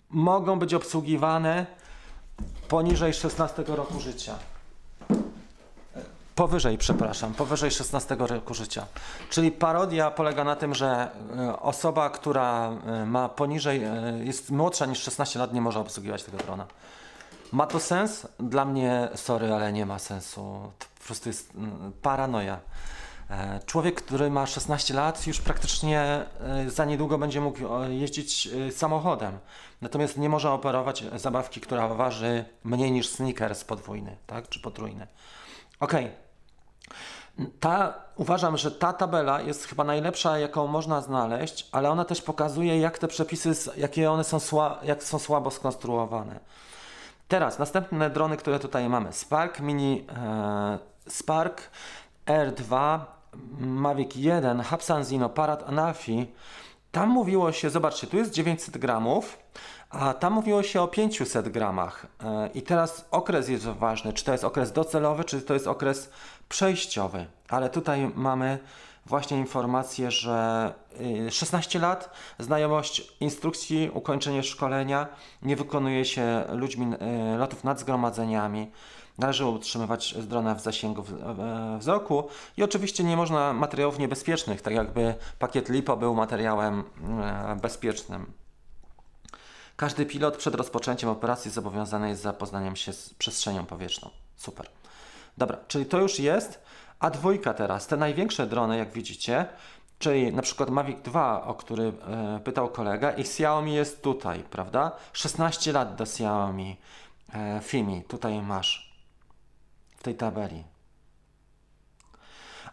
mogą 0.09 0.59
być 0.59 0.73
obsługiwane 0.73 1.65
poniżej 2.67 3.13
16 3.13 3.63
roku 3.67 3.99
życia. 3.99 4.35
E, 5.11 5.15
Powyżej, 6.35 6.77
przepraszam, 6.77 7.33
powyżej 7.33 7.71
16 7.71 8.15
roku 8.19 8.53
życia. 8.53 8.85
Czyli 9.29 9.51
parodia 9.51 10.11
polega 10.11 10.43
na 10.43 10.55
tym, 10.55 10.75
że 10.75 11.09
e, 11.37 11.59
osoba, 11.59 12.09
która 12.09 12.69
e, 12.85 13.05
ma 13.05 13.29
poniżej, 13.29 13.83
e, 13.83 13.91
jest 14.23 14.51
młodsza 14.51 14.85
niż 14.85 14.99
16 14.99 15.39
lat, 15.39 15.53
nie 15.53 15.61
może 15.61 15.79
obsługiwać 15.79 16.23
tego 16.23 16.37
drona. 16.37 16.65
Ma 17.51 17.67
to 17.67 17.79
sens? 17.79 18.27
Dla 18.39 18.65
mnie, 18.65 19.09
sorry, 19.15 19.53
ale 19.53 19.73
nie 19.73 19.85
ma 19.85 19.99
sensu. 19.99 20.71
Prostu 21.09 21.29
jest 21.29 21.55
mm, 21.55 21.93
paranoja. 22.01 22.59
E, 23.29 23.59
człowiek, 23.65 24.01
który 24.01 24.29
ma 24.29 24.45
16 24.45 24.93
lat, 24.93 25.27
już 25.27 25.41
praktycznie 25.41 26.01
e, 26.01 26.69
za 26.69 26.85
niedługo 26.85 27.17
będzie 27.17 27.41
mógł 27.41 27.59
e, 27.83 27.93
jeździć 27.93 28.49
samochodem. 28.71 29.39
Natomiast 29.81 30.17
nie 30.17 30.29
może 30.29 30.51
operować 30.51 31.03
zabawki, 31.15 31.61
która 31.61 31.87
waży 31.87 32.45
mniej 32.63 32.91
niż 32.91 33.09
sneakers 33.09 33.63
podwójny, 33.63 34.17
tak? 34.27 34.49
Czy 34.49 34.59
potrójny. 34.59 35.07
Ok. 35.79 35.93
Ta, 37.59 37.93
uważam, 38.15 38.57
że 38.57 38.71
ta 38.71 38.93
tabela 38.93 39.41
jest 39.41 39.65
chyba 39.65 39.83
najlepsza, 39.83 40.37
jaką 40.37 40.67
można 40.67 41.01
znaleźć, 41.01 41.67
ale 41.71 41.89
ona 41.89 42.05
też 42.05 42.21
pokazuje, 42.21 42.79
jak 42.79 42.97
te 42.97 43.07
przepisy, 43.07 43.71
jakie 43.77 44.11
one 44.11 44.23
są, 44.23 44.39
sła, 44.39 44.79
jak 44.83 45.03
są 45.03 45.19
słabo 45.19 45.51
skonstruowane. 45.51 46.39
Teraz 47.27 47.59
następne 47.59 48.09
drony, 48.09 48.37
które 48.37 48.59
tutaj 48.59 48.89
mamy. 48.89 49.13
Spark 49.13 49.59
Mini 49.59 50.05
Spark 51.07 51.69
R2 52.25 52.99
Mavic 53.59 54.15
1, 54.15 54.61
Hapsan 54.61 55.03
Parad 55.35 55.69
Anafi, 55.69 56.27
tam 56.91 57.09
mówiło 57.09 57.51
się, 57.51 57.69
zobaczcie, 57.69 58.07
tu 58.07 58.17
jest 58.17 58.31
900 58.31 58.77
gramów, 58.77 59.39
a 59.89 60.13
tam 60.13 60.33
mówiło 60.33 60.63
się 60.63 60.81
o 60.81 60.87
500 60.87 61.49
gramach. 61.49 62.05
E, 62.23 62.49
I 62.53 62.61
teraz 62.61 63.05
okres 63.11 63.49
jest 63.49 63.65
ważny, 63.65 64.13
czy 64.13 64.25
to 64.25 64.31
jest 64.31 64.43
okres 64.43 64.71
docelowy, 64.71 65.23
czy 65.23 65.41
to 65.41 65.53
jest 65.53 65.67
okres 65.67 66.09
przejściowy. 66.49 67.25
Ale 67.49 67.69
tutaj 67.69 68.11
mamy 68.15 68.59
właśnie 69.05 69.37
informację, 69.37 70.11
że 70.11 70.73
16 71.29 71.79
y, 71.79 71.81
lat, 71.81 72.09
znajomość 72.39 73.13
instrukcji, 73.19 73.91
ukończenie 73.93 74.43
szkolenia, 74.43 75.07
nie 75.41 75.55
wykonuje 75.55 76.05
się 76.05 76.43
ludźmi 76.53 76.85
y, 77.33 77.37
lotów 77.37 77.63
nad 77.63 77.79
zgromadzeniami. 77.79 78.71
Należy 79.19 79.45
utrzymywać 79.45 80.13
drona 80.13 80.55
w 80.55 80.61
zasięgu 80.61 81.03
wzroku 81.79 82.27
i 82.57 82.63
oczywiście 82.63 83.03
nie 83.03 83.17
można 83.17 83.53
materiałów 83.53 83.99
niebezpiecznych, 83.99 84.61
tak 84.61 84.73
jakby 84.73 85.15
pakiet 85.39 85.69
LiPo 85.69 85.97
był 85.97 86.15
materiałem 86.15 86.83
e, 87.21 87.57
bezpiecznym. 87.61 88.31
Każdy 89.75 90.05
pilot 90.05 90.37
przed 90.37 90.55
rozpoczęciem 90.55 91.09
operacji 91.09 91.51
zobowiązany 91.51 92.09
jest 92.09 92.21
zapoznaniem 92.21 92.75
się 92.75 92.93
z 92.93 93.13
przestrzenią 93.13 93.65
powietrzną. 93.65 94.09
Super. 94.35 94.69
Dobra, 95.37 95.57
czyli 95.67 95.85
to 95.85 95.99
już 95.99 96.19
jest. 96.19 96.61
A 96.99 97.09
dwójka 97.09 97.53
teraz, 97.53 97.87
te 97.87 97.97
największe 97.97 98.47
drony, 98.47 98.77
jak 98.77 98.91
widzicie, 98.91 99.45
czyli 99.99 100.33
na 100.33 100.41
przykład 100.41 100.69
Mavic 100.69 101.01
2, 101.01 101.43
o 101.43 101.53
który 101.53 101.83
e, 101.83 102.39
pytał 102.43 102.69
kolega, 102.69 103.11
i 103.11 103.21
Xiaomi 103.21 103.73
jest 103.73 104.01
tutaj, 104.01 104.43
prawda? 104.49 104.91
16 105.13 105.71
lat 105.71 105.95
do 105.95 106.03
Xiaomi 106.03 106.77
e, 107.33 107.59
Fimi, 107.63 108.03
tutaj 108.03 108.41
masz 108.41 108.88
w 109.99 110.03
tej 110.03 110.15
tabeli. 110.15 110.63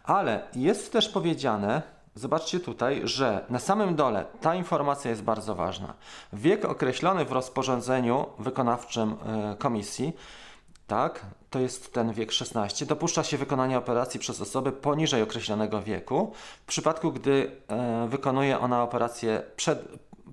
Ale 0.03 0.47
jest 0.55 0.91
też 0.91 1.09
powiedziane, 1.09 1.81
zobaczcie 2.15 2.59
tutaj, 2.59 3.01
że 3.03 3.45
na 3.49 3.59
samym 3.59 3.95
dole 3.95 4.25
ta 4.41 4.55
informacja 4.55 5.11
jest 5.11 5.23
bardzo 5.23 5.55
ważna. 5.55 5.93
Wiek 6.33 6.65
określony 6.65 7.25
w 7.25 7.31
rozporządzeniu 7.31 8.25
wykonawczym 8.39 9.11
e, 9.11 9.55
komisji, 9.55 10.13
tak, 10.87 11.25
to 11.49 11.59
jest 11.59 11.93
ten 11.93 12.13
wiek 12.13 12.31
16, 12.31 12.85
dopuszcza 12.85 13.23
się 13.23 13.37
wykonanie 13.37 13.77
operacji 13.77 14.19
przez 14.19 14.41
osoby 14.41 14.71
poniżej 14.71 15.21
określonego 15.21 15.81
wieku, 15.81 16.31
w 16.63 16.65
przypadku 16.65 17.11
gdy 17.11 17.51
e, 17.67 18.07
wykonuje 18.07 18.59
ona 18.59 18.83
operację 18.83 19.43
przed, 19.55 19.87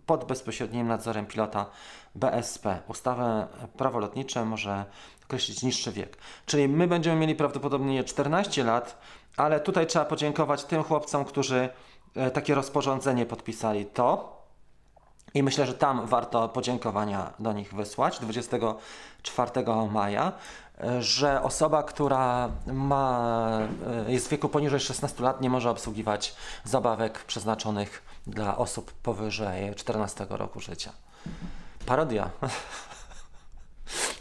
pod 0.06 0.24
bezpośrednim 0.24 0.86
nadzorem 0.86 1.26
pilota 1.26 1.66
BSP. 2.14 2.80
Ustawę 2.88 3.46
prawo 3.76 3.98
lotnicze 3.98 4.44
może 4.44 4.84
określić 5.24 5.62
niższy 5.62 5.92
wiek. 5.92 6.16
Czyli 6.46 6.68
my 6.68 6.86
będziemy 6.86 7.20
mieli 7.20 7.34
prawdopodobnie 7.34 8.04
14 8.04 8.64
lat, 8.64 8.98
ale 9.36 9.60
tutaj 9.60 9.86
trzeba 9.86 10.04
podziękować 10.04 10.64
tym 10.64 10.82
chłopcom, 10.82 11.24
którzy 11.24 11.68
e, 12.14 12.30
takie 12.30 12.54
rozporządzenie 12.54 13.26
podpisali. 13.26 13.86
To 13.86 14.34
i 15.34 15.42
myślę, 15.42 15.66
że 15.66 15.74
tam 15.74 16.06
warto 16.06 16.48
podziękowania 16.48 17.32
do 17.38 17.52
nich 17.52 17.74
wysłać 17.74 18.18
24 18.18 19.50
maja, 19.90 20.32
e, 20.80 21.02
że 21.02 21.42
osoba, 21.42 21.82
która 21.82 22.48
ma, 22.66 23.58
e, 24.06 24.12
jest 24.12 24.26
w 24.26 24.30
wieku 24.30 24.48
poniżej 24.48 24.80
16 24.80 25.22
lat, 25.22 25.40
nie 25.40 25.50
może 25.50 25.70
obsługiwać 25.70 26.34
zabawek 26.64 27.24
przeznaczonych 27.24 28.02
dla 28.26 28.56
osób 28.56 28.92
powyżej 28.92 29.74
14 29.74 30.26
roku 30.30 30.60
życia. 30.60 30.92
Parodia. 31.86 32.30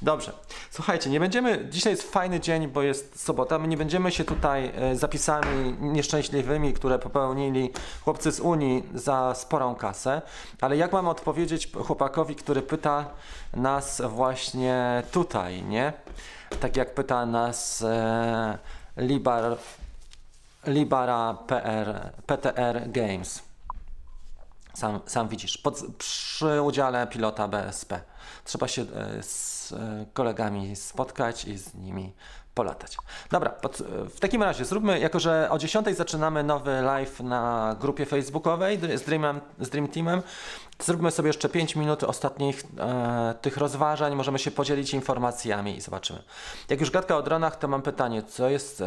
Dobrze. 0.04 0.32
Słuchajcie, 0.72 1.10
nie 1.10 1.20
będziemy. 1.20 1.68
Dzisiaj 1.70 1.94
jest 1.94 2.12
fajny 2.12 2.40
dzień, 2.40 2.68
bo 2.68 2.82
jest 2.82 3.24
sobota. 3.24 3.60
My 3.60 3.68
nie 3.68 3.78
będziemy 3.78 4.12
się 4.12 4.24
tutaj 4.24 4.72
e, 4.76 4.96
zapisami 4.96 5.76
nieszczęśliwymi, 5.80 6.74
które 6.74 7.00
popełnili 7.00 7.70
chłopcy 8.02 8.32
z 8.32 8.40
Unii 8.40 8.84
za 8.94 9.34
sporą 9.36 9.76
kasę. 9.76 10.22
Ale 10.62 10.78
jak 10.78 10.92
mam 10.92 11.08
odpowiedzieć 11.08 11.72
chłopakowi, 11.86 12.36
który 12.36 12.62
pyta 12.62 13.06
nas 13.54 14.02
właśnie 14.10 15.04
tutaj, 15.12 15.64
nie? 15.64 15.94
Tak 16.60 16.78
jak 16.78 16.94
pyta 16.94 17.26
nas 17.26 17.82
e, 17.82 18.58
Libar, 18.98 19.58
Libara 20.68 21.38
PR, 21.48 22.12
PTR 22.26 22.92
Games. 22.92 23.53
Sam, 24.74 25.00
sam 25.06 25.28
widzisz, 25.28 25.58
pod, 25.58 25.82
przy 25.98 26.62
udziale 26.62 27.08
pilota 27.08 27.48
BSP. 27.48 28.02
Trzeba 28.46 28.68
się 28.68 28.82
e, 28.82 29.24
z 29.24 29.72
e, 29.72 30.06
kolegami 30.14 30.76
spotkać 30.76 31.46
i 31.46 31.58
z 31.58 31.74
nimi 31.74 32.14
polatać. 32.54 32.98
Dobra, 33.32 33.50
pod, 33.50 33.78
w 34.16 34.20
takim 34.20 34.44
razie 34.44 34.66
zróbmy, 34.66 35.00
jako 35.00 35.20
że 35.20 35.48
o 35.52 35.58
10 35.58 35.88
zaczynamy 35.98 36.44
nowy 36.44 36.82
live 36.82 37.20
na 37.20 37.76
grupie 37.80 38.06
facebookowej 38.06 38.80
z, 38.98 39.02
Dreamem, 39.02 39.42
z 39.60 39.70
Dream 39.70 39.88
Teamem, 39.88 40.22
zróbmy 40.80 41.12
sobie 41.12 41.28
jeszcze 41.28 41.50
5 41.50 41.76
minut 41.76 42.04
ostatnich 42.04 42.64
e, 42.80 43.36
tych 43.42 43.58
rozważań, 43.58 44.16
możemy 44.16 44.40
się 44.40 44.52
podzielić 44.52 44.94
informacjami 44.94 45.78
i 45.78 45.82
zobaczymy. 45.82 46.24
Jak 46.70 46.80
już 46.80 46.92
gadka 46.92 47.18
o 47.18 47.22
dronach, 47.22 47.56
to 47.56 47.68
mam 47.68 47.82
pytanie, 47.82 48.24
co 48.24 48.50
jest... 48.50 48.84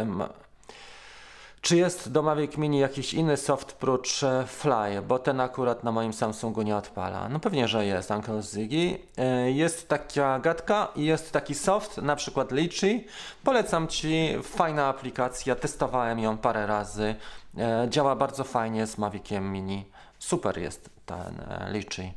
Czy 1.67 1.77
jest 1.77 2.12
do 2.12 2.23
Mavic 2.23 2.57
Mini 2.57 2.79
jakiś 2.79 3.14
inny 3.14 3.37
soft 3.37 3.73
prócz 3.73 4.23
e, 4.23 4.45
Fly, 4.47 5.03
bo 5.09 5.19
ten 5.19 5.41
akurat 5.41 5.85
na 5.85 5.93
moim 5.93 6.12
Samsungu 6.12 6.62
nie 6.62 6.77
odpala? 6.77 7.29
No 7.29 7.41
pewnie, 7.41 7.69
że 7.69 7.87
jest, 7.87 8.11
Uncle 8.11 8.43
Ziggy. 8.43 8.99
E, 9.17 9.51
jest 9.51 9.89
taka 9.89 10.39
gadka 10.39 10.89
i 10.97 11.05
jest 11.05 11.33
taki 11.33 11.55
soft, 11.55 11.97
na 11.97 12.17
przykład 12.17 12.53
Litchi. 12.53 13.07
Polecam 13.45 13.89
Ci, 13.89 14.37
fajna 14.43 14.87
aplikacja, 14.87 15.57
testowałem 15.57 16.19
ją 16.19 16.39
parę 16.39 16.67
razy. 16.67 17.14
E, 17.59 17.87
działa 17.91 18.17
bardzo 18.17 18.45
fajnie 18.45 18.87
z 18.87 18.99
Maviciem 18.99 19.53
Mini. 19.53 19.85
Super 20.19 20.59
jest 20.59 20.91
ten 21.07 21.35
Litchi. 21.73 22.12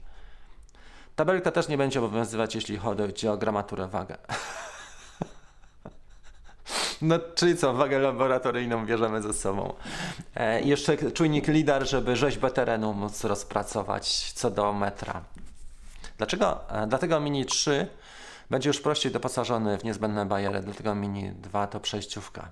Tabelka 1.16 1.52
też 1.52 1.68
nie 1.68 1.78
będzie 1.78 2.00
obowiązywać, 2.00 2.56
jeśli 2.56 2.78
chodzi 2.78 3.28
o 3.28 3.38
gramaturę 3.38 3.88
wagę. 3.88 4.18
No, 7.02 7.20
czyli 7.36 7.58
co, 7.58 7.74
wagę 7.74 8.00
laboratoryjną 8.00 8.86
bierzemy 8.86 9.22
ze 9.22 9.34
sobą. 9.34 9.74
E, 10.36 10.62
jeszcze 10.62 11.12
czujnik 11.12 11.48
LIDAR, 11.48 11.88
żeby 11.88 12.16
rzeźbę 12.16 12.52
terenu 12.52 12.94
móc 12.94 13.24
rozpracować 13.24 14.32
co 14.32 14.52
do 14.52 14.74
metra. 14.74 15.22
Dlaczego? 16.18 16.70
E, 16.70 16.88
dlatego 16.88 17.20
Mini 17.20 17.46
3 17.46 17.88
będzie 18.50 18.70
już 18.70 18.80
prościej 18.80 19.12
doposażony 19.12 19.78
w 19.78 19.84
niezbędne 19.84 20.26
bariery, 20.26 20.62
dlatego 20.62 20.96
Mini 20.96 21.32
2 21.32 21.68
to 21.68 21.80
przejściówka. 21.80 22.50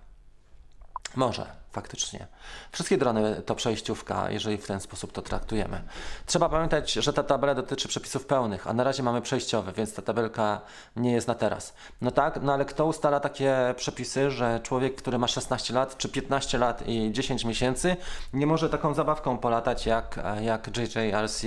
Może, 1.16 1.46
faktycznie. 1.72 2.28
Wszystkie 2.72 2.98
drony 2.98 3.42
to 3.46 3.56
przejściówka, 3.56 4.32
jeżeli 4.32 4.58
w 4.58 4.68
ten 4.68 4.80
sposób 4.80 5.12
to 5.12 5.22
traktujemy. 5.22 5.82
Trzeba 6.26 6.50
pamiętać, 6.50 6.94
że 6.94 7.14
ta 7.14 7.24
tabela 7.24 7.56
dotyczy 7.56 7.88
przepisów 7.88 8.26
pełnych, 8.26 8.68
a 8.68 8.74
na 8.74 8.84
razie 8.84 9.04
mamy 9.04 9.22
przejściowe, 9.22 9.74
więc 9.74 9.94
ta 9.94 10.02
tabelka 10.02 10.62
nie 10.96 11.12
jest 11.12 11.28
na 11.28 11.36
teraz. 11.36 11.74
No 12.02 12.12
tak, 12.12 12.40
no 12.42 12.54
ale 12.54 12.66
kto 12.66 12.86
ustala 12.86 13.20
takie 13.20 13.74
przepisy, 13.78 14.32
że 14.32 14.60
człowiek, 14.64 14.96
który 14.96 15.18
ma 15.18 15.28
16 15.28 15.74
lat, 15.74 15.98
czy 15.98 16.10
15 16.10 16.58
lat 16.58 16.88
i 16.88 17.12
10 17.12 17.46
miesięcy, 17.46 17.98
nie 18.34 18.48
może 18.48 18.70
taką 18.70 18.94
zabawką 18.94 19.38
polatać 19.38 19.86
jak, 19.86 20.20
jak 20.42 20.78
JJRC 20.78 21.44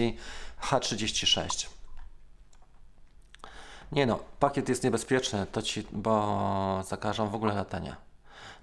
H36? 0.62 1.66
Nie 3.92 4.06
no, 4.06 4.18
pakiet 4.40 4.68
jest 4.68 4.84
niebezpieczny, 4.84 5.46
to 5.52 5.62
ci, 5.62 5.86
bo 5.92 6.82
zakażą 6.86 7.28
w 7.28 7.34
ogóle 7.34 7.54
latania 7.54 8.09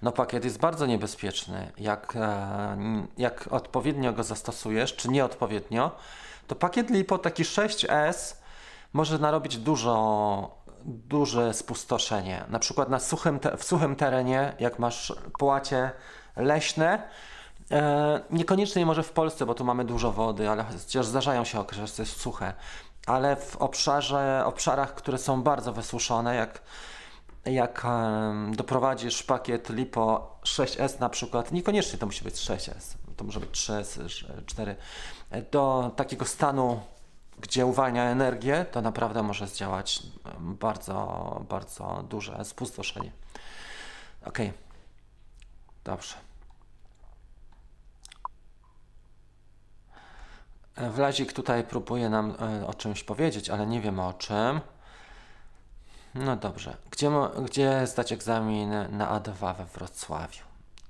no 0.02 0.12
pakiet 0.12 0.45
jest 0.45 0.60
bardzo 0.60 0.86
niebezpieczny. 0.86 1.72
Jak, 1.78 2.16
e, 2.16 2.78
jak 3.18 3.48
odpowiednio 3.52 4.14
go 4.14 4.24
zastosujesz, 4.24 4.95
czy 4.95 5.10
nieodpowiednio, 5.10 5.91
to 6.48 6.56
pakiet 6.56 6.89
LiPo 6.89 7.18
taki 7.18 7.43
6S 7.43 8.36
może 8.93 9.20
narobić 9.20 9.58
dużo, 9.58 10.58
duże 10.86 11.54
spustoszenie. 11.54 12.45
Na 12.50 12.60
przykład 12.60 12.89
na 12.89 13.00
suchym 13.00 13.39
w 13.58 13.64
suchym 13.64 13.95
terenie, 13.95 14.54
jak 14.60 14.80
masz 14.80 15.14
płacie 15.39 15.91
leśne, 16.36 17.04
e, 17.72 18.22
niekoniecznie 18.30 18.86
może 18.86 19.04
w 19.04 19.12
Polsce, 19.12 19.45
bo 19.45 19.54
tu 19.54 19.66
mamy 19.66 19.86
dużo 19.86 20.12
wody, 20.12 20.50
ale 20.50 20.64
chociaż 20.64 21.06
zdarzają 21.06 21.43
się 21.43 21.60
okresy 21.60 22.06
suche, 22.06 22.54
ale 23.06 23.36
w 23.36 23.56
obszarze, 23.56 24.43
obszarach, 24.45 24.95
które 24.95 25.18
są 25.18 25.43
bardzo 25.43 25.74
wysuszone, 25.74 26.36
jak 26.36 26.62
jak 27.52 27.86
doprowadzisz 28.52 29.24
pakiet 29.24 29.70
LiPo 29.70 30.38
6S 30.43 31.00
na 31.00 31.10
przykład, 31.10 31.52
niekoniecznie 31.52 32.00
to 32.00 32.06
musi 32.06 32.24
być 32.24 32.36
6S, 32.36 32.95
to 33.16 33.24
może 33.24 33.39
być 33.39 33.50
3S, 33.50 34.00
4, 34.45 34.76
do 35.52 35.91
takiego 35.95 36.26
stanu, 36.26 36.80
gdzie 37.39 37.66
uwalnia 37.66 38.04
energię, 38.04 38.66
to 38.72 38.82
naprawdę 38.82 39.24
może 39.24 39.48
zdziałać 39.48 40.02
bardzo, 40.39 41.45
bardzo 41.50 42.06
duże 42.10 42.45
spustoszenie. 42.45 43.12
Ok, 44.26 44.38
dobrze. 45.84 46.16
Wlazik 50.78 51.34
tutaj 51.34 51.64
próbuje 51.64 52.10
nam 52.10 52.36
e, 52.39 52.68
o 52.68 52.74
czymś 52.74 53.04
powiedzieć, 53.04 53.50
ale 53.50 53.68
nie 53.68 53.82
wiem 53.82 54.00
o 54.00 54.14
czym. 54.14 54.62
No 56.16 56.36
dobrze. 56.36 56.78
Gdzie, 56.91 57.12
gdzie 57.45 57.88
zdać 57.88 58.12
egzamin 58.12 58.70
na 58.89 59.20
A2 59.20 59.55
we 59.55 59.66
Wrocławiu? 59.66 60.43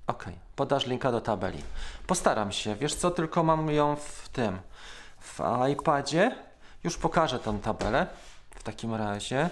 Ok, 0.08 0.26
podasz 0.56 0.86
linka 0.86 1.12
do 1.12 1.22
tabeli. 1.22 1.64
Postaram 2.08 2.52
się. 2.52 2.76
Wiesz 2.76 2.96
co, 2.96 3.12
tylko 3.12 3.44
mam 3.44 3.70
ją 3.72 3.96
w 3.96 4.30
tym, 4.30 4.60
w 5.22 5.40
iPadzie. 5.72 6.36
Już 6.84 6.98
pokażę 6.98 7.40
tą 7.40 7.60
tabelę. 7.60 8.08
W 8.56 8.64
takim 8.64 8.96
razie. 8.96 9.50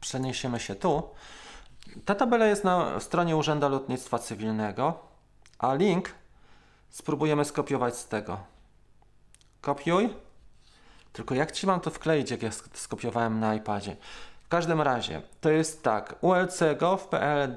Przeniesiemy 0.00 0.60
się 0.60 0.74
tu. 0.74 1.10
Ta 2.04 2.14
tabela 2.14 2.46
jest 2.46 2.64
na 2.64 3.00
stronie 3.00 3.36
Urzędu 3.36 3.68
Lotnictwa 3.68 4.18
Cywilnego, 4.18 4.98
a 5.58 5.74
link 5.74 6.14
spróbujemy 6.90 7.44
skopiować 7.44 7.96
z 7.96 8.06
tego. 8.08 8.38
Kopiuj. 9.60 10.23
Tylko 11.14 11.34
jak 11.34 11.52
ci 11.52 11.66
mam 11.66 11.80
to 11.80 11.90
wkleić, 11.90 12.30
jak 12.30 12.42
ja 12.42 12.50
sk- 12.50 12.78
skopiowałem 12.78 13.40
na 13.40 13.54
iPadzie? 13.54 13.96
W 14.44 14.48
każdym 14.48 14.80
razie, 14.80 15.22
to 15.40 15.50
jest 15.50 15.82
tak, 15.82 16.14
ulc.gov.pl. 16.20 17.54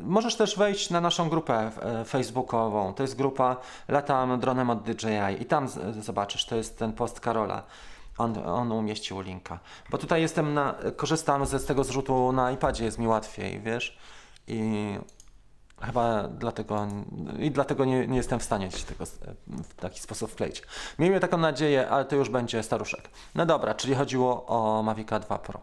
Możesz 0.00 0.36
też 0.36 0.58
wejść 0.58 0.90
na 0.90 1.00
naszą 1.00 1.28
grupę 1.28 1.70
e, 1.82 2.04
facebookową. 2.04 2.94
To 2.94 3.02
jest 3.02 3.16
grupa 3.16 3.56
Latam 3.88 4.40
dronem 4.40 4.70
od 4.70 4.82
DJI 4.82 5.42
i 5.42 5.44
tam 5.44 5.68
zobaczysz, 6.00 6.46
to 6.46 6.56
jest 6.56 6.78
ten 6.78 6.92
post 6.92 7.20
Karola. 7.20 7.62
On, 8.18 8.38
on 8.46 8.72
umieścił 8.72 9.20
linka. 9.20 9.58
Bo 9.90 9.98
tutaj 9.98 10.20
jestem 10.22 10.54
na, 10.54 10.74
korzystam 10.96 11.46
ze 11.46 11.58
z 11.58 11.64
tego 11.64 11.84
zrzutu 11.84 12.32
na 12.32 12.52
iPadzie, 12.52 12.84
jest 12.84 12.98
mi 12.98 13.06
łatwiej, 13.08 13.60
wiesz? 13.60 13.98
I 14.46 14.98
Chyba 15.82 16.28
dlatego 16.28 16.86
i 17.38 17.50
dlatego 17.50 17.84
nie, 17.84 18.06
nie 18.06 18.16
jestem 18.16 18.38
w 18.40 18.42
stanie 18.44 18.70
ci 18.70 18.84
tego 18.84 19.02
s- 19.02 19.18
w 19.46 19.74
taki 19.74 20.00
sposób 20.00 20.30
wkleić. 20.30 20.62
Miejmy 20.98 21.20
taką 21.20 21.38
nadzieję, 21.38 21.88
ale 21.88 22.04
to 22.04 22.16
już 22.16 22.28
będzie 22.30 22.62
staruszek. 22.62 23.10
No 23.34 23.46
dobra, 23.46 23.74
czyli 23.74 23.94
chodziło 23.94 24.46
o 24.46 24.82
Mavica 24.82 25.18
2 25.20 25.38
Pro. 25.38 25.60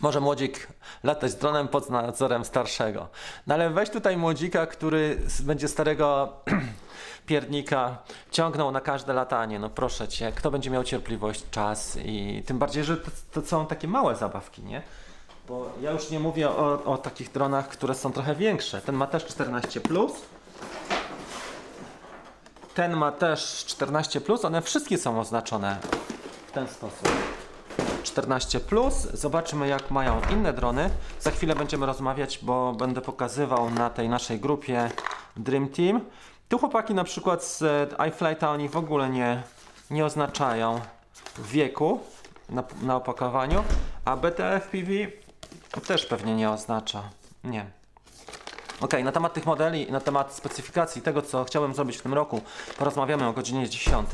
Może 0.00 0.20
młodzik 0.20 0.68
latać 1.02 1.30
z 1.30 1.36
dronem 1.36 1.68
pod 1.68 1.90
nadzorem 1.90 2.44
starszego. 2.44 3.08
No 3.46 3.54
ale 3.54 3.70
weź 3.70 3.90
tutaj 3.90 4.16
młodzika, 4.16 4.66
który 4.66 5.18
będzie 5.42 5.68
starego 5.68 6.32
piernika 7.26 7.98
ciągnął 8.30 8.70
na 8.72 8.80
każde 8.80 9.12
latanie. 9.12 9.58
No 9.58 9.70
proszę 9.70 10.08
cię, 10.08 10.32
kto 10.32 10.50
będzie 10.50 10.70
miał 10.70 10.84
cierpliwość, 10.84 11.44
czas 11.50 11.98
i 12.04 12.42
tym 12.46 12.58
bardziej, 12.58 12.84
że 12.84 12.96
to, 12.96 13.10
to 13.32 13.42
są 13.42 13.66
takie 13.66 13.88
małe 13.88 14.16
zabawki, 14.16 14.62
nie? 14.62 14.82
Bo 15.48 15.66
ja 15.80 15.90
już 15.90 16.10
nie 16.10 16.20
mówię 16.20 16.50
o, 16.50 16.84
o 16.84 16.98
takich 16.98 17.32
dronach, 17.32 17.68
które 17.68 17.94
są 17.94 18.12
trochę 18.12 18.34
większe. 18.34 18.80
Ten 18.80 18.94
ma 18.94 19.06
też 19.06 19.26
14. 19.26 19.80
Ten 22.74 22.96
ma 22.96 23.12
też 23.12 23.64
14. 23.66 24.20
One 24.42 24.62
wszystkie 24.62 24.98
są 24.98 25.20
oznaczone 25.20 25.78
w 26.46 26.52
ten 26.52 26.68
sposób. 26.68 27.08
14. 28.02 28.60
Zobaczymy, 29.12 29.68
jak 29.68 29.90
mają 29.90 30.20
inne 30.32 30.52
drony. 30.52 30.90
Za 31.20 31.30
chwilę 31.30 31.54
będziemy 31.54 31.86
rozmawiać, 31.86 32.38
bo 32.42 32.72
będę 32.72 33.00
pokazywał 33.00 33.70
na 33.70 33.90
tej 33.90 34.08
naszej 34.08 34.40
grupie 34.40 34.90
Dream 35.36 35.68
Team. 35.68 36.00
Tu 36.48 36.58
chłopaki 36.58 36.94
na 36.94 37.04
przykład 37.04 37.44
z 37.44 37.62
e, 37.62 38.08
iFlighta 38.08 38.50
oni 38.50 38.68
w 38.68 38.76
ogóle 38.76 39.10
nie, 39.10 39.42
nie 39.90 40.04
oznaczają 40.04 40.80
wieku 41.38 42.00
na, 42.48 42.64
na 42.82 42.96
opakowaniu, 42.96 43.64
a 44.04 44.16
BTFPV 45.66 45.86
też 45.86 46.06
pewnie 46.06 46.34
nie 46.34 46.50
oznacza. 46.50 47.02
Nie. 47.44 47.66
Ok, 48.80 48.92
na 49.04 49.12
temat 49.12 49.34
tych 49.34 49.46
modeli 49.46 49.92
na 49.92 50.00
temat 50.00 50.32
specyfikacji 50.32 51.02
tego, 51.02 51.22
co 51.22 51.44
chciałem 51.44 51.74
zrobić 51.74 51.96
w 51.96 52.02
tym 52.02 52.14
roku, 52.14 52.40
porozmawiamy 52.78 53.26
o 53.26 53.32
godzinie 53.32 53.68
10. 53.68 54.08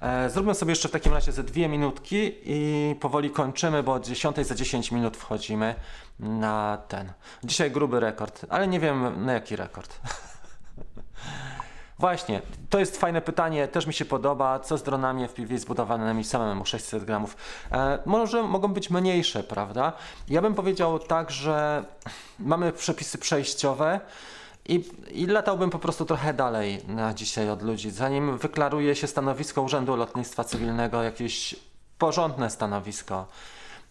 E, 0.00 0.30
zróbmy 0.30 0.54
sobie 0.54 0.72
jeszcze 0.72 0.88
w 0.88 0.92
takim 0.92 1.12
razie 1.12 1.32
ze 1.32 1.44
dwie 1.44 1.68
minutki 1.68 2.32
i 2.44 2.94
powoli 3.00 3.30
kończymy, 3.30 3.82
bo 3.82 3.92
o 3.92 4.00
10 4.00 4.46
za 4.46 4.54
10 4.54 4.92
minut 4.92 5.16
wchodzimy 5.16 5.74
na 6.18 6.78
ten. 6.88 7.12
Dzisiaj 7.44 7.70
gruby 7.70 8.00
rekord, 8.00 8.46
ale 8.48 8.68
nie 8.68 8.80
wiem 8.80 9.24
na 9.24 9.32
jaki 9.32 9.56
rekord. 9.56 9.98
Właśnie, 12.00 12.42
to 12.70 12.78
jest 12.78 12.96
fajne 12.96 13.20
pytanie, 13.20 13.68
też 13.68 13.86
mi 13.86 13.94
się 13.94 14.04
podoba, 14.04 14.58
co 14.58 14.78
z 14.78 14.82
dronami 14.82 15.28
FPV 15.28 15.58
zbudowanymi 15.58 16.24
samemu 16.24 16.64
600 16.64 17.04
gramów. 17.04 17.36
E, 17.72 17.98
może 18.06 18.42
mogą 18.42 18.68
być 18.68 18.90
mniejsze, 18.90 19.42
prawda? 19.42 19.92
Ja 20.28 20.42
bym 20.42 20.54
powiedział 20.54 20.98
tak, 20.98 21.30
że 21.30 21.84
mamy 22.38 22.72
przepisy 22.72 23.18
przejściowe 23.18 24.00
i, 24.68 24.84
i 25.10 25.26
latałbym 25.26 25.70
po 25.70 25.78
prostu 25.78 26.04
trochę 26.04 26.34
dalej 26.34 26.82
na 26.88 27.14
dzisiaj 27.14 27.50
od 27.50 27.62
ludzi, 27.62 27.90
zanim 27.90 28.38
wyklaruje 28.38 28.96
się 28.96 29.06
stanowisko 29.06 29.62
Urzędu 29.62 29.96
Lotnictwa 29.96 30.44
Cywilnego, 30.44 31.02
jakieś 31.02 31.54
porządne 31.98 32.50
stanowisko. 32.50 33.26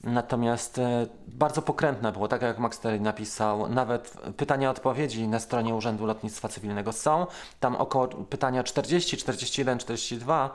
Natomiast 0.03 0.77
e, 0.77 1.07
bardzo 1.27 1.61
pokrętne 1.61 2.11
było, 2.11 2.27
tak 2.27 2.41
jak 2.41 2.59
Max 2.59 2.79
Terry 2.79 2.99
napisał, 2.99 3.69
nawet 3.69 4.17
pytania 4.37 4.69
odpowiedzi 4.69 5.27
na 5.27 5.39
stronie 5.39 5.75
Urzędu 5.75 6.05
Lotnictwa 6.05 6.47
Cywilnego 6.47 6.91
są, 6.91 7.27
tam 7.59 7.75
około 7.75 8.07
pytania 8.07 8.63
40, 8.63 9.17
41, 9.17 9.79
42. 9.79 10.49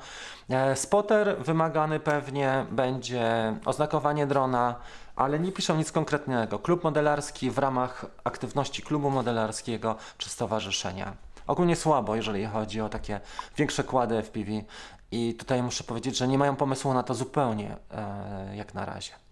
E, 0.51 0.77
spotter 0.77 1.37
wymagany 1.39 2.01
pewnie 2.01 2.67
będzie 2.71 3.55
oznakowanie 3.65 4.27
drona, 4.27 4.75
ale 5.17 5.41
nie 5.41 5.53
piszą 5.53 5.77
nic 5.77 5.93
konkretnego. 5.93 6.59
Klub 6.59 6.85
modelarski 6.85 7.51
w 7.51 7.59
ramach 7.59 8.07
aktywności 8.25 8.83
klubu 8.83 9.11
modelarskiego 9.11 9.97
czy 10.19 10.31
stowarzyszenia. 10.31 11.17
Ogólnie 11.47 11.77
słabo, 11.77 12.17
jeżeli 12.17 12.47
chodzi 12.47 12.81
o 12.81 12.89
takie 12.89 13.21
większe 13.57 13.85
kłady 13.85 14.23
FPV 14.23 14.53
i 15.11 15.35
tutaj 15.35 15.63
muszę 15.63 15.85
powiedzieć, 15.85 16.17
że 16.17 16.29
nie 16.29 16.39
mają 16.39 16.57
pomysłu 16.57 16.95
na 16.95 17.03
to 17.03 17.15
zupełnie 17.15 17.77
e, 17.91 18.57
jak 18.57 18.75
na 18.75 18.85
razie. 18.85 19.24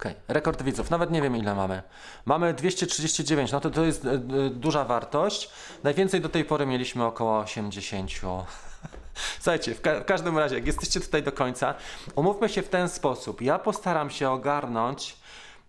Okej, 0.00 0.14
rekord 0.28 0.62
widzów. 0.62 0.90
Nawet 0.90 1.10
nie 1.10 1.22
wiem 1.22 1.36
ile 1.36 1.54
mamy. 1.54 1.82
Mamy 2.24 2.54
239, 2.54 3.52
no 3.52 3.60
to 3.60 3.70
to 3.70 3.84
jest 3.84 4.04
e, 4.04 4.10
e, 4.10 4.18
duża 4.50 4.84
wartość. 4.84 5.50
Najwięcej 5.82 6.20
do 6.20 6.28
tej 6.28 6.44
pory 6.44 6.66
mieliśmy 6.66 7.04
około 7.04 7.38
80. 7.38 8.10
Słuchajcie, 9.40 9.74
w, 9.74 9.80
ka- 9.80 10.00
w 10.00 10.04
każdym 10.04 10.38
razie, 10.38 10.54
jak 10.54 10.66
jesteście 10.66 11.00
tutaj 11.00 11.22
do 11.22 11.32
końca, 11.32 11.74
umówmy 12.14 12.48
się 12.48 12.62
w 12.62 12.68
ten 12.68 12.88
sposób. 12.88 13.42
Ja 13.42 13.58
postaram 13.58 14.10
się 14.10 14.30
ogarnąć 14.30 15.16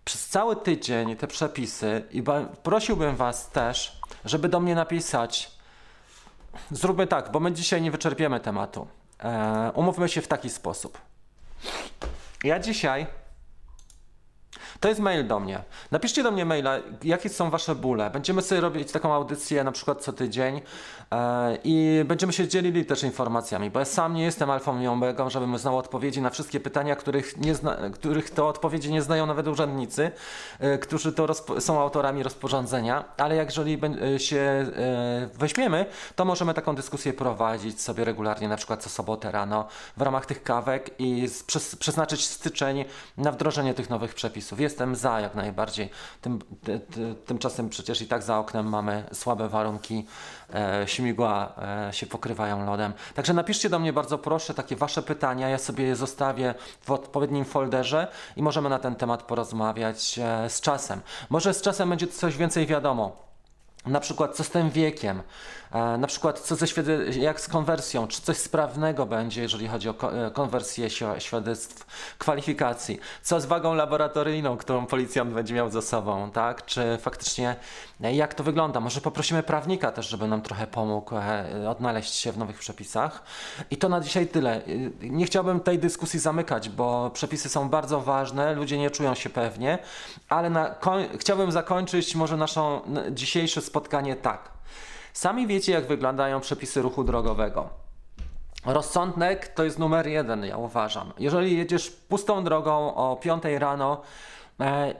przez 0.05 0.27
cały 0.27 0.55
tydzień 0.55 1.15
te 1.15 1.27
przepisy 1.27 2.03
i 2.11 2.23
prosiłbym 2.63 3.15
Was 3.15 3.49
też, 3.49 3.99
żeby 4.25 4.49
do 4.49 4.59
mnie 4.59 4.75
napisać. 4.75 5.51
Zróbmy 6.71 7.07
tak, 7.07 7.31
bo 7.31 7.39
my 7.39 7.51
dzisiaj 7.51 7.81
nie 7.81 7.91
wyczerpiemy 7.91 8.39
tematu. 8.39 8.87
E, 9.23 9.71
umówmy 9.75 10.09
się 10.09 10.21
w 10.21 10.27
taki 10.27 10.49
sposób. 10.49 10.97
Ja 12.43 12.59
dzisiaj 12.59 13.07
to 14.81 14.87
jest 14.89 14.99
mail 14.99 15.27
do 15.27 15.39
mnie. 15.39 15.63
Napiszcie 15.91 16.23
do 16.23 16.31
mnie 16.31 16.45
maila, 16.45 16.77
jakie 17.03 17.29
są 17.29 17.49
wasze 17.49 17.75
bóle. 17.75 18.09
Będziemy 18.09 18.41
sobie 18.41 18.61
robić 18.61 18.91
taką 18.91 19.13
audycję 19.13 19.63
na 19.63 19.71
przykład 19.71 20.01
co 20.01 20.13
tydzień 20.13 20.61
e, 21.11 21.57
i 21.63 22.03
będziemy 22.05 22.33
się 22.33 22.47
dzielili 22.47 22.85
też 22.85 23.03
informacjami, 23.03 23.69
bo 23.69 23.79
ja 23.79 23.85
sam 23.85 24.13
nie 24.13 24.23
jestem 24.23 24.49
alfą 24.49 24.81
i 24.81 24.87
omegą, 24.87 25.29
żebym 25.29 25.57
znał 25.57 25.77
odpowiedzi 25.77 26.21
na 26.21 26.29
wszystkie 26.29 26.59
pytania, 26.59 26.95
których, 26.95 27.37
nie 27.37 27.55
zna, 27.55 27.77
których 27.93 28.29
to 28.29 28.47
odpowiedzi 28.47 28.91
nie 28.91 29.01
znają 29.01 29.25
nawet 29.25 29.47
urzędnicy, 29.47 30.11
e, 30.59 30.77
którzy 30.77 31.13
to 31.13 31.33
są 31.59 31.81
autorami 31.81 32.23
rozporządzenia, 32.23 33.03
ale 33.17 33.35
jak 33.35 33.47
jeżeli 33.47 33.77
bę- 33.77 34.17
się 34.17 34.37
e, 34.39 35.29
weźmiemy, 35.33 35.85
to 36.15 36.25
możemy 36.25 36.53
taką 36.53 36.75
dyskusję 36.75 37.13
prowadzić 37.13 37.81
sobie 37.81 38.05
regularnie, 38.05 38.47
na 38.47 38.57
przykład 38.57 38.83
co 38.83 38.89
sobotę 38.89 39.31
rano 39.31 39.67
w 39.97 40.01
ramach 40.01 40.25
tych 40.25 40.43
kawek 40.43 40.89
i 40.99 41.27
przeznaczyć 41.79 42.25
styczeń 42.25 42.85
na 43.17 43.31
wdrożenie 43.31 43.73
tych 43.73 43.89
nowych 43.89 44.13
przepisów. 44.13 44.59
Jestem 44.71 44.95
za 44.95 45.19
jak 45.19 45.35
najbardziej. 45.35 45.89
Tym, 46.21 46.39
ty, 46.63 46.79
ty, 46.79 47.15
tymczasem 47.25 47.69
przecież 47.69 48.01
i 48.01 48.07
tak 48.07 48.23
za 48.23 48.39
oknem 48.39 48.69
mamy 48.69 49.03
słabe 49.13 49.49
warunki, 49.49 50.05
e, 50.53 50.83
śmigła 50.87 51.53
e, 51.89 51.93
się 51.93 52.05
pokrywają 52.05 52.65
lodem. 52.65 52.93
Także 53.15 53.33
napiszcie 53.33 53.69
do 53.69 53.79
mnie 53.79 53.93
bardzo 53.93 54.17
proszę 54.17 54.53
takie 54.53 54.75
wasze 54.75 55.01
pytania, 55.01 55.49
ja 55.49 55.57
sobie 55.57 55.83
je 55.83 55.95
zostawię 55.95 56.53
w 56.81 56.91
odpowiednim 56.91 57.45
folderze 57.45 58.07
i 58.35 58.43
możemy 58.43 58.69
na 58.69 58.79
ten 58.79 58.95
temat 58.95 59.23
porozmawiać 59.23 60.19
e, 60.19 60.49
z 60.49 60.61
czasem. 60.61 61.01
Może 61.29 61.53
z 61.53 61.61
czasem 61.61 61.89
będzie 61.89 62.07
coś 62.07 62.37
więcej 62.37 62.67
wiadomo. 62.67 63.15
Na 63.85 63.99
przykład, 63.99 64.35
co 64.35 64.43
z 64.43 64.49
tym 64.49 64.69
wiekiem? 64.69 65.21
E, 65.71 65.97
na 65.97 66.07
przykład 66.07 66.39
co 66.39 66.55
ze 66.55 66.67
świady- 66.67 67.19
jak 67.19 67.41
z 67.41 67.47
konwersją, 67.47 68.07
czy 68.07 68.21
coś 68.21 68.37
sprawnego 68.37 69.05
będzie, 69.05 69.41
jeżeli 69.41 69.67
chodzi 69.67 69.89
o 69.89 69.93
e, 70.27 70.31
konwersję 70.31 70.87
świ- 70.87 71.19
świadectw 71.19 71.85
kwalifikacji, 72.17 72.99
co 73.21 73.41
z 73.41 73.45
wagą 73.45 73.73
laboratoryjną, 73.73 74.57
którą 74.57 74.85
policjant 74.85 75.33
będzie 75.33 75.53
miał 75.53 75.69
ze 75.71 75.81
sobą, 75.81 76.31
tak? 76.31 76.65
Czy 76.65 76.97
faktycznie 77.01 77.55
e, 78.03 78.13
jak 78.15 78.33
to 78.33 78.43
wygląda? 78.43 78.79
Może 78.79 79.01
poprosimy 79.01 79.43
prawnika 79.43 79.91
też, 79.91 80.09
żeby 80.09 80.27
nam 80.27 80.41
trochę 80.41 80.67
pomógł 80.67 81.15
odnaleźć 81.69 82.13
się 82.13 82.31
w 82.31 82.37
nowych 82.37 82.59
przepisach. 82.59 83.23
I 83.71 83.77
to 83.77 83.89
na 83.89 83.99
dzisiaj 84.01 84.27
tyle. 84.27 84.61
Nie 85.01 85.25
chciałbym 85.25 85.59
tej 85.59 85.79
dyskusji 85.79 86.19
zamykać, 86.19 86.69
bo 86.69 87.09
przepisy 87.13 87.49
są 87.49 87.69
bardzo 87.69 88.01
ważne, 88.01 88.53
ludzie 88.53 88.77
nie 88.77 88.91
czują 88.91 89.15
się 89.15 89.29
pewnie, 89.29 89.77
ale 90.29 90.49
na 90.49 90.69
koń- 90.69 91.17
chciałbym 91.19 91.51
zakończyć 91.51 92.15
może 92.15 92.37
naszą 92.37 92.81
dzisiejsze 93.11 93.61
spotkanie 93.61 94.15
tak. 94.15 94.60
Sami 95.13 95.47
wiecie, 95.47 95.71
jak 95.71 95.87
wyglądają 95.87 96.39
przepisy 96.39 96.81
ruchu 96.81 97.03
drogowego. 97.03 97.69
Rozsądek 98.65 99.47
to 99.47 99.63
jest 99.63 99.79
numer 99.79 100.07
jeden, 100.07 100.45
ja 100.45 100.57
uważam. 100.57 101.13
Jeżeli 101.19 101.57
jedziesz 101.57 101.89
pustą 101.89 102.43
drogą 102.43 102.95
o 102.95 103.15
5 103.15 103.43
rano, 103.59 104.01
e, 104.59 104.95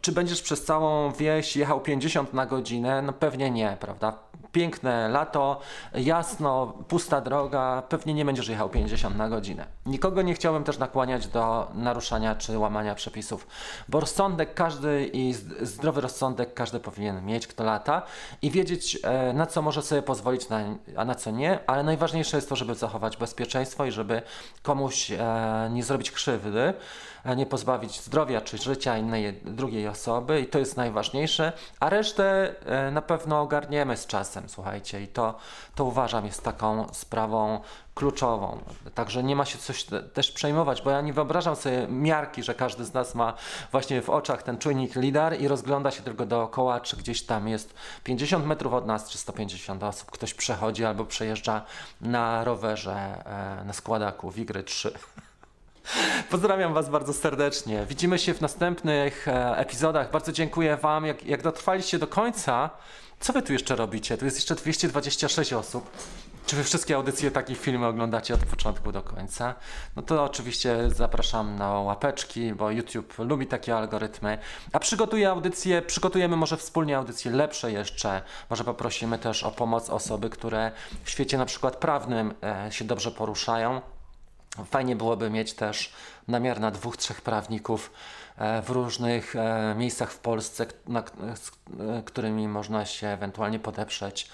czy 0.00 0.12
będziesz 0.12 0.42
przez 0.42 0.64
całą 0.64 1.12
wieś 1.12 1.56
jechał 1.56 1.80
50 1.80 2.34
na 2.34 2.46
godzinę? 2.46 3.02
No 3.02 3.12
pewnie 3.12 3.50
nie, 3.50 3.76
prawda? 3.80 4.18
Piękne 4.54 5.08
lato, 5.08 5.60
jasno, 5.94 6.66
pusta 6.88 7.20
droga, 7.20 7.82
pewnie 7.88 8.14
nie 8.14 8.24
będziesz 8.24 8.48
jechał 8.48 8.68
50 8.68 9.16
na 9.16 9.28
godzinę. 9.28 9.66
Nikogo 9.86 10.22
nie 10.22 10.34
chciałbym 10.34 10.64
też 10.64 10.78
nakłaniać 10.78 11.26
do 11.26 11.70
naruszania 11.74 12.34
czy 12.34 12.58
łamania 12.58 12.94
przepisów, 12.94 13.46
bo 13.88 14.00
rozsądek 14.00 14.54
każdy 14.54 15.10
i 15.12 15.34
zdrowy 15.60 16.00
rozsądek 16.00 16.54
każdy 16.54 16.80
powinien 16.80 17.24
mieć, 17.24 17.46
kto 17.46 17.64
lata 17.64 18.02
i 18.42 18.50
wiedzieć, 18.50 18.98
e, 19.02 19.32
na 19.32 19.46
co 19.46 19.62
może 19.62 19.82
sobie 19.82 20.02
pozwolić, 20.02 20.46
a 20.96 21.04
na 21.04 21.14
co 21.14 21.30
nie, 21.30 21.58
ale 21.66 21.82
najważniejsze 21.82 22.36
jest 22.36 22.48
to, 22.48 22.56
żeby 22.56 22.74
zachować 22.74 23.16
bezpieczeństwo 23.16 23.86
i 23.86 23.90
żeby 23.90 24.22
komuś 24.62 25.10
e, 25.10 25.68
nie 25.72 25.82
zrobić 25.82 26.10
krzywdy, 26.10 26.74
nie 27.36 27.46
pozbawić 27.46 28.00
zdrowia 28.00 28.40
czy 28.40 28.58
życia 28.58 28.98
innej, 28.98 29.40
drugiej 29.44 29.88
osoby 29.88 30.40
i 30.40 30.46
to 30.46 30.58
jest 30.58 30.76
najważniejsze, 30.76 31.52
a 31.80 31.90
resztę 31.90 32.54
e, 32.66 32.90
na 32.90 33.02
pewno 33.02 33.40
ogarniemy 33.40 33.96
z 33.96 34.06
czasem, 34.06 34.48
słuchajcie, 34.48 35.02
i 35.02 35.08
to, 35.08 35.34
to 35.74 35.84
uważam 35.84 36.26
jest 36.26 36.44
taką 36.44 36.86
sprawą 36.92 37.60
kluczową. 37.94 38.58
Także 38.94 39.22
nie 39.22 39.36
ma 39.36 39.44
się 39.44 39.58
coś 39.58 39.84
te, 39.84 40.02
też 40.02 40.32
przejmować, 40.32 40.82
bo 40.82 40.90
ja 40.90 41.00
nie 41.00 41.12
wyobrażam 41.12 41.56
sobie 41.56 41.86
miarki, 41.88 42.42
że 42.42 42.54
każdy 42.54 42.84
z 42.84 42.94
nas 42.94 43.14
ma 43.14 43.34
właśnie 43.72 44.02
w 44.02 44.10
oczach 44.10 44.42
ten 44.42 44.58
czujnik 44.58 44.96
lidar 44.96 45.40
i 45.40 45.48
rozgląda 45.48 45.90
się 45.90 46.02
tylko 46.02 46.26
dookoła, 46.26 46.80
czy 46.80 46.96
gdzieś 46.96 47.22
tam 47.22 47.48
jest 47.48 47.74
50 48.04 48.46
metrów 48.46 48.72
od 48.72 48.86
nas, 48.86 49.10
czy 49.10 49.18
150 49.18 49.82
osób, 49.82 50.10
ktoś 50.10 50.34
przechodzi 50.34 50.84
albo 50.84 51.04
przejeżdża 51.04 51.62
na 52.00 52.44
rowerze, 52.44 53.24
e, 53.60 53.64
na 53.64 53.72
składaku 53.72 54.30
Wigry 54.30 54.62
3. 54.62 54.92
Pozdrawiam 56.30 56.74
Was 56.74 56.90
bardzo 56.90 57.12
serdecznie. 57.12 57.86
Widzimy 57.88 58.18
się 58.18 58.34
w 58.34 58.40
następnych 58.40 59.28
e, 59.28 59.56
epizodach. 59.56 60.10
Bardzo 60.10 60.32
dziękuję 60.32 60.76
Wam. 60.76 61.06
Jak, 61.06 61.26
jak 61.26 61.42
dotrwaliście 61.42 61.98
do 61.98 62.06
końca, 62.06 62.70
co 63.20 63.32
Wy 63.32 63.42
tu 63.42 63.52
jeszcze 63.52 63.76
robicie? 63.76 64.16
Tu 64.16 64.24
jest 64.24 64.36
jeszcze 64.36 64.54
226 64.54 65.52
osób. 65.52 65.90
Czy 66.46 66.56
Wy 66.56 66.64
wszystkie 66.64 66.96
audycje 66.96 67.30
takich 67.30 67.60
filmy 67.60 67.86
oglądacie 67.86 68.34
od 68.34 68.44
początku 68.44 68.92
do 68.92 69.02
końca? 69.02 69.54
No 69.96 70.02
to 70.02 70.24
oczywiście 70.24 70.76
zapraszam 70.90 71.56
na 71.56 71.70
łapeczki, 71.70 72.54
bo 72.54 72.70
YouTube 72.70 73.14
lubi 73.18 73.46
takie 73.46 73.76
algorytmy. 73.76 74.38
A 74.72 74.78
przygotuję 74.78 75.30
audycje, 75.30 75.82
przygotujemy 75.82 76.36
może 76.36 76.56
wspólnie 76.56 76.96
audycje 76.96 77.30
lepsze 77.30 77.72
jeszcze. 77.72 78.22
Może 78.50 78.64
poprosimy 78.64 79.18
też 79.18 79.44
o 79.44 79.50
pomoc 79.50 79.90
osoby, 79.90 80.30
które 80.30 80.72
w 81.04 81.10
świecie 81.10 81.38
na 81.38 81.46
przykład 81.46 81.76
prawnym 81.76 82.34
e, 82.42 82.72
się 82.72 82.84
dobrze 82.84 83.10
poruszają. 83.10 83.80
Fajnie 84.70 84.96
byłoby 84.96 85.30
mieć 85.30 85.54
też 85.54 85.92
namiar 86.28 86.60
na 86.60 86.70
dwóch, 86.70 86.96
trzech 86.96 87.22
prawników 87.22 87.92
e, 88.36 88.62
w 88.62 88.70
różnych 88.70 89.36
e, 89.36 89.74
miejscach 89.78 90.12
w 90.12 90.18
Polsce, 90.18 90.66
z 91.34 91.48
e, 91.48 92.02
którymi 92.04 92.48
można 92.48 92.84
się 92.84 93.06
ewentualnie 93.06 93.58
podeprzeć, 93.58 94.28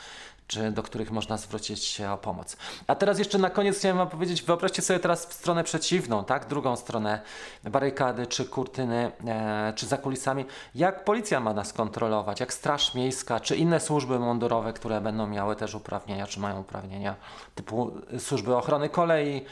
czy 0.51 0.71
do 0.71 0.83
których 0.83 1.11
można 1.11 1.37
zwrócić 1.37 1.85
się 1.85 2.11
o 2.11 2.19
pomoc. 2.19 2.57
A 2.87 2.95
teraz 2.95 3.19
jeszcze 3.19 3.39
na 3.39 3.51
koniec 3.51 3.79
chciałem 3.79 3.97
Wam 3.97 4.09
powiedzieć, 4.09 4.43
wyobraźcie 4.43 4.83
sobie 4.83 5.01
teraz 5.01 5.33
stronę 5.33 5.65
przeciwną, 5.65 6.25
tak, 6.25 6.47
drugą 6.47 6.77
stronę 6.77 7.21
barykady, 7.65 8.27
czy 8.27 8.45
kurtyny, 8.45 9.13
e, 9.27 9.73
czy 9.77 9.87
za 9.87 9.97
kulisami, 9.97 10.45
jak 10.75 11.05
policja 11.05 11.41
ma 11.41 11.55
nas 11.55 11.73
kontrolować, 11.73 12.41
jak 12.41 12.53
Straż 12.53 12.95
Miejska, 12.95 13.41
czy 13.41 13.57
inne 13.57 13.81
służby 13.81 14.19
mundurowe, 14.19 14.73
które 14.73 15.01
będą 15.01 15.27
miały 15.27 15.57
też 15.57 15.75
uprawnienia, 15.75 16.27
czy 16.27 16.41
mają 16.41 16.61
uprawnienia 16.61 17.17
typu 17.55 17.93
służby 18.19 18.57
ochrony 18.57 18.89
kolei, 18.89 19.45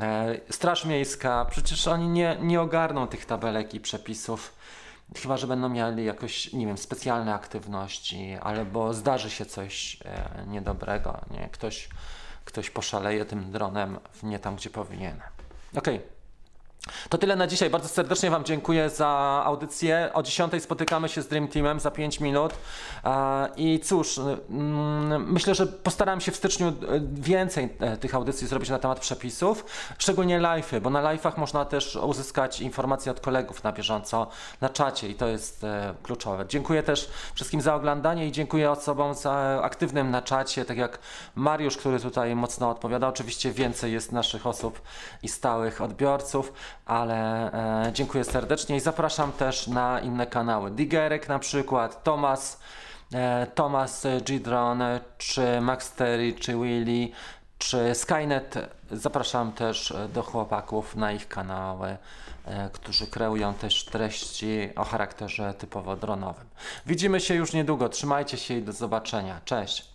e, 0.00 0.40
Straż 0.50 0.84
Miejska, 0.84 1.46
przecież 1.50 1.88
oni 1.88 2.08
nie, 2.08 2.36
nie 2.40 2.60
ogarną 2.60 3.06
tych 3.06 3.26
tabelek 3.26 3.74
i 3.74 3.80
przepisów. 3.80 4.52
Chyba, 5.16 5.36
że 5.36 5.46
będą 5.46 5.68
mieli 5.68 6.04
jakoś, 6.04 6.52
nie 6.52 6.66
wiem, 6.66 6.78
specjalne 6.78 7.34
aktywności, 7.34 8.36
albo 8.40 8.94
zdarzy 8.94 9.30
się 9.30 9.46
coś 9.46 9.98
e, 10.04 10.44
niedobrego, 10.46 11.20
nie? 11.30 11.48
Ktoś, 11.52 11.88
ktoś 12.44 12.70
poszaleje 12.70 13.24
tym 13.24 13.52
dronem 13.52 13.98
nie 14.22 14.38
tam, 14.38 14.56
gdzie 14.56 14.70
powinien. 14.70 15.20
Okej. 15.76 16.00
To 17.08 17.18
tyle 17.18 17.36
na 17.36 17.46
dzisiaj. 17.46 17.70
Bardzo 17.70 17.88
serdecznie 17.88 18.30
Wam 18.30 18.44
dziękuję 18.44 18.90
za 18.90 19.42
audycję. 19.44 20.10
O 20.14 20.22
10 20.22 20.62
spotykamy 20.62 21.08
się 21.08 21.22
z 21.22 21.28
Dream 21.28 21.48
Teamem 21.48 21.80
za 21.80 21.90
5 21.90 22.20
minut. 22.20 22.52
E, 23.04 23.48
I 23.56 23.80
cóż, 23.80 24.18
mm, 24.18 25.32
myślę, 25.32 25.54
że 25.54 25.66
postaram 25.66 26.20
się 26.20 26.32
w 26.32 26.36
styczniu 26.36 26.68
e, 26.68 26.72
więcej 27.12 27.68
e, 27.80 27.96
tych 27.96 28.14
audycji 28.14 28.46
zrobić 28.46 28.70
na 28.70 28.78
temat 28.78 29.00
przepisów, 29.00 29.64
szczególnie 29.98 30.40
live'y, 30.40 30.80
bo 30.80 30.90
na 30.90 31.02
live'ach 31.02 31.38
można 31.38 31.64
też 31.64 31.96
uzyskać 31.96 32.60
informacje 32.60 33.12
od 33.12 33.20
kolegów 33.20 33.64
na 33.64 33.72
bieżąco 33.72 34.26
na 34.60 34.68
czacie 34.68 35.08
i 35.08 35.14
to 35.14 35.26
jest 35.28 35.66
kluczowe. 36.02 36.44
Dziękuję 36.48 36.82
też 36.82 37.10
wszystkim 37.34 37.60
za 37.60 37.74
oglądanie 37.74 38.26
i 38.26 38.32
dziękuję 38.32 38.70
osobom 38.70 39.14
za 39.14 39.60
aktywnym 39.62 40.10
na 40.10 40.22
czacie, 40.22 40.64
tak 40.64 40.76
jak 40.76 40.98
Mariusz, 41.34 41.76
który 41.76 42.00
tutaj 42.00 42.36
mocno 42.36 42.70
odpowiada. 42.70 43.08
Oczywiście 43.08 43.52
więcej 43.52 43.92
jest 43.92 44.12
naszych 44.12 44.46
osób 44.46 44.80
i 45.22 45.28
stałych 45.28 45.80
odbiorców, 45.80 46.52
ale 46.86 47.52
e, 47.86 47.92
dziękuję 47.92 48.24
serdecznie 48.24 48.76
i 48.76 48.80
zapraszam 48.80 49.32
też 49.32 49.66
na 49.66 50.00
inne 50.00 50.26
kanały. 50.26 50.70
Digerek 50.70 51.28
na 51.28 51.38
przykład, 51.38 52.04
Tomas, 52.04 52.60
e, 53.14 53.46
Tomas 53.54 54.06
Gidron, 54.22 54.82
czy 55.18 55.60
Max 55.60 55.92
Terry, 55.92 56.32
czy 56.32 56.52
Willy, 56.52 57.08
czy 57.62 57.94
Skynet. 57.94 58.54
Zapraszam 58.90 59.52
też 59.52 59.90
e, 59.90 60.08
do 60.08 60.22
chłopaków 60.22 60.96
na 60.96 61.12
ich 61.12 61.28
kanały, 61.28 61.96
e, 62.46 62.70
którzy 62.72 63.06
kreują 63.06 63.54
też 63.54 63.84
treści 63.84 64.70
o 64.76 64.84
charakterze 64.84 65.54
typowo 65.54 65.96
dronowym. 65.96 66.46
Widzimy 66.86 67.20
się 67.20 67.34
już 67.34 67.52
niedługo. 67.52 67.88
Trzymajcie 67.88 68.36
się 68.36 68.54
i 68.54 68.62
do 68.62 68.72
zobaczenia. 68.72 69.40
Cześć. 69.44 69.92